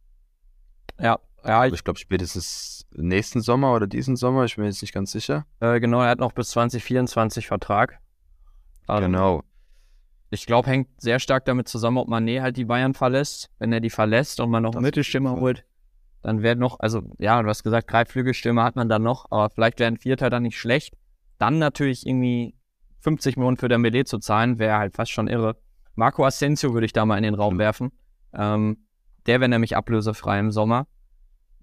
Ja, 1.00 1.20
ja. 1.46 1.66
Ich, 1.66 1.74
ich 1.74 1.84
glaube 1.84 2.00
spätestens 2.00 2.86
nächsten 2.92 3.42
Sommer 3.42 3.74
oder 3.74 3.88
diesen 3.88 4.18
Sommer, 4.18 4.44
ich 4.46 4.56
bin 4.56 4.64
mir 4.64 4.70
jetzt 4.70 4.82
nicht 4.82 4.94
ganz 4.94 5.12
sicher. 5.12 5.46
Äh, 5.62 5.80
genau, 5.80 6.02
er 6.02 6.10
hat 6.10 6.20
noch 6.20 6.34
bis 6.34 6.50
2024 6.50 7.48
Vertrag. 7.48 8.00
Also, 8.88 9.06
genau. 9.06 9.44
Ich 10.32 10.46
glaube, 10.46 10.70
hängt 10.70 10.90
sehr 11.02 11.20
stark 11.20 11.46
damit 11.46 11.68
zusammen, 11.68 11.98
ob 11.98 12.08
Mané 12.08 12.42
halt 12.42 12.58
die 12.58 12.66
Bayern 12.66 12.94
verlässt. 12.94 13.50
Wenn 13.58 13.72
er 13.72 13.80
die 13.80 13.90
verlässt 13.90 14.40
und 14.40 14.52
man 14.52 14.64
noch 14.64 14.76
Mittelstimme 14.76 15.32
holt, 15.32 15.66
dann 16.22 16.42
wäre 16.42 16.56
noch, 16.56 16.80
also 16.80 17.02
ja, 17.18 17.42
du 17.42 17.48
hast 17.48 17.64
gesagt, 17.64 17.92
drei 17.92 18.06
Flügelstürmer 18.06 18.64
hat 18.64 18.76
man 18.76 18.90
dann 18.90 19.04
noch, 19.04 19.28
aber 19.32 19.50
vielleicht 19.50 19.80
wäre 19.80 19.92
ein 19.92 19.98
Vierter 19.98 20.30
dann 20.30 20.44
nicht 20.44 20.58
schlecht. 20.58 20.96
Dann 21.38 21.60
natürlich 21.60 22.06
irgendwie 22.06 22.56
50 23.00 23.38
Millionen 23.38 23.58
für 23.58 23.70
Dembele 23.70 24.04
zu 24.04 24.20
zahlen, 24.20 24.60
wäre 24.60 24.78
halt 24.78 24.96
fast 24.96 25.12
schon 25.12 25.28
irre. 25.28 25.56
Marco 25.96 26.26
Asensio 26.26 26.74
würde 26.74 26.86
ich 26.86 26.94
da 26.94 27.06
mal 27.06 27.18
in 27.18 27.24
den 27.24 27.36
Raum 27.36 27.56
mhm. 27.56 27.60
werfen. 27.60 27.92
Ähm, 28.34 28.78
der 29.26 29.40
wäre 29.40 29.50
nämlich 29.50 29.76
ablösefrei 29.76 30.40
im 30.40 30.52
Sommer. 30.52 30.88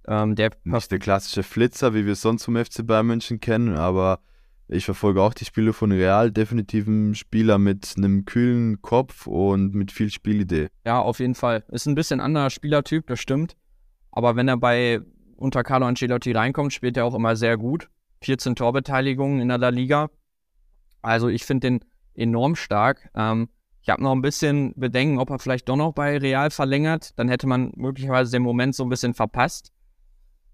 Ähm, 0.06 0.34
der 0.36 0.50
Nicht 0.64 0.90
der 0.90 0.98
klassische 0.98 1.42
Flitzer, 1.42 1.94
wie 1.94 2.06
wir 2.06 2.12
es 2.12 2.22
sonst 2.22 2.44
vom 2.44 2.56
FC 2.56 2.86
Bayern 2.86 3.06
München 3.06 3.40
kennen, 3.40 3.76
aber 3.76 4.20
ich 4.68 4.84
verfolge 4.84 5.22
auch 5.22 5.34
die 5.34 5.44
Spiele 5.44 5.72
von 5.72 5.92
Real, 5.92 6.30
definitiv 6.30 6.86
ein 6.86 7.14
Spieler 7.14 7.58
mit 7.58 7.94
einem 7.96 8.24
kühlen 8.24 8.82
Kopf 8.82 9.26
und 9.26 9.74
mit 9.74 9.92
viel 9.92 10.10
Spielidee. 10.10 10.68
Ja, 10.84 11.00
auf 11.00 11.20
jeden 11.20 11.34
Fall. 11.34 11.64
Ist 11.68 11.86
ein 11.86 11.94
bisschen 11.94 12.20
anderer 12.20 12.50
Spielertyp, 12.50 13.06
das 13.06 13.20
stimmt. 13.20 13.56
Aber 14.16 14.34
wenn 14.34 14.48
er 14.48 14.56
bei 14.56 15.02
unter 15.36 15.62
Carlo 15.62 15.84
Ancelotti 15.84 16.32
reinkommt, 16.32 16.72
spielt 16.72 16.96
er 16.96 17.04
auch 17.04 17.14
immer 17.14 17.36
sehr 17.36 17.58
gut. 17.58 17.90
14 18.22 18.56
Torbeteiligungen 18.56 19.40
in 19.40 19.48
der 19.48 19.70
Liga. 19.70 20.08
Also 21.02 21.28
ich 21.28 21.44
finde 21.44 21.68
den 21.68 21.84
enorm 22.14 22.56
stark. 22.56 23.10
Ähm, 23.14 23.50
ich 23.82 23.90
habe 23.90 24.02
noch 24.02 24.12
ein 24.12 24.22
bisschen 24.22 24.72
Bedenken, 24.74 25.18
ob 25.18 25.28
er 25.28 25.38
vielleicht 25.38 25.68
doch 25.68 25.76
noch 25.76 25.92
bei 25.92 26.16
Real 26.16 26.50
verlängert. 26.50 27.10
Dann 27.18 27.28
hätte 27.28 27.46
man 27.46 27.72
möglicherweise 27.76 28.32
den 28.32 28.40
Moment 28.40 28.74
so 28.74 28.84
ein 28.84 28.88
bisschen 28.88 29.12
verpasst. 29.12 29.70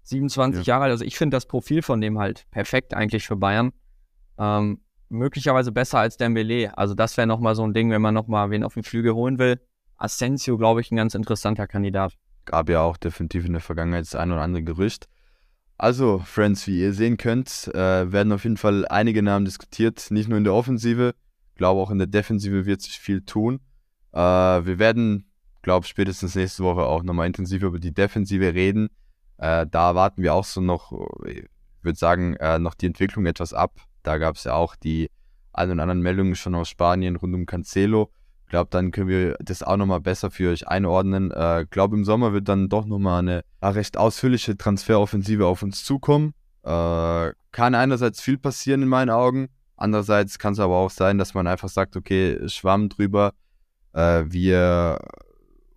27 0.03 0.67
ja. 0.67 0.73
Jahre 0.73 0.83
alt. 0.83 0.91
Also 0.91 1.05
ich 1.05 1.17
finde 1.17 1.37
das 1.37 1.45
Profil 1.45 1.81
von 1.83 2.01
dem 2.01 2.19
halt 2.19 2.45
perfekt 2.51 2.93
eigentlich 2.93 3.25
für 3.25 3.37
Bayern. 3.37 3.71
Ähm, 4.37 4.81
möglicherweise 5.07 5.71
besser 5.71 5.99
als 5.99 6.17
Dembele. 6.17 6.77
Also 6.77 6.95
das 6.95 7.15
wäre 7.15 7.27
nochmal 7.27 7.55
so 7.55 7.63
ein 7.63 7.73
Ding, 7.73 7.91
wenn 7.91 8.01
man 8.01 8.13
nochmal 8.13 8.49
wen 8.51 8.65
auf 8.65 8.73
den 8.73 8.83
Flügel 8.83 9.13
holen 9.13 9.39
will. 9.39 9.61
Asensio, 9.95 10.57
glaube 10.57 10.81
ich, 10.81 10.91
ein 10.91 10.97
ganz 10.97 11.15
interessanter 11.15 11.65
Kandidat. 11.65 12.17
Gab 12.45 12.69
ja 12.69 12.81
auch 12.81 12.97
definitiv 12.97 13.45
in 13.45 13.53
der 13.53 13.61
Vergangenheit 13.61 14.01
das 14.01 14.15
ein 14.15 14.31
oder 14.31 14.41
andere 14.41 14.63
Gerücht. 14.63 15.07
Also, 15.77 16.19
Friends, 16.19 16.67
wie 16.67 16.79
ihr 16.79 16.93
sehen 16.93 17.17
könnt, 17.17 17.69
äh, 17.73 18.11
werden 18.11 18.31
auf 18.31 18.43
jeden 18.43 18.57
Fall 18.57 18.87
einige 18.87 19.23
Namen 19.23 19.45
diskutiert. 19.45 20.07
Nicht 20.11 20.29
nur 20.29 20.37
in 20.37 20.43
der 20.43 20.53
Offensive, 20.53 21.15
glaube 21.55 21.81
auch 21.81 21.91
in 21.91 21.97
der 21.97 22.07
Defensive 22.07 22.65
wird 22.65 22.81
sich 22.81 22.99
viel 22.99 23.21
tun. 23.21 23.59
Äh, 24.13 24.19
wir 24.19 24.79
werden, 24.79 25.25
glaube 25.61 25.87
spätestens 25.87 26.35
nächste 26.35 26.63
Woche 26.63 26.83
auch 26.83 27.03
nochmal 27.03 27.27
intensiver 27.27 27.67
über 27.67 27.79
die 27.79 27.93
Defensive 27.93 28.53
reden. 28.53 28.89
Äh, 29.37 29.65
da 29.69 29.95
warten 29.95 30.21
wir 30.21 30.33
auch 30.33 30.45
so 30.45 30.61
noch, 30.61 30.91
ich 31.25 31.45
würde 31.81 31.97
sagen, 31.97 32.35
äh, 32.37 32.59
noch 32.59 32.75
die 32.75 32.85
Entwicklung 32.85 33.25
etwas 33.25 33.53
ab. 33.53 33.81
Da 34.03 34.17
gab 34.17 34.35
es 34.35 34.43
ja 34.43 34.53
auch 34.53 34.75
die 34.75 35.09
ein 35.53 35.69
und 35.71 35.79
anderen 35.79 36.01
Meldungen 36.01 36.35
schon 36.35 36.55
aus 36.55 36.69
Spanien 36.69 37.15
rund 37.15 37.33
um 37.33 37.45
Cancelo. 37.45 38.11
Ich 38.53 38.55
glaube, 38.55 38.69
dann 38.69 38.91
können 38.91 39.07
wir 39.07 39.35
das 39.39 39.63
auch 39.63 39.77
nochmal 39.77 39.99
besser 39.99 40.29
für 40.29 40.51
euch 40.51 40.67
einordnen. 40.67 41.31
Ich 41.31 41.37
äh, 41.37 41.65
glaube, 41.71 41.95
im 41.95 42.05
Sommer 42.05 42.33
wird 42.33 42.47
dann 42.47 42.69
doch 42.69 42.85
nochmal 42.85 43.17
eine 43.17 43.43
recht 43.63 43.97
ausführliche 43.97 44.55
Transferoffensive 44.55 45.47
auf 45.47 45.63
uns 45.63 45.83
zukommen. 45.83 46.35
Äh, 46.61 47.31
kann 47.51 47.73
einerseits 47.73 48.21
viel 48.21 48.37
passieren 48.37 48.83
in 48.83 48.89
meinen 48.89 49.09
Augen. 49.09 49.49
Andererseits 49.75 50.37
kann 50.37 50.53
es 50.53 50.59
aber 50.59 50.75
auch 50.75 50.91
sein, 50.91 51.17
dass 51.17 51.33
man 51.33 51.47
einfach 51.47 51.67
sagt, 51.67 51.95
okay, 51.95 52.47
Schwamm 52.47 52.89
drüber. 52.89 53.33
Äh, 53.93 54.25
wir 54.27 54.99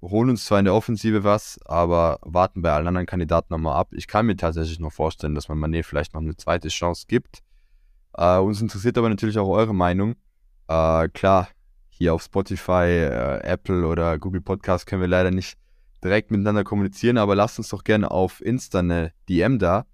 holen 0.03 0.29
uns 0.29 0.45
zwar 0.45 0.59
in 0.59 0.67
der 0.67 0.75
Offensive 0.75 1.25
was, 1.25 1.59
aber 1.65 2.19
warten 2.21 2.61
bei 2.61 2.75
allen 2.75 2.89
anderen 2.89 3.07
Kandidaten 3.07 3.55
nochmal 3.55 3.81
ab. 3.81 3.89
Ich 3.93 4.07
kann 4.07 4.27
mir 4.27 4.37
tatsächlich 4.37 4.81
noch 4.81 4.93
vorstellen, 4.93 5.35
dass 5.35 5.49
man 5.49 5.57
Mané 5.57 5.83
vielleicht 5.83 6.12
noch 6.12 6.21
eine 6.21 6.37
zweite 6.37 6.69
Chance 6.69 7.07
gibt. 7.09 7.39
Äh, 8.19 8.37
uns 8.37 8.61
interessiert 8.61 8.99
aber 8.99 9.09
natürlich 9.09 9.39
auch 9.39 9.49
eure 9.49 9.75
Meinung. 9.75 10.17
Äh, 10.69 11.09
klar, 11.09 11.49
hier 11.98 12.12
auf 12.14 12.22
Spotify, 12.22 12.85
äh, 12.85 13.40
Apple 13.42 13.87
oder 13.87 14.18
Google 14.18 14.42
Podcast 14.42 14.87
können 14.87 15.00
wir 15.00 15.09
leider 15.09 15.30
nicht 15.30 15.56
direkt 16.04 16.30
miteinander 16.30 16.62
kommunizieren, 16.62 17.16
aber 17.16 17.35
lasst 17.35 17.59
uns 17.59 17.70
doch 17.70 17.85
gerne 17.85 18.11
auf 18.11 18.44
Insta 18.44 18.80
eine 18.80 19.12
DM 19.28 19.59
da. 19.59 19.87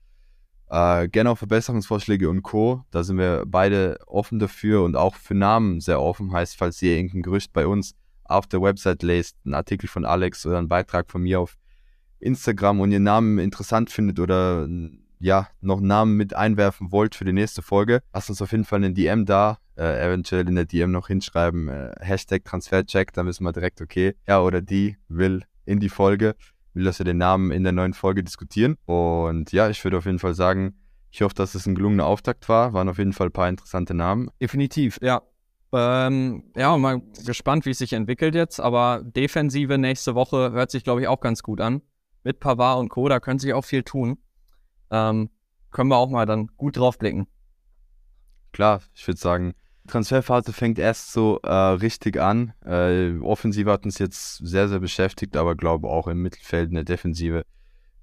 Äh, 0.69 1.09
gerne 1.09 1.31
auch 1.31 1.39
Verbesserungsvorschläge 1.39 2.29
und 2.29 2.43
Co. 2.43 2.85
Da 2.91 3.05
sind 3.05 3.19
wir 3.19 3.45
beide 3.47 3.99
offen 4.07 4.39
dafür 4.39 4.83
und 4.83 4.97
auch 4.97 5.15
für 5.15 5.35
Namen 5.35 5.81
sehr 5.81 6.01
offen. 6.01 6.33
Heißt, 6.33 6.57
falls 6.57 6.83
ihr 6.83 6.97
irgendein 6.97 7.23
Gerücht 7.23 7.53
bei 7.53 7.67
uns 7.67 7.95
auf 8.25 8.47
der 8.47 8.63
Website 8.63 9.03
lest, 9.03 9.37
einen 9.45 9.55
Artikel 9.55 9.87
von 9.87 10.05
Alex 10.05 10.45
oder 10.47 10.59
einen 10.59 10.69
Beitrag 10.69 11.11
von 11.11 11.23
mir 11.23 11.41
auf 11.41 11.57
Instagram 12.19 12.81
und 12.81 12.91
ihr 12.91 13.01
Namen 13.01 13.39
interessant 13.39 13.91
findet 13.91 14.19
oder 14.19 14.69
ja, 15.21 15.49
noch 15.61 15.81
Namen 15.81 16.17
mit 16.17 16.35
einwerfen 16.35 16.91
wollt 16.91 17.15
für 17.15 17.25
die 17.25 17.33
nächste 17.33 17.63
Folge, 17.63 18.01
lasst 18.13 18.31
uns 18.31 18.43
auf 18.43 18.51
jeden 18.51 18.65
Fall 18.65 18.79
eine 18.79 18.93
DM 18.93 19.25
da, 19.25 19.59
äh, 19.77 20.07
eventuell 20.07 20.49
in 20.49 20.55
der 20.55 20.65
DM 20.65 20.91
noch 20.91 21.09
hinschreiben, 21.09 21.69
äh, 21.69 21.93
Hashtag 22.01 22.45
Transfercheck, 22.45 23.13
dann 23.13 23.27
wissen 23.27 23.45
wir 23.45 23.53
direkt, 23.53 23.81
okay, 23.81 24.15
er 24.25 24.45
oder 24.45 24.63
die 24.63 24.97
will 25.09 25.43
in 25.65 25.81
die 25.81 25.89
Folge, 25.89 26.35
will, 26.75 26.85
dass 26.85 26.99
wir 26.99 27.05
den 27.05 27.19
Namen 27.19 27.51
in 27.51 27.63
der 27.63 27.73
neuen 27.73 27.95
Folge 27.95 28.23
diskutieren. 28.23 28.77
Und 28.87 29.53
ja, 29.53 29.69
ich 29.69 29.83
würde 29.85 29.99
auf 29.99 30.07
jeden 30.07 30.19
Fall 30.19 30.35
sagen, 30.35 30.75
ich 31.11 31.23
hoffe, 31.23 31.35
dass 31.35 31.55
es 31.55 31.67
ein 31.67 31.75
gelungener 31.75 32.07
Auftakt 32.07 32.49
war. 32.49 32.73
Waren 32.73 32.89
auf 32.89 32.99
jeden 32.99 33.13
Fall 33.13 33.29
ein 33.29 33.33
paar 33.33 33.49
interessante 33.49 33.95
Namen. 33.95 34.31
Definitiv, 34.41 34.99
ja. 35.03 35.23
Ähm, 35.75 36.45
ja, 36.55 36.77
mal 36.77 37.01
gespannt, 37.25 37.65
wie 37.65 37.71
es 37.71 37.79
sich 37.79 37.93
entwickelt 37.93 38.35
jetzt. 38.35 38.61
Aber 38.61 39.03
Defensive 39.05 39.79
nächste 39.79 40.15
Woche 40.15 40.53
hört 40.53 40.71
sich, 40.71 40.85
glaube 40.85 41.03
ich, 41.03 41.09
auch 41.09 41.21
ganz 41.21 41.43
gut 41.43 41.61
an. 41.61 41.83
Mit 42.25 42.41
Pavard 42.41 42.79
und 42.79 42.89
Co., 42.89 43.09
da 43.09 43.21
können 43.21 43.39
sich 43.39 43.53
auch 43.53 43.65
viel 43.65 43.83
tun 43.83 44.19
ähm, 44.93 45.31
können 45.71 45.89
wir 45.89 45.97
auch 45.97 46.11
mal 46.11 46.27
dann 46.27 46.49
gut 46.57 46.77
drauf 46.77 46.99
blicken. 46.99 47.27
Klar, 48.53 48.83
ich 48.95 49.07
würde 49.09 49.19
sagen, 49.19 49.55
Transferphase 49.89 50.53
fängt 50.53 50.79
erst 50.79 51.13
so 51.13 51.41
äh, 51.43 51.53
richtig 51.53 52.21
an. 52.21 52.53
Äh, 52.65 53.19
Offensive 53.21 53.71
hat 53.71 53.85
uns 53.85 53.99
jetzt 53.99 54.37
sehr, 54.37 54.69
sehr 54.69 54.79
beschäftigt, 54.79 55.37
aber 55.37 55.57
glaube 55.57 55.89
auch 55.89 56.09
im 56.09 56.23
Mittelfeld, 56.23 56.69
in 56.69 56.77
der 56.77 56.85
Defensive 56.85 57.45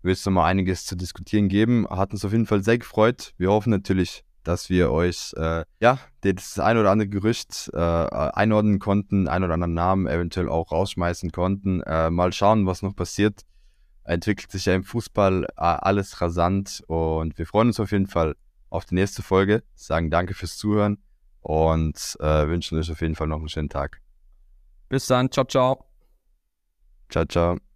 wird 0.01 0.17
es 0.17 0.25
nochmal 0.25 0.49
einiges 0.49 0.85
zu 0.85 0.95
diskutieren 0.95 1.47
geben. 1.49 1.87
Hat 1.89 2.11
uns 2.11 2.25
auf 2.25 2.31
jeden 2.31 2.45
Fall 2.45 2.63
sehr 2.63 2.77
gefreut. 2.77 3.33
Wir 3.37 3.49
hoffen 3.51 3.69
natürlich, 3.69 4.23
dass 4.43 4.69
wir 4.69 4.91
euch 4.91 5.33
äh, 5.37 5.63
ja 5.79 5.99
das 6.21 6.59
ein 6.59 6.77
oder 6.77 6.91
andere 6.91 7.09
Gerücht 7.09 7.69
äh, 7.73 7.77
einordnen 7.77 8.79
konnten, 8.79 9.27
ein 9.27 9.43
oder 9.43 9.53
anderen 9.53 9.73
Namen 9.73 10.07
eventuell 10.07 10.49
auch 10.49 10.71
rausschmeißen 10.71 11.31
konnten. 11.31 11.81
Äh, 11.81 12.09
mal 12.09 12.33
schauen, 12.33 12.65
was 12.65 12.81
noch 12.81 12.95
passiert 12.95 13.43
entwickelt 14.09 14.51
sich 14.51 14.65
ja 14.65 14.73
im 14.73 14.83
Fußball 14.83 15.43
äh, 15.43 15.47
alles 15.55 16.19
rasant 16.19 16.83
und 16.87 17.37
wir 17.37 17.45
freuen 17.45 17.67
uns 17.67 17.79
auf 17.79 17.91
jeden 17.91 18.07
Fall 18.07 18.35
auf 18.71 18.85
die 18.85 18.95
nächste 18.95 19.21
Folge, 19.21 19.61
sagen 19.75 20.09
danke 20.09 20.33
fürs 20.33 20.57
Zuhören 20.57 20.97
und 21.41 22.17
äh, 22.19 22.47
wünschen 22.47 22.77
euch 22.77 22.91
auf 22.91 23.01
jeden 23.01 23.15
Fall 23.15 23.27
noch 23.27 23.39
einen 23.39 23.49
schönen 23.49 23.69
Tag. 23.69 24.01
Bis 24.89 25.07
dann, 25.07 25.31
ciao, 25.31 25.45
ciao. 25.45 25.85
Ciao, 27.09 27.25
ciao. 27.25 27.68